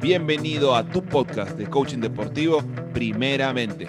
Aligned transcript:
Bienvenido 0.00 0.74
a 0.74 0.82
tu 0.82 1.04
podcast 1.04 1.58
de 1.58 1.68
coaching 1.68 1.98
deportivo, 1.98 2.64
primeramente. 2.94 3.86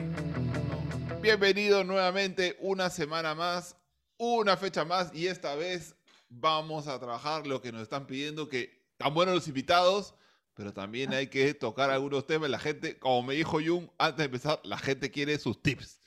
Bienvenido 1.21 1.86
nuevamente 1.86 2.57
una 2.60 2.89
semana 2.89 3.34
más, 3.34 3.78
una 4.18 4.58
fecha 4.58 4.84
más 4.84 5.16
y 5.16 5.28
esta 5.28 5.55
vez 5.55 5.96
vamos 6.28 6.88
a 6.88 7.00
trabajar 7.00 7.47
lo 7.47 7.62
que 7.62 7.71
nos 7.71 7.84
están 7.84 8.08
pidiendo, 8.08 8.50
que 8.50 8.84
están 8.92 9.14
buenos 9.14 9.36
los 9.36 9.47
invitados, 9.47 10.14
pero 10.54 10.74
también 10.74 11.14
hay 11.14 11.28
que 11.28 11.54
tocar 11.54 11.89
algunos 11.89 12.28
temas. 12.28 12.50
La 12.50 12.59
gente, 12.59 13.00
como 13.00 13.23
me 13.23 13.36
dijo 13.36 13.62
Jung 13.66 13.88
antes 13.98 14.18
de 14.18 14.25
empezar, 14.25 14.59
la 14.66 14.78
gente 14.78 15.12
quiere 15.12 15.39
sus 15.39 15.64
tips. 15.64 16.02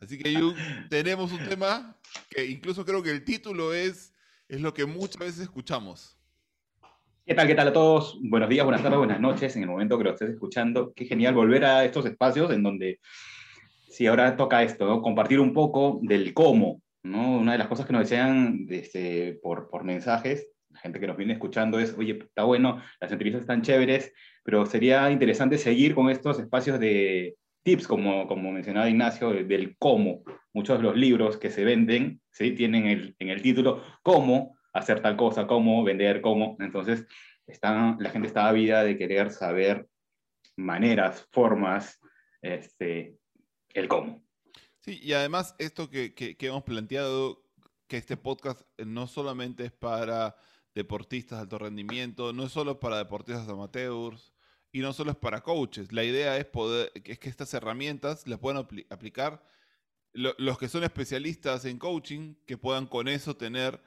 Así 0.00 0.18
que 0.18 0.38
Jung, 0.38 0.56
tenemos 0.88 1.32
un 1.32 1.48
tema 1.48 1.98
que 2.30 2.46
incluso 2.46 2.84
creo 2.84 3.02
que 3.02 3.10
el 3.10 3.24
título 3.24 3.74
es, 3.74 4.12
es 4.46 4.60
lo 4.60 4.72
que 4.72 4.86
muchas 4.86 5.18
veces 5.18 5.40
escuchamos. 5.40 6.16
¿Qué 7.32 7.36
tal? 7.36 7.46
¿Qué 7.46 7.54
tal 7.54 7.68
a 7.68 7.72
todos? 7.72 8.18
Buenos 8.20 8.50
días, 8.50 8.62
buenas 8.62 8.82
tardes, 8.82 8.98
buenas 8.98 9.18
noches 9.18 9.56
en 9.56 9.62
el 9.62 9.70
momento 9.70 9.96
que 9.96 10.04
lo 10.04 10.10
estés 10.10 10.28
escuchando. 10.28 10.92
Qué 10.94 11.06
genial 11.06 11.32
volver 11.32 11.64
a 11.64 11.82
estos 11.82 12.04
espacios 12.04 12.52
en 12.52 12.62
donde, 12.62 13.00
sí, 13.88 14.06
ahora 14.06 14.36
toca 14.36 14.62
esto, 14.62 15.00
compartir 15.00 15.40
un 15.40 15.54
poco 15.54 15.98
del 16.02 16.34
cómo. 16.34 16.82
¿no? 17.02 17.38
Una 17.38 17.52
de 17.52 17.58
las 17.58 17.68
cosas 17.68 17.86
que 17.86 17.94
nos 17.94 18.02
decían 18.02 18.66
este, 18.68 19.40
por, 19.42 19.70
por 19.70 19.82
mensajes, 19.82 20.46
la 20.68 20.80
gente 20.80 21.00
que 21.00 21.06
nos 21.06 21.16
viene 21.16 21.32
escuchando 21.32 21.80
es, 21.80 21.96
oye, 21.96 22.18
está 22.20 22.44
bueno, 22.44 22.82
las 23.00 23.10
entrevistas 23.10 23.40
están 23.40 23.62
chéveres, 23.62 24.12
pero 24.44 24.66
sería 24.66 25.10
interesante 25.10 25.56
seguir 25.56 25.94
con 25.94 26.10
estos 26.10 26.38
espacios 26.38 26.78
de 26.78 27.36
tips, 27.62 27.86
como, 27.86 28.26
como 28.26 28.52
mencionaba 28.52 28.90
Ignacio, 28.90 29.30
del 29.30 29.74
cómo. 29.78 30.22
Muchos 30.52 30.76
de 30.76 30.84
los 30.84 30.98
libros 30.98 31.38
que 31.38 31.48
se 31.48 31.64
venden 31.64 32.20
¿sí? 32.30 32.50
tienen 32.50 32.88
el, 32.88 33.16
en 33.18 33.30
el 33.30 33.40
título 33.40 33.82
cómo, 34.02 34.58
hacer 34.72 35.00
tal 35.02 35.16
cosa, 35.16 35.46
cómo 35.46 35.84
vender, 35.84 36.20
cómo. 36.20 36.56
Entonces, 36.60 37.06
está, 37.46 37.96
la 37.98 38.10
gente 38.10 38.28
está 38.28 38.48
ávida 38.48 38.84
de 38.84 38.96
querer 38.96 39.30
saber 39.30 39.86
maneras, 40.56 41.26
formas, 41.32 42.00
este, 42.40 43.16
el 43.74 43.88
cómo. 43.88 44.24
Sí, 44.80 44.98
y 45.02 45.12
además 45.12 45.54
esto 45.58 45.88
que, 45.88 46.14
que, 46.14 46.36
que 46.36 46.46
hemos 46.46 46.64
planteado, 46.64 47.44
que 47.86 47.96
este 47.96 48.16
podcast 48.16 48.62
no 48.78 49.06
solamente 49.06 49.64
es 49.66 49.72
para 49.72 50.36
deportistas 50.74 51.38
de 51.38 51.42
alto 51.42 51.58
rendimiento, 51.58 52.32
no 52.32 52.44
es 52.44 52.52
solo 52.52 52.80
para 52.80 52.98
deportistas 52.98 53.48
amateurs 53.48 54.32
y 54.72 54.80
no 54.80 54.92
solo 54.92 55.10
es 55.10 55.16
para 55.16 55.42
coaches. 55.42 55.92
La 55.92 56.02
idea 56.02 56.36
es 56.38 56.46
poder 56.46 56.90
es 57.04 57.18
que 57.18 57.28
estas 57.28 57.52
herramientas 57.54 58.26
las 58.26 58.38
puedan 58.38 58.62
apl 58.64 58.80
aplicar 58.90 59.44
lo, 60.14 60.34
los 60.38 60.58
que 60.58 60.68
son 60.68 60.84
especialistas 60.84 61.64
en 61.64 61.78
coaching, 61.78 62.34
que 62.46 62.58
puedan 62.58 62.86
con 62.86 63.08
eso 63.08 63.36
tener 63.36 63.80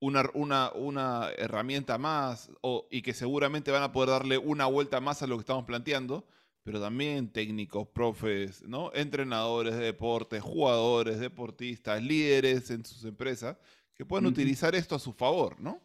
una, 0.00 0.30
una, 0.34 0.70
una 0.72 1.30
herramienta 1.36 1.98
más 1.98 2.50
o, 2.60 2.86
y 2.90 3.02
que 3.02 3.14
seguramente 3.14 3.70
van 3.70 3.82
a 3.82 3.92
poder 3.92 4.10
darle 4.10 4.38
una 4.38 4.66
vuelta 4.66 5.00
más 5.00 5.22
a 5.22 5.26
lo 5.26 5.36
que 5.36 5.40
estamos 5.40 5.64
planteando, 5.64 6.26
pero 6.62 6.80
también 6.80 7.32
técnicos, 7.32 7.88
profes, 7.88 8.62
¿no? 8.62 8.92
entrenadores 8.94 9.74
de 9.76 9.84
deportes, 9.84 10.42
jugadores, 10.42 11.18
deportistas, 11.18 12.02
líderes 12.02 12.70
en 12.70 12.84
sus 12.84 13.04
empresas, 13.04 13.56
que 13.94 14.04
pueden 14.04 14.26
uh 14.26 14.28
-huh. 14.28 14.32
utilizar 14.32 14.74
esto 14.74 14.94
a 14.94 14.98
su 14.98 15.12
favor, 15.12 15.60
¿no? 15.60 15.80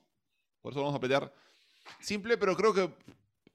Por 0.61 0.71
eso 0.71 0.81
vamos 0.81 0.95
a 0.95 0.99
pelear 0.99 1.33
simple, 1.99 2.37
pero 2.37 2.55
creo 2.55 2.73
que 2.73 2.89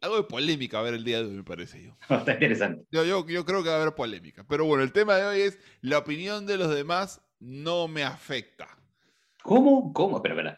algo 0.01 0.17
de 0.17 0.23
polémica 0.25 0.79
a 0.79 0.83
ver 0.83 0.95
el 0.95 1.05
día 1.05 1.19
de 1.19 1.29
hoy, 1.29 1.34
me 1.34 1.45
parece 1.45 1.83
yo. 1.83 1.97
Está 2.17 2.33
interesante. 2.33 2.86
Yo, 2.91 3.05
yo, 3.05 3.27
yo 3.27 3.45
creo 3.45 3.62
que 3.62 3.69
va 3.69 3.77
a 3.77 3.83
haber 3.83 3.95
polémica. 3.95 4.45
Pero 4.48 4.64
bueno, 4.64 4.83
el 4.83 4.92
tema 4.92 5.17
de 5.17 5.25
hoy 5.25 5.41
es 5.41 5.59
la 5.81 5.98
opinión 5.98 6.47
de 6.47 6.56
los 6.56 6.75
demás 6.75 7.20
no 7.41 7.89
me 7.89 8.05
afecta. 8.05 8.77
¿Cómo? 9.48 9.94
¿Cómo? 9.94 10.20
Pero, 10.20 10.36
pero 10.36 10.56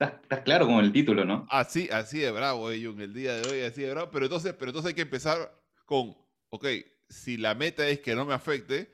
estás, 0.00 0.40
claro 0.40 0.66
con 0.66 0.84
el 0.84 0.90
título, 0.90 1.24
¿no? 1.24 1.46
Así, 1.48 1.88
así 1.92 2.18
de 2.18 2.32
bravo, 2.32 2.72
eh, 2.72 2.84
Jung, 2.84 3.00
el 3.00 3.14
día 3.14 3.34
de 3.34 3.48
hoy, 3.48 3.60
así 3.60 3.82
de 3.82 3.92
bravo. 3.92 4.10
Pero 4.10 4.24
entonces, 4.26 4.52
pero 4.54 4.70
entonces 4.70 4.88
hay 4.88 4.94
que 4.96 5.02
empezar 5.02 5.62
con, 5.86 6.16
ok, 6.50 6.66
si 7.08 7.36
la 7.36 7.54
meta 7.54 7.86
es 7.86 8.00
que 8.00 8.16
no 8.16 8.24
me 8.24 8.34
afecte, 8.34 8.92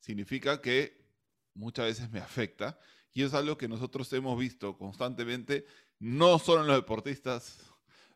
significa 0.00 0.60
que 0.60 1.06
muchas 1.54 1.86
veces 1.86 2.10
me 2.10 2.18
afecta. 2.18 2.80
Y 3.12 3.22
es 3.22 3.32
algo 3.32 3.56
que 3.56 3.68
nosotros 3.68 4.12
hemos 4.12 4.36
visto 4.36 4.76
constantemente, 4.76 5.66
no 6.00 6.40
solo 6.40 6.62
en 6.62 6.66
los 6.66 6.76
deportistas, 6.76 7.64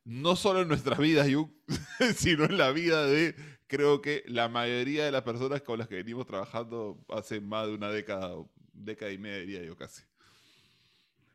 no 0.03 0.35
solo 0.35 0.63
en 0.63 0.67
nuestras 0.67 0.99
vidas, 0.99 1.29
Jung, 1.33 1.53
sino 2.17 2.47
en 2.47 2.59
la 2.59 2.73
vida 2.73 3.07
de, 3.07 3.37
creo 3.69 4.03
que 4.03 4.25
la 4.27 4.49
mayoría 4.49 5.05
de 5.05 5.13
las 5.13 5.23
personas 5.23 5.63
con 5.63 5.79
las 5.79 5.87
que 5.87 5.95
venimos 5.95 6.27
trabajando 6.27 6.99
hace 7.11 7.41
más 7.41 7.69
de 7.69 7.75
una 7.75 7.91
década, 7.91 8.35
década 8.73 9.13
y 9.13 9.19
media, 9.19 9.39
diría 9.39 9.63
yo 9.63 9.77
casi 9.77 10.03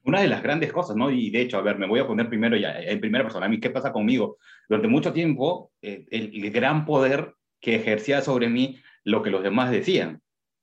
una 0.09 0.21
de 0.21 0.27
las 0.27 0.43
grandes 0.43 0.73
cosas, 0.73 0.95
¿no? 0.95 1.11
Y 1.11 1.29
de 1.29 1.41
hecho, 1.41 1.57
a 1.57 1.61
ver, 1.61 1.77
me 1.77 1.87
voy 1.87 1.99
a 1.99 2.07
poner 2.07 2.27
primero 2.27 2.57
ya 2.57 2.79
en 2.79 2.99
primera 2.99 3.23
persona. 3.23 3.45
A 3.45 3.49
mí, 3.49 3.59
¿qué 3.59 3.69
pasa 3.69 3.93
conmigo? 3.93 4.37
Durante 4.67 4.87
mucho 4.87 5.13
tiempo, 5.13 5.71
eh, 5.81 6.05
el, 6.09 6.31
el, 6.33 6.51
gran 6.51 6.85
poder 6.85 7.33
que 7.61 7.75
ejercía 7.75 8.21
sobre 8.21 8.49
mí 8.49 8.79
lo 9.03 9.21
que 9.21 9.29
los 9.29 9.43
demás 9.43 9.71
decían, 9.71 10.21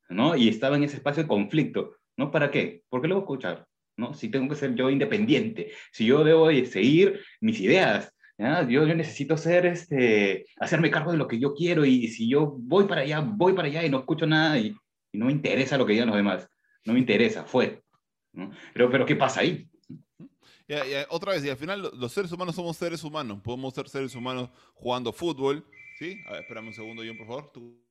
¿no? 0.08 0.36
Y 0.36 0.48
estaba 0.48 0.76
en 0.76 0.84
ese 0.84 0.96
espacio 0.96 1.22
de 1.22 1.28
conflicto, 1.28 1.96
¿no? 2.16 2.30
¿Para 2.30 2.50
qué? 2.50 2.82
¿Por 2.88 3.00
qué 3.00 3.08
lo 3.08 3.14
voy 3.14 3.22
a 3.22 3.24
escuchar? 3.24 3.66
¿No? 3.96 4.12
Si 4.12 4.28
tengo 4.28 4.48
que 4.48 4.56
ser 4.56 4.74
yo 4.74 4.90
independiente, 4.90 5.70
si 5.92 6.04
yo 6.04 6.22
debo 6.22 6.50
seguir 6.66 7.20
mis 7.40 7.60
ideas, 7.60 8.12
¿ya? 8.36 8.62
Yo, 8.68 8.86
yo 8.86 8.94
necesito 8.94 9.36
ser, 9.36 9.64
este, 9.64 10.44
hacerme 10.58 10.90
cargo 10.90 11.12
de 11.12 11.18
lo 11.18 11.28
que 11.28 11.38
yo 11.38 11.54
quiero 11.54 11.84
y 11.84 12.08
si 12.08 12.28
yo 12.28 12.56
voy 12.58 12.84
para 12.84 13.02
allá, 13.02 13.20
voy 13.20 13.54
para 13.54 13.68
allá 13.68 13.84
y 13.84 13.90
no 13.90 14.00
escucho 14.00 14.26
nada 14.26 14.58
y, 14.58 14.74
y 15.12 15.18
no 15.18 15.26
me 15.26 15.32
interesa 15.32 15.78
lo 15.78 15.86
que 15.86 15.92
digan 15.92 16.08
los 16.08 16.16
demás, 16.16 16.48
no 16.84 16.92
me 16.92 16.98
interesa, 16.98 17.44
fue, 17.44 17.82
¿no? 18.36 18.50
Pero, 18.72 18.90
pero 18.90 19.06
¿qué 19.06 19.16
pasa 19.16 19.40
ahí? 19.40 19.68
Otra 21.10 21.32
vez, 21.32 21.44
y 21.44 21.50
al 21.50 21.56
final 21.56 21.90
los 21.94 22.12
seres 22.12 22.32
humanos 22.32 22.54
somos 22.54 22.76
seres 22.76 23.02
humanos. 23.04 23.40
Podemos 23.42 23.72
ser 23.74 23.88
seres 23.88 24.14
humanos 24.14 24.50
jugando 24.74 25.12
fútbol. 25.12 25.64
¿Sí? 25.98 26.20
A 26.26 26.32
ver, 26.32 26.42
espérame 26.42 26.66
un 26.68 26.74
segundo, 26.74 27.02
John, 27.06 27.16
por 27.16 27.26
favor. 27.26 27.50
¿Tú? 27.52 27.86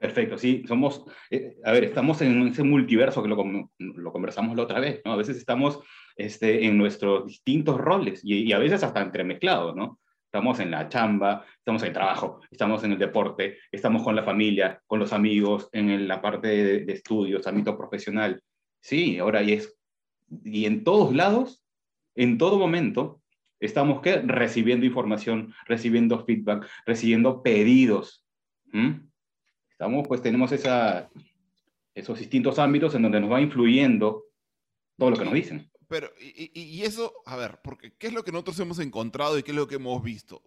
Perfecto, 0.00 0.38
sí, 0.38 0.64
somos, 0.66 1.04
eh, 1.30 1.58
a 1.62 1.72
ver, 1.72 1.84
estamos 1.84 2.22
en 2.22 2.48
ese 2.48 2.62
multiverso 2.62 3.22
que 3.22 3.28
lo, 3.28 3.36
lo, 3.78 4.12
conversamos 4.12 4.56
la 4.56 4.62
otra 4.62 4.80
vez, 4.80 5.02
¿no? 5.04 5.12
A 5.12 5.16
veces 5.16 5.36
estamos 5.36 5.78
este, 6.16 6.64
en 6.64 6.78
nuestros 6.78 7.26
distintos 7.26 7.78
roles 7.78 8.22
y, 8.24 8.44
y, 8.44 8.52
a 8.54 8.58
veces 8.58 8.82
hasta 8.82 9.02
entremezclados, 9.02 9.76
¿no? 9.76 9.98
Estamos 10.24 10.58
en 10.60 10.70
la 10.70 10.88
chamba, 10.88 11.44
estamos 11.58 11.82
en 11.82 11.88
el 11.88 11.94
trabajo, 11.94 12.40
estamos 12.50 12.82
en 12.82 12.92
el 12.92 12.98
deporte, 12.98 13.58
estamos 13.70 14.02
con 14.02 14.16
la 14.16 14.22
familia, 14.22 14.80
con 14.86 14.98
los 14.98 15.12
amigos, 15.12 15.68
en 15.72 16.08
la 16.08 16.22
parte 16.22 16.48
de, 16.48 16.84
de 16.86 16.92
estudios, 16.94 17.46
ámbito 17.46 17.76
profesional. 17.76 18.42
Sí, 18.80 19.18
ahora 19.18 19.42
y 19.42 19.52
es, 19.52 19.76
y 20.44 20.64
en 20.64 20.84
todos 20.84 21.14
lados, 21.14 21.64
en 22.14 22.38
todo 22.38 22.58
momento, 22.58 23.20
estamos 23.60 24.00
¿qué? 24.00 24.16
recibiendo 24.16 24.86
información, 24.86 25.54
recibiendo 25.66 26.24
feedback, 26.24 26.66
recibiendo 26.86 27.42
pedidos. 27.42 28.24
¿Mm? 28.72 29.08
Estamos, 29.70 30.06
pues 30.08 30.22
tenemos 30.22 30.52
esa, 30.52 31.10
esos 31.94 32.18
distintos 32.18 32.58
ámbitos 32.58 32.94
en 32.94 33.02
donde 33.02 33.20
nos 33.20 33.30
va 33.30 33.40
influyendo 33.40 34.24
todo 34.98 35.10
lo 35.10 35.16
que 35.16 35.24
nos 35.24 35.34
dicen. 35.34 35.70
Pero, 35.88 36.10
y, 36.20 36.50
y, 36.54 36.82
eso, 36.82 37.12
a 37.26 37.36
ver, 37.36 37.58
porque 37.64 37.92
¿qué 37.96 38.06
es 38.06 38.12
lo 38.12 38.22
que 38.22 38.30
nosotros 38.30 38.60
hemos 38.60 38.78
encontrado 38.78 39.38
y 39.38 39.42
qué 39.42 39.50
es 39.50 39.56
lo 39.56 39.66
que 39.66 39.74
hemos 39.74 40.00
visto? 40.02 40.42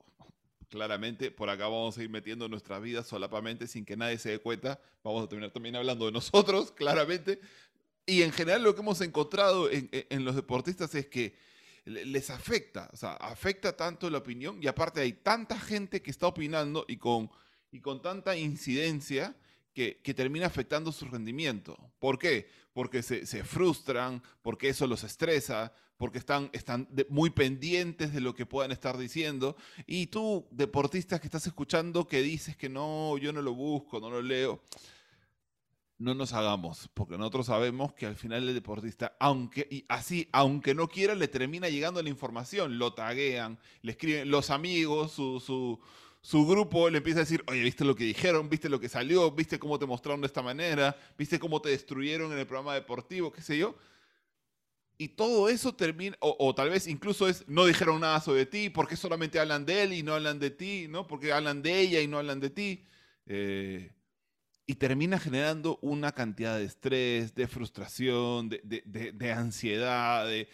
Claramente, 0.69 1.31
por 1.31 1.49
acá 1.49 1.65
vamos 1.65 1.97
a 1.97 2.03
ir 2.03 2.09
metiendo 2.09 2.47
nuestras 2.47 2.81
vidas 2.81 3.07
solapamente 3.07 3.67
sin 3.67 3.83
que 3.83 3.97
nadie 3.97 4.17
se 4.17 4.29
dé 4.29 4.39
cuenta. 4.39 4.79
Vamos 5.03 5.23
a 5.23 5.27
terminar 5.27 5.51
también 5.51 5.75
hablando 5.75 6.05
de 6.05 6.13
nosotros, 6.13 6.71
claramente. 6.77 7.41
Y 8.05 8.21
en 8.21 8.31
general 8.31 8.63
lo 8.63 8.75
que 8.75 8.81
hemos 8.81 9.01
encontrado 9.01 9.69
en, 9.71 9.89
en 9.91 10.25
los 10.25 10.35
deportistas 10.35 10.93
es 10.95 11.07
que 11.07 11.35
les 11.85 12.29
afecta, 12.29 12.89
o 12.93 12.95
sea, 12.95 13.13
afecta 13.13 13.75
tanto 13.75 14.09
la 14.09 14.19
opinión 14.19 14.57
y 14.61 14.67
aparte 14.67 15.01
hay 15.01 15.13
tanta 15.13 15.59
gente 15.59 16.01
que 16.01 16.11
está 16.11 16.27
opinando 16.27 16.85
y 16.87 16.95
con 16.95 17.29
y 17.73 17.81
con 17.81 18.01
tanta 18.01 18.37
incidencia 18.37 19.35
que, 19.73 19.99
que, 20.03 20.13
termina 20.13 20.45
afectando 20.45 20.91
su 20.91 21.05
rendimiento. 21.05 21.75
¿Por 21.97 22.19
qué? 22.19 22.47
Porque 22.71 23.01
se, 23.01 23.25
se 23.25 23.43
frustran, 23.43 24.21
porque 24.43 24.69
eso 24.69 24.85
los 24.85 25.03
estresa, 25.03 25.73
porque 25.97 26.19
están, 26.19 26.51
están 26.53 26.87
de, 26.91 27.07
muy 27.09 27.31
pendientes 27.31 28.13
de 28.13 28.21
lo 28.21 28.35
que 28.35 28.45
puedan 28.45 28.71
estar 28.71 28.95
diciendo. 28.95 29.57
Y 29.87 30.07
tú, 30.07 30.47
deportista 30.51 31.19
que 31.19 31.25
estás 31.25 31.47
escuchando, 31.47 32.07
que 32.07 32.21
dices 32.21 32.55
que 32.55 32.69
no, 32.69 33.17
yo 33.17 33.33
no 33.33 33.41
lo 33.41 33.55
busco, 33.55 33.99
no 33.99 34.11
lo 34.11 34.21
leo, 34.21 34.61
no 36.03 36.13
nos 36.13 36.33
hagamos, 36.33 36.89
porque 36.93 37.17
nosotros 37.17 37.47
sabemos 37.47 37.93
que 37.93 38.05
al 38.05 38.15
final 38.15 38.47
el 38.47 38.53
deportista, 38.53 39.15
aunque 39.19 39.67
y 39.71 39.85
así, 39.87 40.29
aunque 40.31 40.75
no 40.75 40.87
quiera, 40.87 41.15
le 41.15 41.27
termina 41.27 41.69
llegando 41.69 42.01
la 42.01 42.09
información, 42.09 42.77
lo 42.77 42.93
taguean, 42.93 43.57
le 43.81 43.91
escriben 43.93 44.29
los 44.29 44.49
amigos, 44.49 45.11
su, 45.13 45.39
su 45.39 45.79
su 46.23 46.47
grupo 46.47 46.89
le 46.89 46.99
empieza 46.99 47.19
a 47.19 47.23
decir, 47.23 47.43
oye, 47.47 47.61
¿viste 47.61 47.83
lo 47.83 47.95
que 47.97 48.05
dijeron? 48.05 48.47
¿Viste 48.47 48.69
lo 48.69 48.79
que 48.79 48.87
salió? 48.87 49.29
¿Viste 49.31 49.59
cómo 49.59 49.77
te 49.77 49.85
mostraron 49.85 50.21
de 50.21 50.27
esta 50.27 50.41
manera? 50.41 50.95
¿Viste 51.17 51.37
cómo 51.37 51.61
te 51.61 51.67
destruyeron 51.67 52.31
en 52.31 52.39
el 52.39 52.47
programa 52.47 52.73
deportivo? 52.73 53.29
¿Qué 53.29 53.41
sé 53.41 53.57
yo? 53.57 53.75
Y 54.97 55.09
todo 55.09 55.49
eso 55.49 55.75
termina, 55.75 56.15
o, 56.21 56.55
tal 56.55 56.69
vez 56.69 56.87
incluso 56.87 57.27
es, 57.27 57.45
no 57.49 57.65
dijeron 57.65 57.99
nada 57.99 58.21
sobre 58.21 58.45
ti, 58.45 58.69
porque 58.69 58.95
solamente 58.95 59.37
hablan 59.37 59.65
de 59.65 59.83
él 59.83 59.91
y 59.91 60.01
no 60.01 60.13
hablan 60.13 60.39
de 60.39 60.49
ti, 60.49 60.87
¿no? 60.87 61.07
Porque 61.07 61.33
hablan 61.33 61.61
de 61.61 61.77
ella 61.81 61.99
y 61.99 62.07
no 62.07 62.19
hablan 62.19 62.39
de 62.39 62.49
ti. 62.49 62.85
Eh, 63.25 63.91
y 64.65 64.75
termina 64.75 65.19
generando 65.19 65.77
una 65.81 66.13
cantidad 66.13 66.57
de 66.57 66.65
estrés, 66.65 67.35
de 67.35 67.47
frustración, 67.47 68.49
de, 68.49 68.61
de, 68.85 69.11
de, 69.11 69.31
ansiedad, 69.31 70.25
de, 70.25 70.47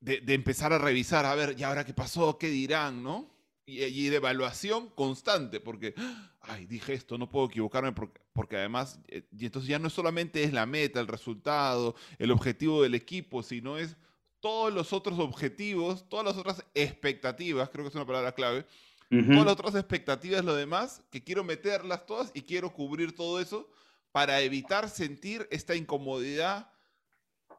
empezar 0.00 0.72
a 0.72 0.78
revisar, 0.78 1.26
a 1.26 1.34
ver, 1.34 1.56
¿y 1.58 1.62
ahora 1.62 1.84
qué 1.84 1.92
pasó? 1.92 2.38
¿Qué 2.38 2.48
dirán? 2.48 3.02
¿No? 3.02 3.36
y, 3.66 4.08
de 4.08 4.16
evaluación 4.16 4.88
constante, 4.90 5.58
porque, 5.58 5.94
ay, 6.40 6.66
dije 6.66 6.94
esto, 6.94 7.18
no 7.18 7.28
puedo 7.28 7.46
equivocarme, 7.46 7.92
porque, 7.92 8.20
porque 8.32 8.56
además, 8.56 9.00
eh, 9.08 9.26
y 9.36 9.46
entonces 9.46 9.68
ya 9.68 9.80
no 9.80 9.90
solamente 9.90 10.44
es 10.44 10.52
la 10.52 10.66
meta, 10.66 11.00
el 11.00 11.08
resultado, 11.08 11.96
el 12.18 12.30
objetivo 12.30 12.82
del 12.82 12.94
equipo, 12.94 13.42
sino 13.42 13.76
es 13.76 13.96
todos 14.38 14.72
los 14.72 14.92
otros 14.92 15.18
objetivos, 15.18 16.08
todas 16.08 16.24
las 16.24 16.36
otras 16.36 16.64
expectativas, 16.74 17.68
creo 17.70 17.84
que 17.84 17.88
es 17.88 17.94
una 17.96 18.06
palabra 18.06 18.32
clave, 18.32 18.64
todas 19.10 19.44
las 19.44 19.52
otras 19.52 19.74
expectativas, 19.74 20.44
lo 20.44 20.54
demás, 20.54 21.04
que 21.10 21.22
quiero 21.22 21.44
meterlas 21.44 22.06
todas 22.06 22.30
y 22.34 22.42
quiero 22.42 22.72
cubrir 22.72 23.14
todo 23.14 23.40
eso 23.40 23.68
para 24.12 24.40
evitar 24.40 24.88
sentir 24.88 25.46
esta 25.50 25.74
incomodidad 25.74 26.70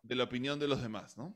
de 0.02 0.16
la 0.16 0.24
opinión 0.24 0.60
de 0.60 0.68
los 0.68 0.82
demás, 0.82 1.18
¿no? 1.18 1.36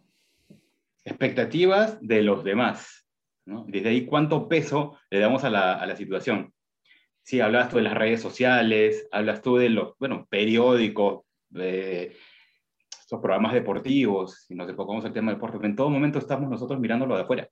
Expectativas 1.04 1.98
de 2.02 2.22
los 2.24 2.44
demás. 2.44 3.08
Desde 3.46 3.90
ahí, 3.90 4.06
¿cuánto 4.06 4.48
peso 4.48 4.98
le 5.10 5.20
damos 5.20 5.44
a 5.44 5.50
la, 5.50 5.74
a 5.74 5.86
la 5.86 5.96
situación? 5.96 6.54
Sí, 7.24 7.40
hablas 7.40 7.70
tú 7.70 7.78
de 7.78 7.84
las 7.84 7.94
redes 7.94 8.22
sociales, 8.22 9.08
hablas 9.12 9.42
tú 9.42 9.58
de 9.58 9.70
los, 9.70 9.98
bueno, 10.00 10.28
periódicos, 10.30 11.24
de 11.50 12.16
estos 13.00 13.20
programas 13.20 13.54
deportivos, 13.54 14.46
si 14.48 14.56
nos 14.56 14.70
enfocamos 14.70 15.04
el 15.06 15.14
tema 15.14 15.32
del 15.32 15.38
deporte, 15.38 15.66
en 15.66 15.76
todo 15.76 15.90
momento 15.90 16.18
estamos 16.18 16.50
nosotros 16.50 16.80
mirándolo 16.80 17.16
de 17.16 17.24
afuera, 17.24 17.50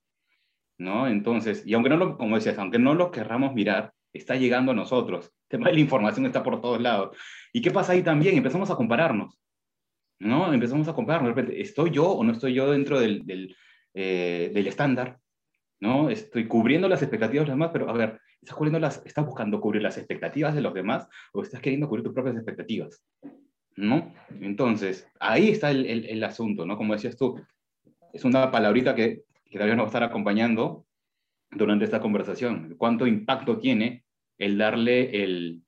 ¿no? 0.80 1.06
Entonces, 1.06 1.62
y 1.66 1.74
aunque 1.74 1.90
no 1.90 1.96
lo, 1.96 2.16
como 2.16 2.36
decías, 2.36 2.58
aunque 2.58 2.78
no 2.78 2.94
lo 2.94 3.10
querramos 3.10 3.54
mirar, 3.54 3.92
está 4.14 4.34
llegando 4.34 4.72
a 4.72 4.74
nosotros. 4.74 5.26
El 5.26 5.58
tema 5.58 5.68
de 5.68 5.74
la 5.74 5.80
información 5.80 6.24
está 6.26 6.42
por 6.42 6.60
todos 6.60 6.80
lados. 6.80 7.16
¿Y 7.52 7.60
qué 7.60 7.70
pasa 7.70 7.92
ahí 7.92 8.02
también? 8.02 8.36
Empezamos 8.36 8.70
a 8.70 8.76
compararnos, 8.76 9.38
¿no? 10.18 10.52
Empezamos 10.52 10.88
a 10.88 10.94
compararnos. 10.94 11.34
De 11.34 11.40
repente, 11.40 11.60
¿estoy 11.60 11.90
yo 11.90 12.10
o 12.10 12.24
no 12.24 12.32
estoy 12.32 12.54
yo 12.54 12.70
dentro 12.72 12.98
del, 12.98 13.26
del, 13.26 13.54
eh, 13.92 14.50
del 14.54 14.66
estándar? 14.66 15.18
¿no? 15.80 16.08
Estoy 16.08 16.46
cubriendo 16.46 16.88
las 16.88 17.02
expectativas 17.02 17.44
de 17.44 17.50
los 17.50 17.56
demás, 17.56 17.70
pero 17.72 17.88
a 17.90 17.92
ver, 17.92 18.18
¿estás, 18.40 18.56
cubriendo 18.56 18.78
las, 18.78 19.02
¿estás 19.04 19.26
buscando 19.26 19.60
cubrir 19.60 19.82
las 19.82 19.98
expectativas 19.98 20.54
de 20.54 20.62
los 20.62 20.72
demás 20.72 21.06
o 21.32 21.42
estás 21.42 21.60
queriendo 21.60 21.88
cubrir 21.88 22.04
tus 22.04 22.14
propias 22.14 22.36
expectativas? 22.36 23.04
¿No? 23.76 24.12
Entonces, 24.40 25.06
ahí 25.18 25.50
está 25.50 25.70
el, 25.70 25.86
el, 25.86 26.24
asunto, 26.24 26.66
¿no? 26.66 26.76
Como 26.76 26.92
decías 26.92 27.16
tú, 27.16 27.40
es 28.12 28.24
una 28.24 28.50
palabrita 28.50 28.94
que, 28.94 29.22
que 29.50 29.58
vez 29.58 29.68
nos 29.68 29.78
va 29.78 29.82
a 29.82 29.86
estar 29.86 30.02
acompañando 30.02 30.86
durante 31.50 31.84
esta 31.84 32.00
conversación. 32.00 32.74
¿Cuánto 32.78 33.06
impacto 33.06 33.58
tiene 33.58 34.04
el 34.38 34.56
darle 34.56 35.22
el, 35.22 35.62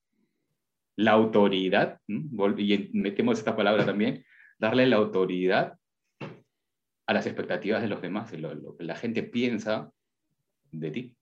la 0.96 1.12
autoridad, 1.12 2.00
y 2.06 2.90
metemos 2.93 3.38
esta 3.38 3.56
palabra 3.56 3.84
también, 3.84 4.25
darle 4.58 4.87
la 4.87 4.96
autoridad 4.96 5.79
a 7.06 7.12
las 7.12 7.26
expectativas 7.26 7.82
de 7.82 7.88
los 7.88 8.00
demás, 8.00 8.32
lo, 8.32 8.55
lo 8.55 8.76
que 8.76 8.84
la 8.84 8.96
gente 8.96 9.23
piensa 9.23 9.93
de 10.70 10.90
ti. 10.90 11.17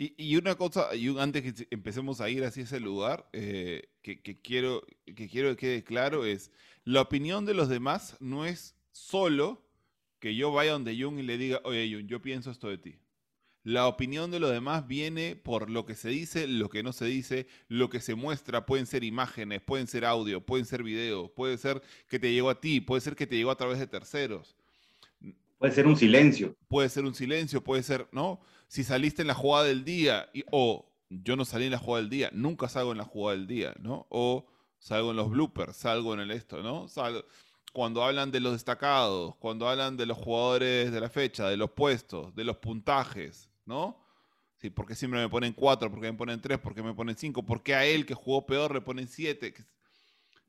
Y, 0.00 0.36
una 0.36 0.54
cosa, 0.54 0.94
y 0.94 1.08
antes 1.18 1.42
que 1.42 1.66
empecemos 1.70 2.20
a 2.20 2.30
ir 2.30 2.44
hacia 2.44 2.62
ese 2.62 2.78
lugar, 2.78 3.28
eh, 3.32 3.88
que, 4.00 4.20
quiero, 4.40 4.86
que 5.04 5.28
quiero 5.28 5.48
que 5.50 5.56
quede 5.56 5.82
claro 5.82 6.24
es, 6.24 6.52
la 6.84 7.00
opinión 7.00 7.44
de 7.44 7.54
los 7.54 7.68
demás 7.68 8.16
no 8.20 8.46
es 8.46 8.76
solo 8.92 9.67
que 10.20 10.34
yo 10.34 10.52
vaya 10.52 10.72
donde 10.72 11.00
Jung 11.00 11.18
y 11.18 11.22
le 11.22 11.38
diga, 11.38 11.60
oye 11.64 11.90
Jung, 11.92 12.06
yo 12.06 12.20
pienso 12.20 12.50
esto 12.50 12.68
de 12.68 12.78
ti. 12.78 12.98
La 13.64 13.86
opinión 13.86 14.30
de 14.30 14.40
los 14.40 14.50
demás 14.50 14.86
viene 14.86 15.36
por 15.36 15.68
lo 15.68 15.84
que 15.84 15.94
se 15.94 16.08
dice, 16.08 16.46
lo 16.46 16.70
que 16.70 16.82
no 16.82 16.92
se 16.92 17.04
dice, 17.04 17.46
lo 17.68 17.90
que 17.90 18.00
se 18.00 18.14
muestra. 18.14 18.64
Pueden 18.64 18.86
ser 18.86 19.04
imágenes, 19.04 19.60
pueden 19.60 19.86
ser 19.86 20.04
audio, 20.04 20.40
pueden 20.40 20.64
ser 20.64 20.82
videos, 20.82 21.30
puede 21.32 21.58
ser 21.58 21.82
que 22.08 22.18
te 22.18 22.32
llegó 22.32 22.50
a 22.50 22.60
ti, 22.60 22.80
puede 22.80 23.00
ser 23.00 23.14
que 23.14 23.26
te 23.26 23.36
llegó 23.36 23.50
a 23.50 23.56
través 23.56 23.78
de 23.78 23.86
terceros. 23.86 24.56
Puede 25.58 25.72
ser 25.72 25.86
un 25.86 25.96
silencio. 25.96 26.56
Puede 26.68 26.88
ser 26.88 27.04
un 27.04 27.14
silencio, 27.14 27.62
puede 27.62 27.82
ser, 27.82 28.08
¿no? 28.12 28.40
Si 28.68 28.84
saliste 28.84 29.22
en 29.22 29.28
la 29.28 29.34
jugada 29.34 29.66
del 29.66 29.84
día 29.84 30.30
y, 30.32 30.44
o 30.50 30.88
yo 31.10 31.36
no 31.36 31.44
salí 31.44 31.64
en 31.66 31.72
la 31.72 31.78
jugada 31.78 32.02
del 32.02 32.10
día, 32.10 32.30
nunca 32.32 32.68
salgo 32.68 32.92
en 32.92 32.98
la 32.98 33.04
jugada 33.04 33.36
del 33.36 33.46
día, 33.46 33.74
¿no? 33.80 34.06
O 34.08 34.46
salgo 34.78 35.10
en 35.10 35.16
los 35.16 35.30
bloopers, 35.30 35.76
salgo 35.76 36.14
en 36.14 36.20
el 36.20 36.30
esto, 36.30 36.62
¿no? 36.62 36.86
Cuando 37.78 38.02
hablan 38.02 38.32
de 38.32 38.40
los 38.40 38.54
destacados, 38.54 39.36
cuando 39.36 39.68
hablan 39.68 39.96
de 39.96 40.04
los 40.04 40.18
jugadores 40.18 40.90
de 40.90 41.00
la 41.00 41.08
fecha, 41.08 41.48
de 41.48 41.56
los 41.56 41.70
puestos, 41.70 42.34
de 42.34 42.42
los 42.42 42.56
puntajes, 42.56 43.48
¿no? 43.66 43.96
Sí, 44.56 44.68
porque 44.68 44.96
siempre 44.96 45.20
me 45.20 45.28
ponen 45.28 45.52
cuatro, 45.52 45.88
porque 45.88 46.10
me 46.10 46.18
ponen 46.18 46.40
tres, 46.40 46.58
porque 46.58 46.82
me 46.82 46.92
ponen 46.92 47.16
cinco, 47.16 47.46
porque 47.46 47.76
a 47.76 47.86
él 47.86 48.04
que 48.04 48.14
jugó 48.14 48.44
peor 48.44 48.74
le 48.74 48.80
ponen 48.80 49.06
siete. 49.06 49.54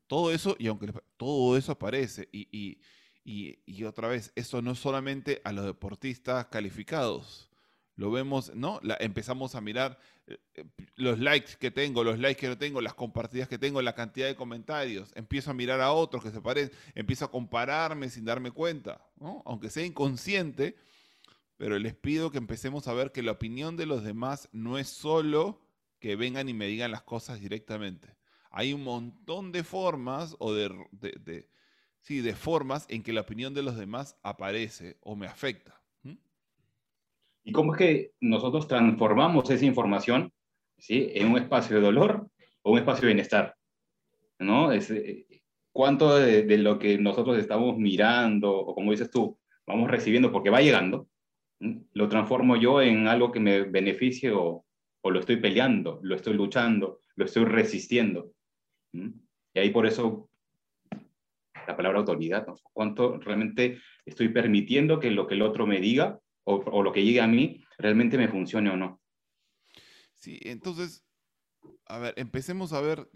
Todo 0.08 0.32
eso, 0.32 0.56
y 0.58 0.66
aunque 0.66 0.92
todo 1.16 1.56
eso 1.56 1.70
aparece, 1.70 2.28
y 2.32 2.80
y, 3.22 3.84
otra 3.84 4.08
vez, 4.08 4.32
eso 4.34 4.62
no 4.62 4.74
solamente 4.74 5.40
a 5.44 5.52
los 5.52 5.64
deportistas 5.64 6.46
calificados. 6.46 7.49
Lo 8.00 8.10
vemos, 8.10 8.50
¿no? 8.54 8.80
empezamos 8.98 9.54
a 9.54 9.60
mirar 9.60 9.98
eh, 10.26 10.38
eh, 10.54 10.64
los 10.96 11.18
likes 11.18 11.56
que 11.60 11.70
tengo, 11.70 12.02
los 12.02 12.18
likes 12.18 12.40
que 12.40 12.48
no 12.48 12.56
tengo, 12.56 12.80
las 12.80 12.94
compartidas 12.94 13.46
que 13.46 13.58
tengo, 13.58 13.82
la 13.82 13.94
cantidad 13.94 14.26
de 14.26 14.36
comentarios. 14.36 15.12
Empiezo 15.16 15.50
a 15.50 15.54
mirar 15.54 15.82
a 15.82 15.92
otros 15.92 16.22
que 16.22 16.30
se 16.30 16.40
parecen, 16.40 16.74
empiezo 16.94 17.26
a 17.26 17.30
compararme 17.30 18.08
sin 18.08 18.24
darme 18.24 18.52
cuenta, 18.52 19.06
¿no? 19.16 19.42
Aunque 19.44 19.68
sea 19.68 19.84
inconsciente, 19.84 20.76
pero 21.58 21.78
les 21.78 21.94
pido 21.94 22.30
que 22.30 22.38
empecemos 22.38 22.88
a 22.88 22.94
ver 22.94 23.12
que 23.12 23.22
la 23.22 23.32
opinión 23.32 23.76
de 23.76 23.84
los 23.84 24.02
demás 24.02 24.48
no 24.50 24.78
es 24.78 24.88
solo 24.88 25.60
que 25.98 26.16
vengan 26.16 26.48
y 26.48 26.54
me 26.54 26.68
digan 26.68 26.92
las 26.92 27.02
cosas 27.02 27.38
directamente. 27.38 28.16
Hay 28.50 28.72
un 28.72 28.82
montón 28.82 29.52
de 29.52 29.62
formas 29.62 30.36
o 30.38 30.54
de 30.54 31.46
sí, 32.00 32.22
de 32.22 32.34
formas 32.34 32.86
en 32.88 33.02
que 33.02 33.12
la 33.12 33.20
opinión 33.20 33.52
de 33.52 33.62
los 33.62 33.76
demás 33.76 34.16
aparece 34.22 34.96
o 35.02 35.16
me 35.16 35.26
afecta. 35.26 35.79
¿Y 37.44 37.52
cómo 37.52 37.72
es 37.72 37.78
que 37.78 38.10
nosotros 38.20 38.68
transformamos 38.68 39.50
esa 39.50 39.64
información 39.64 40.32
¿sí? 40.78 41.10
en 41.14 41.30
un 41.30 41.38
espacio 41.38 41.76
de 41.76 41.82
dolor 41.82 42.28
o 42.62 42.72
un 42.72 42.78
espacio 42.78 43.02
de 43.02 43.14
bienestar? 43.14 43.54
¿No? 44.38 44.72
Es, 44.72 44.90
eh, 44.90 45.26
¿Cuánto 45.72 46.16
de, 46.16 46.58
lo 46.58 46.78
que 46.78 46.98
nosotros 46.98 47.38
estamos 47.38 47.78
mirando, 47.78 48.52
o 48.52 48.74
como 48.74 48.90
dices 48.90 49.10
tú, 49.10 49.38
vamos 49.66 49.90
recibiendo 49.90 50.32
porque 50.32 50.50
va 50.50 50.60
llegando, 50.60 51.08
lo 51.92 52.08
transformo 52.08 52.56
yo 52.56 52.82
en 52.82 53.06
algo 53.06 53.30
que 53.30 53.40
me 53.40 53.62
beneficie 53.62 54.32
o, 54.32 54.64
o, 55.00 55.10
lo 55.10 55.20
estoy 55.20 55.36
peleando, 55.36 56.00
lo 56.02 56.16
estoy 56.16 56.34
luchando, 56.34 57.00
lo 57.14 57.24
estoy 57.24 57.44
resistiendo? 57.44 58.32
Y 58.92 59.58
ahí 59.58 59.70
por 59.70 59.86
eso 59.86 60.28
la 61.66 61.76
palabra 61.76 62.00
autoridad, 62.00 62.46
cuánto 62.72 63.18
realmente 63.18 63.78
estoy 64.04 64.30
permitiendo 64.30 64.98
que 64.98 65.10
lo 65.10 65.26
que 65.26 65.34
el 65.34 65.42
otro 65.42 65.66
me 65.66 65.80
diga 65.80 66.18
o, 66.50 66.82
lo 66.82 66.92
que 66.92 67.04
llegue 67.04 67.20
a 67.20 67.26
mí 67.26 67.64
realmente 67.78 68.18
me 68.18 68.28
funcione 68.28 68.70
o 68.70 68.76
no. 68.76 69.00
Sí, 70.14 70.38
entonces, 70.42 71.04
a 71.86 71.98
ver, 71.98 72.14
empecemos 72.16 72.72
a 72.72 72.80
ver 72.80 73.10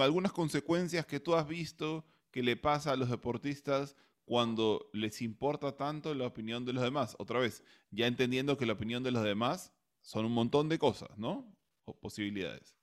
algunas 0.00 0.32
consecuencias 0.32 1.06
que 1.06 1.20
tú 1.20 1.34
has 1.34 1.46
visto 1.46 2.04
que 2.30 2.42
le 2.42 2.56
pasa 2.56 2.92
a 2.92 2.96
los 2.96 3.10
deportistas 3.10 3.96
cuando 4.24 4.88
les 4.92 5.22
importa 5.22 5.76
tanto 5.76 6.14
la 6.14 6.26
opinión 6.26 6.64
de 6.64 6.72
los 6.72 6.82
demás. 6.82 7.16
Otra 7.18 7.40
vez, 7.40 7.64
ya 7.90 8.06
entendiendo 8.06 8.56
que 8.56 8.66
la 8.66 8.74
opinión 8.74 9.02
de 9.02 9.10
los 9.10 9.24
demás 9.24 9.74
son 10.02 10.24
un 10.24 10.32
montón 10.32 10.68
de 10.68 10.78
cosas, 10.78 11.10
¿no? 11.18 11.52
O 11.84 11.98
posibilidades. 11.98 12.76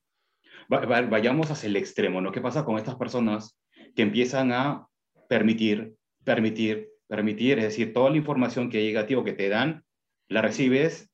vayamos 0.67 1.49
hacia 1.49 1.67
el 1.67 1.77
extremo, 1.77 2.19
¿no? 2.21 2.31
¿Qué 2.31 2.41
pasa 2.41 2.65
con 2.65 2.77
estas 2.77 2.95
personas 2.95 3.57
que 3.95 4.01
empiezan 4.01 4.51
a 4.51 4.87
permitir, 5.29 5.95
permitir, 6.23 6.89
permitir, 7.07 7.57
es 7.59 7.65
decir, 7.65 7.93
toda 7.93 8.09
la 8.09 8.17
información 8.17 8.69
que 8.69 8.83
llega 8.83 9.01
a 9.01 9.05
ti 9.05 9.15
o 9.15 9.23
que 9.23 9.33
te 9.33 9.49
dan, 9.49 9.83
la 10.27 10.41
recibes 10.41 11.11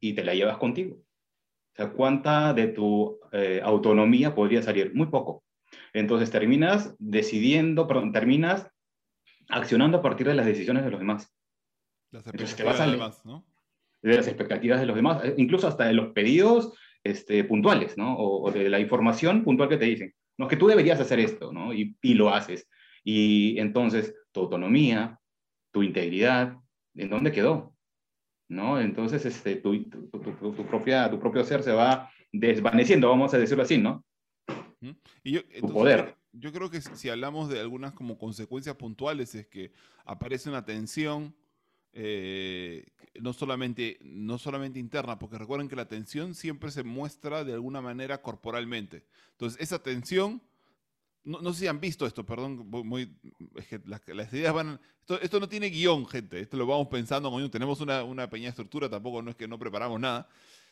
y 0.00 0.14
te 0.14 0.24
la 0.24 0.34
llevas 0.34 0.58
contigo. 0.58 0.96
O 0.96 1.76
sea, 1.76 1.90
¿cuánta 1.92 2.54
de 2.54 2.68
tu 2.68 3.20
eh, 3.32 3.60
autonomía 3.62 4.34
podría 4.34 4.62
salir? 4.62 4.94
Muy 4.94 5.06
poco. 5.06 5.44
Entonces 5.92 6.30
terminas 6.30 6.94
decidiendo, 6.98 7.86
perdón, 7.86 8.12
terminas 8.12 8.68
accionando 9.48 9.98
a 9.98 10.02
partir 10.02 10.26
de 10.26 10.34
las 10.34 10.46
decisiones 10.46 10.84
de 10.84 10.90
los 10.90 11.00
demás. 11.00 11.32
Las 12.10 12.26
expectativas 12.26 12.78
de 12.78 12.86
los 12.86 12.92
demás, 12.92 13.24
¿no? 13.24 13.46
De 14.02 14.16
las 14.16 14.26
expectativas 14.26 14.80
de 14.80 14.86
los 14.86 14.96
demás, 14.96 15.24
eh, 15.24 15.34
incluso 15.36 15.68
hasta 15.68 15.84
de 15.84 15.92
los 15.92 16.12
pedidos 16.12 16.72
este, 17.04 17.44
puntuales, 17.44 17.96
¿no? 17.96 18.16
O, 18.16 18.48
o, 18.48 18.50
de 18.50 18.68
la 18.68 18.80
información 18.80 19.44
puntual 19.44 19.68
que 19.68 19.76
te 19.76 19.84
dicen. 19.84 20.14
No, 20.38 20.48
que 20.48 20.56
tú 20.56 20.66
deberías 20.66 21.00
hacer 21.00 21.20
esto, 21.20 21.52
¿no? 21.52 21.72
Y, 21.72 21.96
y 22.02 22.14
lo 22.14 22.30
haces. 22.30 22.68
Y 23.04 23.58
entonces, 23.58 24.14
tu 24.32 24.40
autonomía, 24.40 25.18
tu 25.76 25.82
integridad, 25.82 26.56
¿en 26.94 27.10
dónde 27.10 27.32
quedó? 27.32 27.76
¿No? 28.48 28.80
Entonces, 28.80 29.26
este, 29.26 29.56
tu, 29.56 29.78
tu, 29.90 30.08
tu, 30.08 30.52
tu, 30.54 30.66
propia, 30.66 31.10
tu 31.10 31.20
propio 31.20 31.44
ser 31.44 31.62
se 31.62 31.72
va 31.72 32.10
desvaneciendo, 32.32 33.10
vamos 33.10 33.34
a 33.34 33.38
decirlo 33.38 33.62
así, 33.62 33.76
¿no? 33.76 34.02
Y 35.22 35.32
yo, 35.32 35.40
tu 35.60 35.70
poder. 35.70 36.16
Yo 36.32 36.50
creo 36.50 36.70
que 36.70 36.80
si 36.80 37.10
hablamos 37.10 37.50
de 37.50 37.60
algunas 37.60 37.92
como 37.92 38.16
consecuencias 38.16 38.74
puntuales 38.76 39.34
es 39.34 39.48
que 39.48 39.70
aparece 40.06 40.48
una 40.48 40.64
tensión 40.64 41.36
eh, 41.92 42.86
no, 43.20 43.34
solamente, 43.34 43.98
no 44.00 44.38
solamente 44.38 44.78
interna, 44.78 45.18
porque 45.18 45.36
recuerden 45.36 45.68
que 45.68 45.76
la 45.76 45.88
tensión 45.88 46.34
siempre 46.34 46.70
se 46.70 46.84
muestra 46.84 47.44
de 47.44 47.52
alguna 47.52 47.82
manera 47.82 48.22
corporalmente. 48.22 49.04
Entonces, 49.32 49.60
esa 49.60 49.82
tensión 49.82 50.40
no, 51.26 51.52
sé 51.52 51.60
si 51.60 51.66
han 51.66 51.80
visto 51.80 52.06
esto, 52.06 52.24
perdón, 52.24 52.68
muy, 52.70 53.14
es 53.56 53.66
que 53.66 53.80
las, 53.84 54.32
ideas 54.32 54.54
van... 54.54 54.80
Esto, 55.20 55.40
no 55.40 55.48
tiene 55.48 55.68
guion, 55.68 56.06
gente, 56.06 56.40
esto 56.40 56.56
lo 56.56 56.66
vamos 56.66 56.88
pensando, 56.88 57.50
tenemos 57.50 57.80
una, 57.80 58.04
una 58.04 58.30
pequeña 58.30 58.50
estructura, 58.50 58.88
tampoco 58.88 59.20
no 59.22 59.30
es 59.30 59.36
que 59.36 59.48
no 59.48 59.58
preparamos 59.58 60.00
nada, 60.00 60.28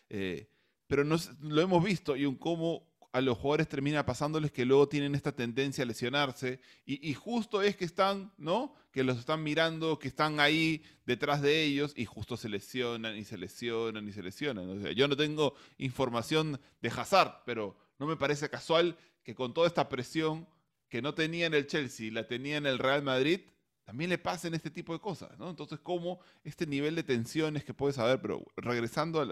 eh, 0.08 0.48
pero 0.86 1.04
lo 1.04 1.60
hemos 1.60 1.84
visto 1.84 2.16
y 2.16 2.24
un 2.24 2.36
cómo 2.36 2.94
a 3.14 3.20
los 3.20 3.38
jugadores 3.38 3.68
termina 3.68 4.04
pasándoles 4.04 4.50
que 4.50 4.64
luego 4.64 4.88
tienen 4.88 5.14
esta 5.14 5.30
tendencia 5.30 5.84
a 5.84 5.86
lesionarse 5.86 6.60
y, 6.84 7.14
justo 7.14 7.62
es 7.62 7.76
que 7.76 7.84
están, 7.84 8.32
¿no? 8.38 8.74
Que 8.90 9.04
los 9.04 9.18
están 9.18 9.40
mirando, 9.40 10.00
que 10.00 10.08
están 10.08 10.40
ahí 10.40 10.82
detrás 11.06 11.40
de 11.40 11.62
ellos 11.62 11.92
y 11.96 12.06
justo 12.06 12.36
se 12.36 12.48
lesionan 12.48 13.16
y 13.16 13.24
se 13.24 13.38
lesionan 13.38 14.08
y 14.08 14.12
se 14.12 14.20
lesionan. 14.20 14.82
Yo 14.96 15.06
no 15.06 15.16
tengo 15.16 15.54
información 15.78 16.60
de 16.82 16.88
Hazard, 16.88 17.42
pero 17.46 17.76
no 18.00 18.08
me 18.08 18.16
parece 18.16 18.50
casual 18.50 18.96
que 19.24 19.34
con 19.34 19.52
toda 19.54 19.66
esta 19.66 19.88
presión 19.88 20.46
que 20.88 21.02
no 21.02 21.14
tenía 21.14 21.46
en 21.46 21.54
el 21.54 21.66
Chelsea, 21.66 22.12
la 22.12 22.28
tenía 22.28 22.56
en 22.56 22.66
el 22.66 22.78
Real 22.78 23.02
Madrid, 23.02 23.40
también 23.84 24.10
le 24.10 24.18
pasen 24.18 24.54
este 24.54 24.70
tipo 24.70 24.92
de 24.92 25.00
cosas, 25.00 25.36
¿no? 25.38 25.50
Entonces, 25.50 25.80
¿cómo 25.80 26.20
este 26.44 26.66
nivel 26.66 26.94
de 26.94 27.02
tensiones 27.02 27.64
que 27.64 27.74
puedes 27.74 27.96
saber, 27.96 28.20
pero 28.20 28.44
regresando 28.56 29.26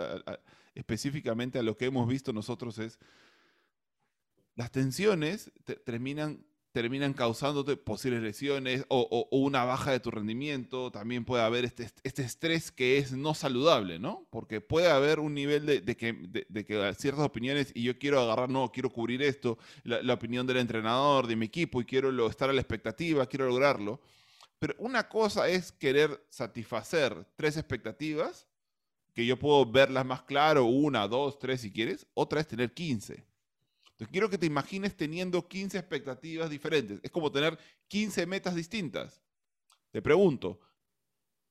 específicamente 0.75 1.59
a 1.59 1.63
lo 1.63 1.77
que 1.77 1.87
hemos 1.87 2.09
visto 2.09 2.33
nosotros 2.33 2.79
es 2.79 2.99
las 4.55 4.71
tensiones 4.71 5.51
terminan, 5.85 6.45
terminan 6.73 7.13
causándote 7.13 7.77
posibles 7.77 8.23
lesiones 8.23 8.85
o, 8.89 9.29
una 9.31 9.65
baja 9.65 9.93
de 9.93 10.01
tu 10.01 10.11
rendimiento. 10.11 10.91
También 10.91 11.25
puede 11.25 11.43
haber 11.43 11.65
este, 11.65 11.89
este, 12.03 12.23
estrés 12.23 12.73
que 12.73 12.99
es 12.99 13.13
no 13.13 13.35
saludable, 13.35 13.99
¿no? 13.99 14.27
Porque 14.31 14.61
puede 14.61 14.91
haber 14.91 15.21
un 15.21 15.35
nivel 15.35 15.67
de, 15.67 15.97
que, 15.97 16.13
de, 16.49 16.65
que, 16.65 16.95
ciertas 16.95 17.25
opiniones 17.25 17.73
y 17.75 17.83
yo 17.83 17.99
quiero 17.99 18.21
agarrar, 18.21 18.49
no, 18.49 18.73
quiero 18.73 18.91
cubrir 18.91 19.23
esto, 19.23 19.59
la, 19.85 20.15
opinión 20.15 20.47
del 20.47 20.57
entrenador, 20.57 21.27
de 21.27 21.37
mi 21.37 21.47
equipo 21.47 21.81
y 21.81 21.85
quiero 21.85 22.27
estar 22.29 22.49
a 22.51 22.53
la 22.53 22.61
expectativa, 22.61 23.27
quiero 23.27 23.47
lograrlo. 23.47 24.01
Pero 24.59 24.75
una 24.79 25.09
cosa 25.09 25.49
es 25.49 25.73
querer 25.73 26.25
satisfacer 26.31 27.27
tres 27.37 27.57
expectativas, 27.57 28.49
que 29.13 29.27
yo 29.27 29.39
puedo 29.39 29.71
verlas 29.71 30.07
más 30.07 30.23
claro, 30.23 30.65
una, 30.65 31.07
dos, 31.07 31.39
tres 31.39 31.61
si 31.61 31.71
quieres. 31.71 32.07
Otra 32.15 32.41
es 32.41 32.49
tener 32.49 32.73
15 32.73 33.32
quiero 34.09 34.31
que 34.31 34.39
te 34.39 34.47
imagines 34.47 34.97
teniendo 34.97 35.47
15 35.47 35.79
expectativas 35.79 36.51
diferentes. 36.51 37.01
Es 37.03 37.11
como 37.11 37.31
tener 37.31 37.59
15 37.89 38.27
metas 38.27 38.55
distintas. 38.55 39.23
Te 39.91 40.01
pregunto, 40.01 40.61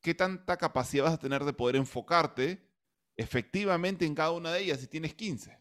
¿qué 0.02 0.14
tanta 0.14 0.58
capacidad 0.58 1.06
vas 1.06 1.14
a 1.14 1.20
tener 1.20 1.44
de 1.44 1.54
poder 1.54 1.76
enfocarte 1.76 2.68
efectivamente 3.16 4.06
en 4.06 4.16
cada 4.16 4.32
una 4.32 4.52
de 4.52 4.62
ellas 4.62 4.80
si 4.80 4.88
tienes 4.88 5.14
15? 5.14 5.58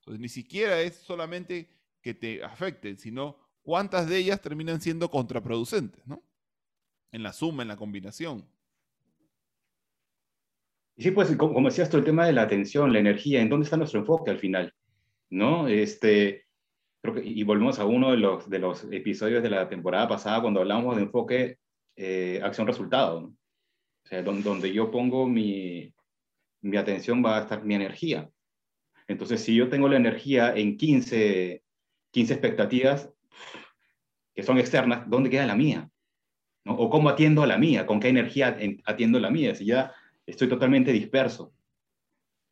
Entonces, 0.00 0.20
ni 0.20 0.28
siquiera 0.28 0.80
es 0.80 0.96
solamente 0.96 1.70
que 2.00 2.14
te 2.14 2.42
afecten, 2.44 2.98
sino 2.98 3.38
cuántas 3.62 4.08
de 4.08 4.18
ellas 4.18 4.40
terminan 4.40 4.80
siendo 4.80 5.10
contraproducentes, 5.10 6.06
¿no? 6.06 6.22
En 7.12 7.22
la 7.22 7.32
suma, 7.32 7.62
en 7.62 7.68
la 7.68 7.76
combinación. 7.76 8.46
Sí, 10.96 11.10
pues 11.10 11.34
como 11.36 11.68
decías 11.68 11.90
tú, 11.90 11.96
el 11.96 12.04
tema 12.04 12.26
de 12.26 12.32
la 12.32 12.42
atención, 12.42 12.92
la 12.92 13.00
energía, 13.00 13.40
¿en 13.40 13.48
dónde 13.48 13.64
está 13.64 13.76
nuestro 13.76 14.00
enfoque 14.00 14.30
al 14.30 14.38
final? 14.38 14.72
¿No? 15.34 15.68
Este, 15.68 16.46
creo 17.02 17.14
que, 17.14 17.24
y 17.24 17.42
volvemos 17.42 17.78
a 17.78 17.84
uno 17.84 18.12
de 18.12 18.18
los, 18.18 18.48
de 18.48 18.58
los 18.60 18.84
episodios 18.92 19.42
de 19.42 19.50
la 19.50 19.68
temporada 19.68 20.08
pasada 20.08 20.40
cuando 20.40 20.60
hablamos 20.60 20.96
de 20.96 21.02
enfoque 21.02 21.58
eh, 21.96 22.40
acción-resultado. 22.42 23.32
O 24.04 24.06
sea, 24.06 24.22
donde, 24.22 24.72
yo 24.72 24.90
pongo 24.90 25.26
mi, 25.26 25.92
mi 26.62 26.76
atención 26.76 27.24
va 27.24 27.38
a 27.38 27.42
estar 27.42 27.64
mi 27.64 27.74
energía. 27.74 28.30
Entonces, 29.08 29.42
si 29.42 29.54
yo 29.54 29.68
tengo 29.68 29.88
la 29.88 29.96
energía 29.96 30.54
en 30.54 30.76
15, 30.76 31.62
15 32.12 32.32
expectativas 32.32 33.10
que 34.34 34.42
son 34.42 34.58
externas, 34.58 35.08
¿dónde 35.08 35.30
queda 35.30 35.46
la 35.46 35.56
mía? 35.56 35.90
¿O 36.66 36.88
cómo 36.88 37.08
atiendo 37.08 37.42
a 37.42 37.46
la 37.46 37.58
mía? 37.58 37.86
¿Con 37.86 38.00
qué 38.00 38.08
energía 38.08 38.56
atiendo 38.84 39.18
a 39.18 39.20
la 39.20 39.30
mía? 39.30 39.54
Si 39.54 39.66
ya 39.66 39.92
estoy 40.26 40.48
totalmente 40.48 40.92
disperso. 40.92 41.52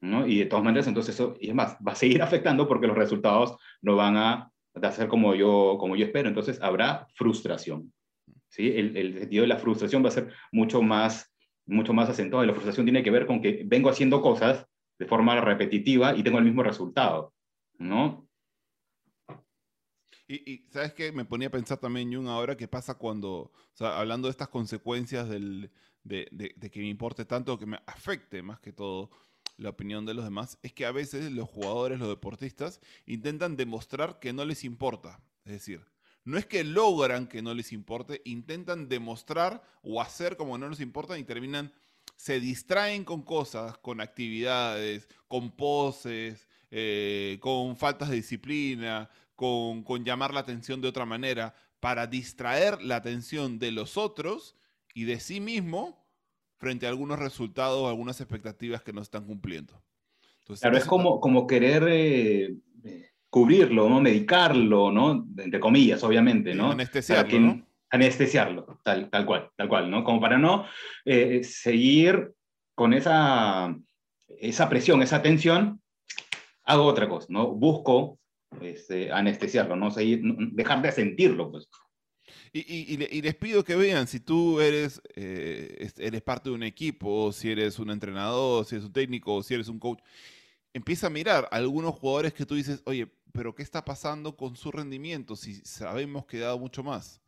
Y 0.03 0.39
de 0.39 0.47
todas 0.47 0.65
maneras, 0.65 0.89
entonces 0.89 1.15
eso, 1.15 1.37
y 1.41 1.49
es 1.49 1.55
más, 1.55 1.77
va 1.77 1.93
a 1.93 1.97
seguir 1.97 2.23
afectando 2.23 2.67
porque 2.67 2.87
los 2.87 2.97
resultados 2.97 3.57
no 3.81 3.97
van 3.97 4.17
a, 4.17 4.49
hacer 4.83 5.07
como 5.07 5.35
yo, 5.35 5.77
como 5.79 5.97
yo 5.97 6.07
espero. 6.07 6.29
Entonces 6.29 6.61
habrá 6.61 7.07
frustración. 7.15 7.93
¿sí? 8.49 8.69
El, 8.69 8.97
el 8.97 9.19
sentido 9.19 9.43
de 9.43 9.49
la 9.49 9.59
frustración 9.59 10.03
va 10.05 10.09
a 10.09 10.13
ser 10.13 10.33
mucho 10.51 10.83
más, 10.83 11.33
mucho 11.67 11.93
más 11.93 12.09
acentuado. 12.09 12.45
La 12.45 12.53
frustración 12.53 12.87
tiene 12.87 13.03
que 13.03 13.11
ver 13.11 13.27
con 13.27 13.41
que 13.41 13.63
vengo 13.65 13.91
haciendo 13.91 14.21
cosas 14.23 14.67
de 14.99 15.07
forma 15.07 15.41
repetitiva 15.41 16.17
y 16.17 16.23
tengo 16.23 16.39
el 16.39 16.45
mismo 16.45 16.63
resultado. 16.63 17.33
¿no? 17.79 18.29
Y, 20.29 20.65
sabes 20.71 20.95
qué, 20.95 21.13
me 21.13 21.27
ponía 21.27 21.49
a 21.49 21.51
pensar 21.51 21.79
también, 21.79 22.13
Jung, 22.13 22.27
ahora 22.27 22.57
qué 22.57 22.67
pasa 22.67 22.95
cuando, 22.95 23.31
o 23.31 23.53
sea, 23.75 23.99
hablando 23.99 24.29
de 24.29 24.31
estas 24.31 24.49
consecuencias 24.49 25.29
del, 25.29 25.71
de, 26.05 26.27
de, 26.31 26.55
de, 26.57 26.71
que 26.71 26.81
me 26.81 26.89
importe 26.89 27.27
tanto, 27.27 27.59
que 27.59 27.67
me 27.67 27.79
afecte 27.87 28.43
más 28.43 28.59
que 28.61 28.73
todo, 28.73 29.11
la 29.63 29.71
opinión 29.71 30.05
de 30.05 30.15
los 30.15 30.25
demás, 30.25 30.59
es 30.63 30.73
que 30.73 30.87
a 30.87 30.93
veces 30.93 31.33
los 31.33 31.49
jugadores, 31.49 31.99
los 31.99 32.09
deportistas, 32.09 32.81
intentan 33.07 33.57
demostrar 33.57 34.19
que 34.19 34.33
no 34.33 34.45
les 34.45 34.65
importa. 34.65 35.21
Es 35.45 35.53
decir, 35.53 35.85
no 36.25 36.39
es 36.39 36.47
que 36.47 36.65
logran 36.65 37.27
que 37.27 37.43
no 37.43 37.55
les 37.55 37.73
importe, 37.73 38.23
intentan 38.25 38.89
demostrar 38.89 39.63
o 39.83 40.01
hacer 40.01 40.37
como 40.37 40.59
no 40.59 40.69
les 40.69 40.81
importa 40.81 41.19
y 41.19 41.25
terminan, 41.25 41.73
se 42.17 42.39
distraen 42.39 43.05
con 43.05 43.23
cosas, 43.23 43.77
con 43.79 44.01
actividades, 44.01 45.09
con 45.27 45.51
poses, 45.51 46.49
eh, 46.71 47.39
con 47.41 47.77
faltas 47.77 48.11
de 48.11 48.17
disciplina, 48.17 49.11
con, 49.35 49.83
con 49.83 50.05
llamar 50.05 50.33
la 50.33 50.41
atención 50.41 50.81
de 50.81 50.89
otra 50.89 51.07
manera, 51.07 51.55
para 51.81 52.07
distraer 52.07 52.81
la 52.83 52.97
atención 52.97 53.59
de 53.59 53.73
los 53.73 53.97
otros 53.97 54.55
y 54.95 55.05
de 55.05 55.19
sí 55.19 55.41
mismo 55.41 56.02
frente 56.63 56.87
a 56.87 56.91
algunos 56.91 57.19
resultados, 57.19 57.89
algunas 57.89 58.21
expectativas 58.21 58.85
que 58.85 58.93
no 58.93 59.03
están 59.03 59.25
cumpliendo. 59.27 59.83
claro, 60.61 60.77
es 60.77 60.85
como, 60.85 61.19
como 61.19 61.45
querer 61.45 61.83
eh, 61.89 62.55
eh, 62.85 63.11
cubrirlo, 63.29 63.89
¿no? 63.89 64.01
medicarlo, 64.01 64.93
¿no? 64.93 65.27
entre 65.39 65.59
comillas, 65.59 66.05
obviamente, 66.05 66.55
¿no? 66.55 66.71
Anestesiarlo, 66.71 67.41
¿no? 67.41 67.67
Anestesiarlo, 67.91 68.79
tal, 68.85 69.11
tal 69.11 69.27
cual, 69.27 69.51
tal 69.57 69.69
cual, 69.69 69.91
¿no? 69.91 70.05
Como 70.05 70.21
para 70.21 70.39
no 70.39 70.65
eh, 71.05 71.43
seguir 71.43 72.31
con 72.77 72.95
esa, 72.95 73.77
esa 74.29 74.69
presión, 74.69 75.03
esa 75.03 75.21
tensión, 75.21 75.83
hago 76.63 76.85
otra 76.85 77.09
cosa, 77.09 77.27
¿no? 77.31 77.49
Busco 77.49 78.21
este, 78.61 79.11
anestesiarlo, 79.11 79.75
¿no? 79.75 79.91
Seguir, 79.91 80.23
dejar 80.53 80.81
de 80.81 80.93
sentirlo, 80.93 81.51
pues. 81.51 81.69
Y, 82.55 83.23
les 83.23 83.35
pido 83.35 83.65
que 83.65 83.77
vean, 83.77 84.07
si 84.07 84.21
tú 84.21 84.61
eres, 84.61 85.01
eh, 85.17 85.91
eres 85.97 86.21
parte 86.21 86.51
de 86.51 86.55
un 86.55 86.63
equipo, 86.63 87.33
si 87.33 87.51
eres 87.51 87.79
un 87.79 87.91
entrenador, 87.91 88.67
si 88.67 88.75
eres 88.75 88.85
un 88.85 88.93
técnico, 88.93 89.43
si 89.43 89.55
eres 89.55 89.69
un 89.69 89.79
coach, 89.79 90.01
empieza 90.75 91.07
a 91.07 91.11
mirar 91.11 91.49
a 91.51 91.57
algunos 91.57 91.95
jugadores 91.95 92.35
que 92.35 92.45
tú 92.45 92.55
dices, 92.55 92.83
oye, 92.85 93.09
pero 93.33 93.55
¿qué 93.55 93.63
está 93.63 93.85
pasando 93.85 94.37
con 94.37 94.57
su 94.57 94.71
rendimiento? 94.71 95.35
Si 95.35 95.55
sabemos 95.65 96.27
que 96.27 96.39
dado 96.41 96.59
mucho 96.59 96.83
más 96.83 97.23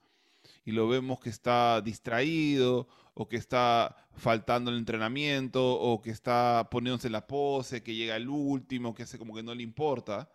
y 0.65 0.73
lo 0.73 0.89
vemos 0.89 1.19
que 1.21 1.31
está 1.31 1.81
distraído 1.81 2.87
o 3.15 3.27
que 3.27 3.37
está 3.37 3.97
faltando 4.17 4.71
el 4.71 4.77
entrenamiento 4.77 5.65
o 5.65 6.03
que 6.03 6.11
está 6.11 6.69
poniéndose 6.71 7.09
la 7.09 7.27
pose, 7.27 7.83
que 7.83 7.95
llega 7.95 8.17
el 8.17 8.29
último, 8.29 8.95
que 8.95 9.05
hace 9.05 9.19
como 9.19 9.35
que 9.35 9.43
no 9.43 9.55
le 9.55 9.63
importa. 9.63 10.31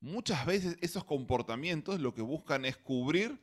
Muchas 0.00 0.44
veces 0.44 0.76
esos 0.82 1.04
comportamientos 1.04 2.00
lo 2.00 2.12
que 2.12 2.20
buscan 2.22 2.66
es 2.66 2.76
cubrir 2.76 3.40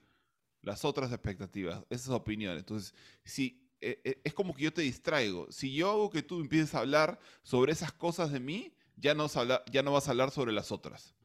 las 0.62 0.86
otras 0.86 1.12
expectativas, 1.12 1.84
esas 1.89 2.10
opiniones. 2.10 2.60
Entonces, 2.60 2.94
si 3.24 3.62
eh, 3.82 4.00
eh, 4.03 4.22
es 4.24 4.34
como 4.34 4.53
que 4.53 4.63
yo 4.63 4.74
te 4.74 4.84
distraigo. 4.84 5.51
Si 5.51 5.74
yo 5.74 5.89
hago 5.89 6.10
que 6.12 6.22
tú 6.22 6.39
empieces 6.39 6.75
a 6.75 6.80
hablar 6.80 7.20
sobre 7.41 7.72
esas 7.72 7.91
cosas 7.91 8.32
de 8.32 8.39
mí, 8.39 8.74
ya 8.96 9.15
no, 9.15 9.27
ya 9.72 9.82
no 9.82 9.91
vas 9.91 10.08
a 10.08 10.12
hablar 10.12 10.30
sobre 10.30 10.51
las 10.51 10.72
otras. 10.72 11.15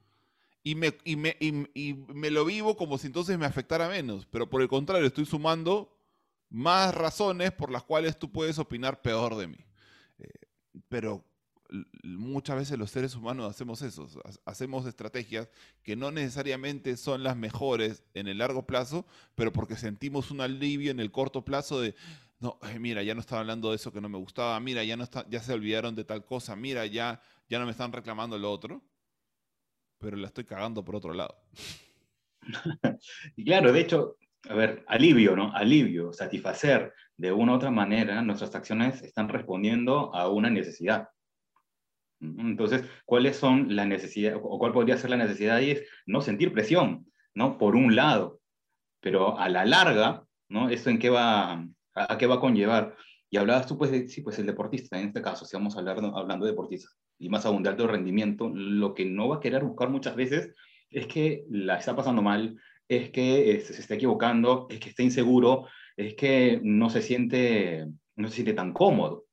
Y 0.62 0.75
me, 0.75 0.97
y, 1.05 1.16
me, 1.16 1.37
y, 1.38 1.95
me 2.09 2.31
lo 2.31 2.45
vivo 2.45 2.76
como 2.76 2.99
si 2.99 3.07
entonces 3.07 3.38
me 3.38 3.47
afectara 3.47 3.88
menos, 3.88 4.26
pero 4.26 4.50
por 4.50 4.62
el 4.62 4.69
contrario, 4.69 5.07
estoy 5.07 5.26
sumando 5.26 5.97
más 6.49 6.95
razones 6.95 7.52
por 7.52 7.71
las 7.71 7.85
cuales 7.85 8.19
tú 8.19 8.33
puedes 8.33 8.59
opinar 8.59 9.02
peor 9.02 9.37
de 9.37 9.47
mí. 9.47 9.59
Eh, 10.19 10.28
pero 10.88 11.25
muchas 12.02 12.56
veces 12.56 12.78
los 12.78 12.90
seres 12.90 13.14
humanos 13.14 13.50
hacemos 13.50 13.82
eso, 13.82 14.08
hacemos 14.44 14.87
estrategias 14.87 15.49
que 15.82 15.96
no 15.96 16.11
necesariamente 16.11 16.96
son 16.96 17.23
las 17.23 17.37
mejores 17.37 18.04
en 18.14 18.28
el 18.28 18.38
largo 18.38 18.66
plazo, 18.66 19.06
pero 19.35 19.52
porque 19.52 19.76
sentimos 19.76 20.30
un 20.30 20.40
alivio 20.40 20.90
en 20.90 21.00
el 21.00 21.11
corto 21.11 21.44
plazo 21.44 21.80
de, 21.80 21.94
no, 22.40 22.58
mira, 22.78 23.02
ya 23.02 23.14
no 23.14 23.20
están 23.20 23.40
hablando 23.40 23.70
de 23.70 23.76
eso 23.76 23.92
que 23.92 24.00
no 24.00 24.08
me 24.08 24.18
gustaba, 24.18 24.58
mira, 24.61 24.85
ya, 24.85 24.96
no 24.96 25.06
ya 25.28 25.40
se 25.40 25.52
olvidaron 25.52 25.94
de 25.94 26.04
tal 26.04 26.25
cosa, 26.25 26.56
mira, 26.56 26.87
ya, 26.87 27.20
ya 27.49 27.58
no 27.58 27.64
me 27.64 27.73
están 27.73 27.92
reclamando 27.92 28.38
lo 28.38 28.50
otro, 28.50 28.82
pero 29.99 30.16
la 30.16 30.28
estoy 30.28 30.44
cagando 30.44 30.85
por 30.85 30.96
otro 30.96 31.14
lado. 31.14 31.37
y 33.37 33.44
claro, 33.44 33.73
de 33.73 33.80
hecho, 33.80 34.16
a 34.49 34.54
ver, 34.54 34.85
alivio, 34.87 35.35
¿no? 35.35 35.52
Alivio, 35.52 36.12
satisfacer 36.12 36.92
de 37.16 37.32
una 37.32 37.52
u 37.52 37.56
otra 37.56 37.70
manera, 37.70 38.20
nuestras 38.23 38.54
acciones 38.54 39.02
están 39.02 39.28
respondiendo 39.28 40.14
a 40.14 40.28
una 40.28 40.50
necesidad. 40.50 41.08
Entonces, 42.20 42.85
¿cuáles 43.04 43.37
son 43.37 43.76
las 43.76 43.87
necesidades, 43.87 44.38
o 44.42 44.58
cuál 44.58 44.73
podría 44.73 44.96
ser 44.96 45.11
la 45.11 45.16
necesidad 45.16 45.56
ahí? 45.56 45.73
Es 45.73 45.82
no 46.06 46.20
sentir 46.20 46.52
presión, 46.52 47.06
¿no? 47.35 47.58
Por 47.58 47.76
un 47.76 47.94
lado, 47.94 48.40
pero 49.00 49.38
a 49.38 49.49
la 49.49 49.64
larga, 49.64 50.25
¿no? 50.49 50.68
¿Esto 50.68 50.90
en 50.90 50.99
qué 50.99 51.11
va, 51.11 51.64
a, 51.94 52.18
qué 52.18 52.26
va 52.26 52.37
a 52.37 52.40
conllevar? 52.40 52.96
Y 53.28 53.37
hablabas 53.37 53.66
tú, 53.66 53.76
pues, 53.76 53.90
de, 53.90 54.08
sí, 54.08 54.23
pues 54.23 54.38
el 54.38 54.46
deportista, 54.46 54.99
en 54.99 55.08
este 55.08 55.23
caso, 55.23 55.44
si 55.44 55.56
vamos 55.56 55.76
a 55.76 55.80
hablar 55.80 55.99
hablando 56.14 56.46
de 56.46 56.52
deportistas, 56.52 56.96
y 57.18 57.28
más 57.28 57.46
aún 57.46 57.62
de 57.62 57.70
alto 57.70 57.87
rendimiento, 57.87 58.50
lo 58.52 58.94
que 58.94 59.04
no 59.04 59.28
va 59.28 59.37
a 59.37 59.40
querer 59.40 59.64
buscar 59.64 59.90
muchas 59.90 60.16
veces 60.16 60.54
es 60.90 61.06
que 61.06 61.44
la 61.50 61.76
está 61.78 61.96
pasando 61.96 62.23
mal, 62.23 62.58
es 62.88 63.11
que 63.11 63.52
este, 63.52 63.75
se 63.75 63.80
está 63.80 63.94
equivocando, 63.94 64.66
es 64.70 64.80
que 64.80 64.90
está 64.90 65.02
inseguro, 65.02 65.66
es 65.96 66.14
que 66.14 66.61
no 66.62 66.90
se 66.90 67.02
siente, 67.02 67.87
no 68.16 68.28
se 68.28 68.35
siente 68.35 68.54
tan 68.54 68.73
cómodo, 68.73 69.26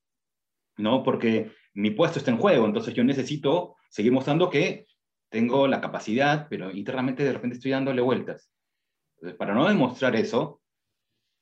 ¿no? 0.78 1.04
Porque 1.04 1.52
mi 1.74 1.92
puesto 1.92 2.20
está 2.20 2.32
en 2.32 2.38
juego, 2.38 2.66
entonces 2.66 2.94
yo 2.94 3.04
necesito 3.04 3.76
seguir 3.90 4.12
mostrando 4.12 4.50
que 4.50 4.86
tengo 5.30 5.68
la 5.68 5.82
capacidad, 5.82 6.48
pero 6.50 6.72
internamente 6.72 7.24
de 7.24 7.34
repente 7.34 7.56
estoy 7.56 7.72
dándole 7.72 8.02
vueltas. 8.02 8.52
Entonces, 9.16 9.38
para 9.38 9.56
no 9.56 9.68
demostrar 9.68 10.16
eso, 10.16 10.62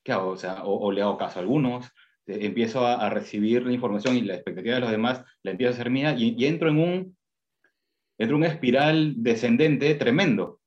¿qué 0.03 0.13
hago? 0.13 0.29
O, 0.29 0.38
sea, 0.38 0.63
o, 0.63 0.91
le 0.91 1.01
hago 1.01 1.17
caso 1.17 1.39
a 1.39 1.41
algunos, 1.41 1.88
eh, 2.27 2.39
empiezo 2.41 2.85
a, 2.85 3.09
recibir 3.09 3.65
la 3.65 3.73
información 3.73 4.15
y 4.15 4.21
la 4.21 4.35
expectativa 4.35 4.75
de 4.75 4.81
los 4.81 4.91
demás 4.91 5.23
la 5.43 5.51
empiezo 5.51 5.71
a 5.71 5.73
hacer 5.73 5.89
mía 5.89 6.15
y, 6.17 6.45
entro 6.45 6.69
en 6.69 6.79
un, 6.79 7.17
entro 8.17 8.38
en 8.38 8.43
una 8.43 8.47
espiral 8.47 9.15
descendente 9.17 9.93
tremendo. 9.95 10.59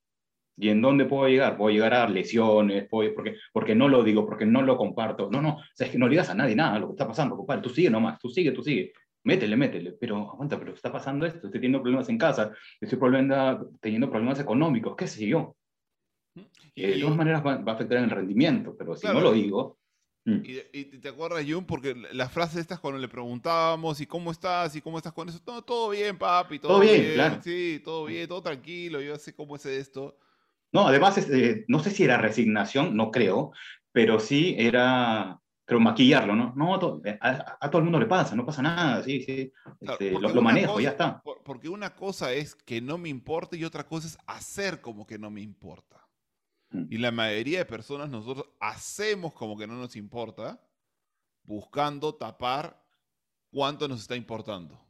¿Y 0.56 0.68
en 0.68 0.82
dónde 0.82 1.06
puedo 1.06 1.26
llegar? 1.26 1.56
Puedo 1.56 1.74
llegar 1.74 1.94
a 1.94 2.08
lesiones, 2.08 2.86
porque, 2.88 3.36
porque 3.52 3.74
no 3.74 3.88
lo 3.88 4.04
digo, 4.04 4.26
porque 4.26 4.46
no 4.46 4.62
lo 4.62 4.76
comparto. 4.76 5.30
No, 5.30 5.42
no, 5.42 5.54
o 5.56 5.62
sea, 5.74 5.86
es 5.86 5.92
que 5.92 5.98
no 5.98 6.06
le 6.06 6.10
digas 6.10 6.30
a 6.30 6.34
nadie 6.34 6.54
nada 6.54 6.78
lo 6.78 6.88
que 6.88 6.92
está 6.92 7.08
pasando, 7.08 7.36
compadre. 7.36 7.62
Tú 7.62 7.70
sigue 7.70 7.90
nomás, 7.90 8.20
tú 8.20 8.28
sigue, 8.28 8.52
tú 8.52 8.62
sigue. 8.62 8.92
Métele, 9.24 9.56
métele. 9.56 9.92
Pero 9.92 10.30
aguanta, 10.30 10.58
pero 10.58 10.74
está 10.74 10.92
pasando 10.92 11.26
esto. 11.26 11.46
Estoy 11.46 11.60
teniendo 11.60 11.82
problemas 11.82 12.08
en 12.08 12.18
casa, 12.18 12.52
estoy 12.80 12.98
teniendo 13.80 14.10
problemas 14.10 14.38
económicos, 14.38 14.94
qué 14.96 15.06
sé 15.06 15.26
yo. 15.26 15.56
Y 16.74 16.86
de 16.86 17.00
todas 17.00 17.16
maneras 17.16 17.44
va, 17.44 17.54
a 17.54 17.74
afectar 17.74 17.98
en 17.98 18.04
el 18.04 18.10
rendimiento, 18.10 18.74
pero 18.76 18.96
si 18.96 19.06
no 19.06 19.20
lo 19.20 19.32
digo, 19.32 19.78
mm. 20.24 20.40
y, 20.44 20.84
te 20.98 21.08
acuerdas, 21.08 21.44
Jun, 21.48 21.64
porque 21.64 21.94
las 22.12 22.32
frases 22.32 22.58
estas 22.58 22.80
cuando 22.80 22.98
le 22.98 23.06
preguntábamos, 23.08 24.00
¿y 24.00 24.06
cómo 24.06 24.32
estás? 24.32 24.74
¿Y 24.74 24.80
cómo 24.80 24.98
estás 24.98 25.12
con 25.12 25.28
eso? 25.28 25.40
Todo, 25.40 25.62
todo 25.62 25.90
bien, 25.90 26.18
papi, 26.18 26.58
todo, 26.58 26.80
bien, 26.80 27.14
claro. 27.14 27.40
Sí, 27.42 27.80
todo 27.84 28.06
bien, 28.06 28.26
todo 28.26 28.42
tranquilo, 28.42 29.00
yo 29.00 29.16
sé 29.16 29.34
cómo 29.34 29.54
es 29.54 29.64
esto. 29.66 30.18
No, 30.72 30.88
además, 30.88 31.16
este, 31.16 31.64
no 31.68 31.78
sé 31.78 31.90
si 31.90 32.02
era 32.02 32.18
resignación, 32.18 32.96
no 32.96 33.12
creo, 33.12 33.52
pero 33.92 34.18
sí 34.18 34.56
era, 34.58 35.40
creo, 35.64 35.80
maquillarlo, 35.80 36.36
¿no? 36.36 36.52
No, 36.54 37.02
eh, 37.04 37.18
a, 37.20 37.70
todo 37.70 37.78
el 37.78 37.84
mundo 37.84 37.98
le 37.98 38.06
pasa, 38.06 38.36
no 38.36 38.44
pasa 38.44 38.62
nada, 38.62 39.02
sí, 39.02 39.22
sí, 39.22 39.52
este, 39.80 40.10
lo, 40.10 40.42
manejo, 40.42 40.80
ya 40.80 40.90
está. 40.90 41.22
Porque 41.22 41.68
una 41.68 41.94
cosa 41.94 42.32
es 42.32 42.54
que 42.54 42.80
no 42.80 42.98
me 42.98 43.08
importa 43.08 43.56
y 43.56 43.64
otra 43.64 43.86
cosa 43.86 44.06
es 44.06 44.18
hacer 44.26 44.80
como 44.80 45.06
que 45.06 45.18
no 45.18 45.30
me 45.30 45.40
importa. 45.40 46.06
Mm. 46.70 46.86
Y 46.90 46.98
la 46.98 47.10
mayoría 47.10 47.58
de 47.58 47.64
personas 47.64 48.10
nosotros 48.10 48.46
hacemos 48.60 49.32
como 49.32 49.56
que 49.56 49.66
no 49.66 49.74
nos 49.74 49.96
importa, 49.96 50.60
buscando 51.42 52.14
tapar 52.14 52.82
cuánto 53.50 53.88
nos 53.88 54.00
está 54.00 54.16
importando. 54.16 54.80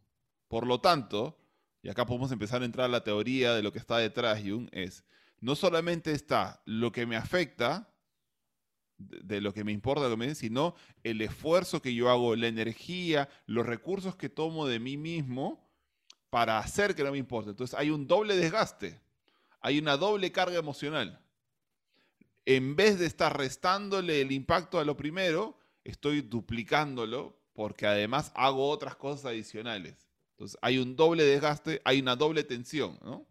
Por 0.49 0.67
lo 0.67 0.81
tanto, 0.81 1.39
y 1.83 1.89
acá 1.89 2.07
podemos 2.07 2.33
empezar 2.33 2.63
a 2.63 2.65
entrar 2.65 2.87
a 2.87 2.89
la 2.89 3.05
teoría 3.05 3.55
de 3.55 3.63
lo 3.63 3.73
que 3.73 3.79
está 3.79 3.99
detrás, 3.99 4.41
Jung, 4.45 4.69
es 4.73 5.05
no 5.41 5.55
solamente 5.55 6.13
está 6.13 6.63
lo 6.65 6.91
que 6.91 7.05
me 7.05 7.17
afecta, 7.17 7.94
de, 8.99 9.41
lo 9.41 9.53
que 9.53 9.65
me 9.65 9.73
importa, 9.73 10.09
sino 10.35 10.75
el 11.03 11.21
esfuerzo 11.21 11.83
que 11.83 11.95
yo 11.95 12.11
hago, 12.11 12.37
la 12.37 12.49
energía, 12.49 13.29
los 13.47 13.67
recursos 13.67 14.17
que 14.17 14.29
tomo 14.29 14.67
de 14.67 14.79
mí 14.79 14.97
mismo 14.97 15.69
para 16.31 16.59
hacer 16.59 16.95
que 16.95 17.05
no 17.05 17.13
me 17.13 17.19
importe. 17.19 17.51
Entonces 17.51 17.79
hay 17.79 17.91
un 17.91 18.07
doble 18.07 18.37
desgaste, 18.37 19.01
hay 19.61 19.79
una 19.79 19.97
doble 19.97 20.33
carga 20.33 20.59
emocional. 20.59 21.21
En 22.47 22.77
vez 22.77 22.99
de 22.99 23.07
estar 23.07 23.37
restándole 23.37 24.21
el 24.21 24.33
impacto 24.33 24.79
a 24.79 24.85
lo 24.85 24.97
primero, 24.97 25.59
estoy 25.85 26.21
duplicándolo 26.21 27.39
porque 27.55 27.87
además 27.87 28.33
hago 28.35 28.69
otras 28.69 28.97
cosas 28.97 29.27
adicionales. 29.27 30.09
Entonces 30.33 30.59
hay 30.61 30.79
un 30.79 30.97
doble 30.97 31.25
desgaste, 31.25 31.81
hay 31.85 32.01
una 32.01 32.17
doble 32.17 32.43
tensión, 32.43 32.99
¿no? 33.03 33.27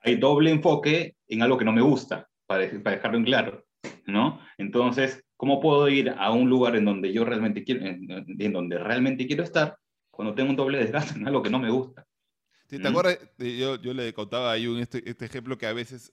hay 0.00 0.16
doble 0.16 0.50
enfoque 0.50 1.16
en 1.26 1.42
algo 1.42 1.58
que 1.58 1.64
no 1.64 1.72
me 1.72 1.82
gusta, 1.82 2.28
para, 2.46 2.68
para 2.82 2.96
dejarlo 2.96 3.18
en 3.18 3.24
claro, 3.24 3.66
¿no? 4.06 4.40
Entonces, 4.56 5.24
¿cómo 5.36 5.60
puedo 5.60 5.88
ir 5.88 6.10
a 6.10 6.30
un 6.32 6.48
lugar 6.48 6.76
en 6.76 6.84
donde 6.84 7.12
yo 7.12 7.24
realmente 7.24 7.64
quiero, 7.64 7.86
en, 7.86 8.52
donde 8.52 8.78
realmente 8.78 9.26
quiero 9.26 9.42
estar, 9.42 9.76
cuando 10.10 10.34
tengo 10.34 10.50
un 10.50 10.56
doble 10.56 10.78
desgaste 10.78 11.18
en 11.18 11.26
algo 11.26 11.42
que 11.42 11.50
no 11.50 11.58
me 11.58 11.70
gusta? 11.70 12.06
¿Te, 12.66 12.78
¿Mm? 12.78 12.86
acuerdas? 12.86 13.18
Yo, 13.38 13.80
yo 13.80 13.94
le 13.94 14.12
contaba 14.12 14.52
ahí 14.52 14.66
un, 14.66 14.78
este, 14.78 15.08
este 15.08 15.24
ejemplo 15.24 15.56
que 15.56 15.66
a 15.66 15.72
veces 15.72 16.10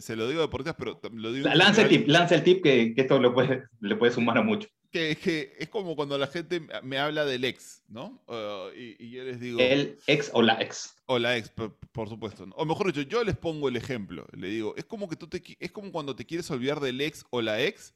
se 0.00 0.16
lo 0.16 0.28
digo 0.28 0.40
a 0.40 0.46
deportistas, 0.46 0.76
pero 0.78 1.00
lo 1.12 1.32
digo. 1.32 1.48
Lanza 1.48 1.82
el 1.82 1.88
tip, 1.88 2.08
lanza 2.08 2.34
el 2.34 2.42
tip 2.42 2.62
que, 2.62 2.94
que 2.94 3.00
esto 3.02 3.20
le 3.20 3.30
puede, 3.30 3.64
le 3.80 3.96
puede 3.96 4.12
sumar 4.12 4.38
a 4.38 4.42
mucho 4.42 4.68
que, 4.90 5.56
es 5.58 5.68
como 5.68 5.94
cuando 5.96 6.16
la 6.16 6.26
gente 6.26 6.66
me 6.82 6.98
habla 6.98 7.24
del 7.24 7.44
ex, 7.44 7.82
¿no? 7.88 8.22
Uh, 8.26 8.70
y, 8.74 9.10
yo 9.10 9.24
les 9.24 9.38
digo... 9.38 9.60
El 9.60 9.98
ex 10.06 10.30
o 10.32 10.42
la 10.42 10.60
ex. 10.60 10.96
O 11.06 11.18
la 11.18 11.36
ex, 11.36 11.50
por, 11.50 12.08
supuesto. 12.08 12.46
O 12.56 12.64
mejor 12.64 12.92
dicho, 12.92 13.02
yo 13.02 13.22
les 13.22 13.36
pongo 13.36 13.68
el 13.68 13.76
ejemplo. 13.76 14.26
Le 14.32 14.48
digo, 14.48 14.74
es 14.76 14.84
como, 14.84 15.08
que 15.08 15.16
tú 15.16 15.28
te, 15.28 15.42
es 15.60 15.72
como 15.72 15.92
cuando 15.92 16.16
te 16.16 16.24
quieres 16.24 16.50
olvidar 16.50 16.80
del 16.80 17.00
ex 17.00 17.24
o 17.30 17.42
la 17.42 17.60
ex, 17.60 17.94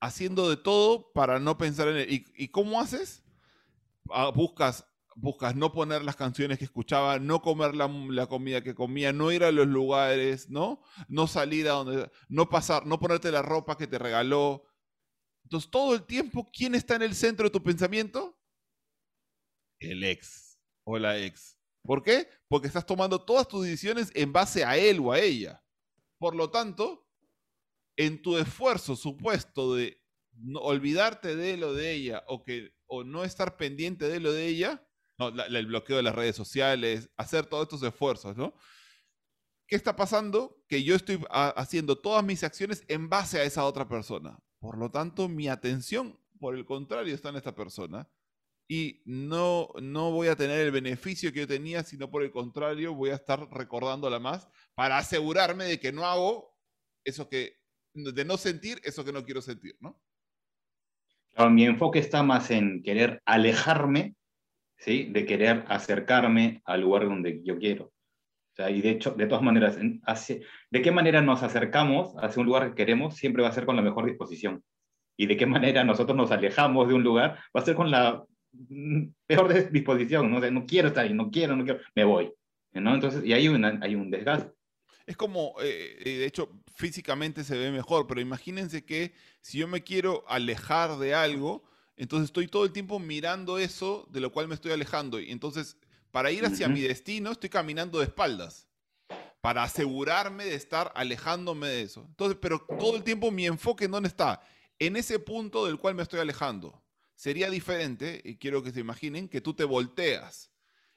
haciendo 0.00 0.48
de 0.48 0.56
todo 0.56 1.12
para 1.12 1.38
no 1.38 1.58
pensar 1.58 1.88
en 1.88 1.96
él. 1.98 2.24
¿Y, 2.34 2.48
cómo 2.48 2.80
haces? 2.80 3.22
Ah, 4.10 4.30
buscas, 4.34 4.86
buscas 5.14 5.54
no 5.56 5.72
poner 5.72 6.02
las 6.02 6.16
canciones 6.16 6.58
que 6.58 6.64
escuchaba, 6.64 7.18
no 7.18 7.42
comer 7.42 7.74
la, 7.74 7.88
la, 7.88 8.26
comida 8.26 8.62
que 8.62 8.74
comía, 8.74 9.12
no 9.12 9.30
ir 9.30 9.44
a 9.44 9.52
los 9.52 9.66
lugares, 9.66 10.48
¿no? 10.48 10.80
No 11.08 11.26
salir 11.26 11.68
a 11.68 11.72
donde... 11.72 12.10
No 12.30 12.48
pasar, 12.48 12.86
no 12.86 12.98
ponerte 12.98 13.30
la 13.30 13.42
ropa 13.42 13.76
que 13.76 13.86
te 13.86 13.98
regaló 13.98 14.64
entonces, 15.48 15.70
todo 15.70 15.94
el 15.94 16.04
tiempo, 16.04 16.46
¿quién 16.52 16.74
está 16.74 16.96
en 16.96 17.00
el 17.00 17.14
centro 17.14 17.44
de 17.44 17.50
tu 17.50 17.62
pensamiento? 17.62 18.38
El 19.80 20.04
ex 20.04 20.58
o 20.84 20.98
la 20.98 21.18
ex. 21.18 21.58
¿Por 21.82 22.02
qué? 22.02 22.28
Porque 22.48 22.66
estás 22.66 22.84
tomando 22.84 23.18
todas 23.18 23.48
tus 23.48 23.64
decisiones 23.64 24.12
en 24.14 24.30
base 24.30 24.62
a 24.62 24.76
él 24.76 25.00
o 25.00 25.10
a 25.10 25.20
ella. 25.20 25.64
Por 26.18 26.34
lo 26.34 26.50
tanto, 26.50 27.08
en 27.96 28.20
tu 28.20 28.36
esfuerzo 28.36 28.94
supuesto 28.94 29.74
de 29.74 30.04
no, 30.32 30.60
olvidarte 30.60 31.34
de 31.34 31.54
él 31.54 31.64
o 31.64 31.72
de 31.72 31.92
ella 31.92 32.24
o, 32.26 32.44
que, 32.44 32.74
o 32.86 33.02
no 33.02 33.24
estar 33.24 33.56
pendiente 33.56 34.06
de 34.06 34.18
él 34.18 34.26
o 34.26 34.32
de 34.32 34.48
ella, 34.48 34.86
el 35.16 35.66
bloqueo 35.66 35.96
de 35.96 36.02
las 36.02 36.14
redes 36.14 36.36
sociales, 36.36 37.08
hacer 37.16 37.46
todos 37.46 37.62
estos 37.62 37.82
esfuerzos, 37.82 38.36
¿no? 38.36 38.52
¿Qué 39.66 39.76
está 39.76 39.96
pasando? 39.96 40.62
Que 40.68 40.82
yo 40.82 40.94
estoy 40.94 41.24
haciendo 41.30 41.96
todas 41.96 42.22
mis 42.22 42.44
acciones 42.44 42.84
en 42.86 43.08
base 43.08 43.40
a 43.40 43.44
esa 43.44 43.64
otra 43.64 43.88
persona. 43.88 44.38
Por 44.58 44.78
lo 44.78 44.90
tanto, 44.90 45.28
mi 45.28 45.48
atención, 45.48 46.18
por 46.40 46.54
el 46.54 46.64
contrario, 46.64 47.14
está 47.14 47.28
en 47.28 47.36
esta 47.36 47.54
persona 47.54 48.08
y 48.68 49.02
no, 49.06 49.68
no 49.80 50.10
voy 50.10 50.28
a 50.28 50.36
tener 50.36 50.60
el 50.60 50.70
beneficio 50.70 51.32
que 51.32 51.40
yo 51.40 51.46
tenía, 51.46 51.82
sino 51.84 52.10
por 52.10 52.22
el 52.22 52.30
contrario, 52.30 52.94
voy 52.94 53.10
a 53.10 53.14
estar 53.14 53.48
recordándola 53.50 54.18
más 54.18 54.48
para 54.74 54.98
asegurarme 54.98 55.64
de 55.64 55.80
que 55.80 55.92
no 55.92 56.04
hago 56.04 56.54
eso 57.04 57.28
que, 57.28 57.56
de 57.94 58.24
no 58.24 58.36
sentir 58.36 58.80
eso 58.84 59.04
que 59.04 59.12
no 59.12 59.24
quiero 59.24 59.40
sentir, 59.40 59.76
¿no? 59.80 60.00
Claro, 61.30 61.50
mi 61.50 61.64
enfoque 61.64 62.00
está 62.00 62.22
más 62.22 62.50
en 62.50 62.82
querer 62.82 63.22
alejarme, 63.24 64.16
¿sí? 64.76 65.04
De 65.04 65.24
querer 65.24 65.64
acercarme 65.68 66.62
al 66.64 66.80
lugar 66.80 67.04
donde 67.04 67.42
yo 67.44 67.58
quiero 67.58 67.92
y 68.58 68.82
de 68.82 68.90
hecho, 68.90 69.12
de 69.12 69.26
todas 69.26 69.42
maneras, 69.42 69.78
¿de 69.78 70.82
qué 70.82 70.90
manera 70.90 71.22
nos 71.22 71.42
acercamos 71.42 72.14
hacia 72.20 72.40
un 72.40 72.46
lugar 72.46 72.68
que 72.68 72.74
queremos? 72.74 73.14
Siempre 73.16 73.42
va 73.42 73.50
a 73.50 73.52
ser 73.52 73.64
con 73.64 73.76
la 73.76 73.82
mejor 73.82 74.06
disposición. 74.06 74.64
Y 75.16 75.26
de 75.26 75.36
qué 75.36 75.46
manera 75.46 75.84
nosotros 75.84 76.16
nos 76.16 76.32
alejamos 76.32 76.88
de 76.88 76.94
un 76.94 77.04
lugar, 77.04 77.38
va 77.56 77.60
a 77.60 77.64
ser 77.64 77.76
con 77.76 77.90
la 77.90 78.24
mm, 78.52 79.06
peor 79.26 79.70
disposición. 79.70 80.30
No, 80.30 80.40
no 80.50 80.66
quiero 80.66 80.88
estar 80.88 81.04
ahí, 81.04 81.14
no 81.14 81.30
quiero, 81.30 81.54
no 81.54 81.64
quiero, 81.64 81.80
me 81.94 82.04
voy. 82.04 82.32
¿no? 82.72 82.94
Entonces, 82.94 83.24
y 83.24 83.32
hay, 83.32 83.46
hay 83.46 83.94
un 83.94 84.10
desgaste. 84.10 84.52
Es 85.06 85.16
como, 85.16 85.54
eh, 85.62 85.96
eh, 86.04 86.18
de 86.18 86.26
hecho, 86.26 86.50
físicamente 86.74 87.42
se 87.42 87.56
ve 87.56 87.70
mejor, 87.70 88.06
pero 88.06 88.20
imagínense 88.20 88.84
que 88.84 89.14
si 89.40 89.58
yo 89.58 89.66
me 89.66 89.82
quiero 89.82 90.24
alejar 90.28 90.98
de 90.98 91.14
algo, 91.14 91.64
entonces 91.96 92.26
estoy 92.26 92.46
todo 92.46 92.64
el 92.64 92.72
tiempo 92.72 92.98
mirando 92.98 93.58
eso 93.58 94.06
de 94.12 94.20
lo 94.20 94.30
cual 94.32 94.48
me 94.48 94.54
estoy 94.54 94.72
alejando. 94.72 95.18
Y 95.18 95.30
entonces 95.30 95.78
para 96.10 96.30
ir 96.30 96.44
hacia 96.44 96.68
mi 96.68 96.80
destino 96.80 97.32
estoy 97.32 97.50
caminando 97.50 97.98
de 97.98 98.06
espaldas. 98.06 98.66
Para 99.40 99.62
asegurarme 99.62 100.44
de 100.44 100.54
estar 100.54 100.92
alejándome 100.94 101.68
de 101.68 101.82
eso. 101.82 102.04
Entonces, 102.08 102.36
pero 102.40 102.60
todo 102.78 102.96
el 102.96 103.04
tiempo 103.04 103.30
mi 103.30 103.46
enfoque 103.46 103.84
en 103.84 103.92
dónde 103.92 104.08
está? 104.08 104.40
En 104.78 104.96
ese 104.96 105.18
punto 105.18 105.66
del 105.66 105.78
cual 105.78 105.94
me 105.94 106.02
estoy 106.02 106.20
alejando. 106.20 106.82
Sería 107.14 107.50
diferente, 107.50 108.20
y 108.24 108.36
quiero 108.36 108.62
que 108.62 108.70
se 108.70 108.80
imaginen, 108.80 109.28
que 109.28 109.40
tú 109.40 109.54
te 109.54 109.64
volteas 109.64 110.50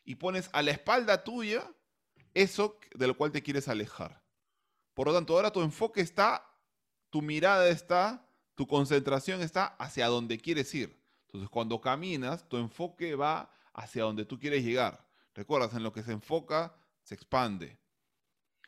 y 0.04 0.16
pones 0.16 0.50
a 0.54 0.62
la 0.62 0.72
espalda 0.72 1.24
tuya 1.24 1.72
eso 2.34 2.78
de 2.94 3.08
lo 3.08 3.18
cual 3.18 3.32
te 3.32 3.42
quieres 3.42 3.68
alejar. 3.68 4.22
Por 4.94 5.08
lo 5.08 5.14
tanto, 5.14 5.36
ahora 5.36 5.52
tu 5.52 5.62
enfoque 5.62 6.02
está, 6.02 6.46
tu 7.10 7.22
mirada 7.22 7.70
está, 7.70 8.26
tu 8.56 8.68
concentración 8.68 9.42
está 9.42 9.68
hacia 9.78 10.08
donde 10.08 10.38
quieres 10.38 10.74
ir. 10.76 11.00
Entonces, 11.28 11.50
cuando 11.50 11.80
caminas, 11.80 12.48
tu 12.48 12.58
enfoque 12.58 13.16
va 13.16 13.50
hacia 13.74 14.04
donde 14.04 14.26
tú 14.26 14.40
quieres 14.40 14.64
llegar. 14.64 15.06
Recuerdas, 15.34 15.74
en 15.74 15.84
lo 15.84 15.94
que 15.94 16.04
se 16.04 16.12
enfoca, 16.12 16.76
se 17.04 17.16
expande. 17.16 17.80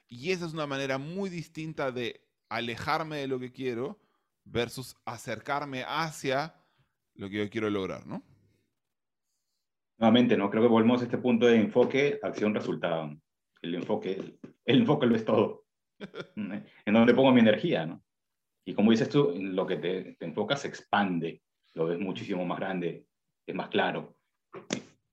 Y 0.08 0.32
esa 0.32 0.46
es 0.46 0.54
una 0.54 0.68
manera 0.68 0.98
muy 0.98 1.30
distinta 1.30 1.92
de 1.92 2.22
alejarme 2.50 3.18
de 3.18 3.28
lo 3.28 3.39
que 3.39 3.52
quiero 3.52 4.00
versus 4.46 4.96
acercarme 5.06 5.84
hacia 5.88 6.56
lo 7.16 7.30
que 7.30 7.38
yo 7.38 7.50
quiero 7.50 7.70
lograr, 7.70 8.06
¿no? 8.06 8.24
Nuevamente, 9.98 10.36
¿no? 10.38 10.50
Creo 10.50 10.63
que 10.63 10.70
volvemos 10.70 11.02
a 11.02 11.06
este 11.06 11.18
punto 11.18 11.46
de 11.46 11.56
enfoque, 11.56 12.20
acción, 12.22 12.54
resultado. 12.54 13.16
El 13.62 13.76
enfoque, 13.76 14.39
el 14.66 14.80
enfoque 14.80 15.06
lo 15.06 15.16
es 15.16 15.26
todo. 15.26 15.66
en 16.36 16.94
donde 16.94 17.13
pongo 17.13 17.32
mi 17.32 17.39
energía, 17.39 17.86
¿no? 17.86 18.04
Y 18.66 18.74
como 18.74 18.92
dices 18.92 19.10
tú, 19.10 19.34
lo 19.36 19.66
que 19.66 19.78
te, 19.78 20.16
te 20.16 20.26
enfocas 20.26 20.62
se 20.62 20.68
expande, 20.68 21.42
lo 21.74 21.88
ves 21.88 22.00
muchísimo 22.00 22.46
más 22.46 22.60
grande, 22.60 23.06
es 23.46 23.56
más 23.56 23.70
claro. 23.70 24.16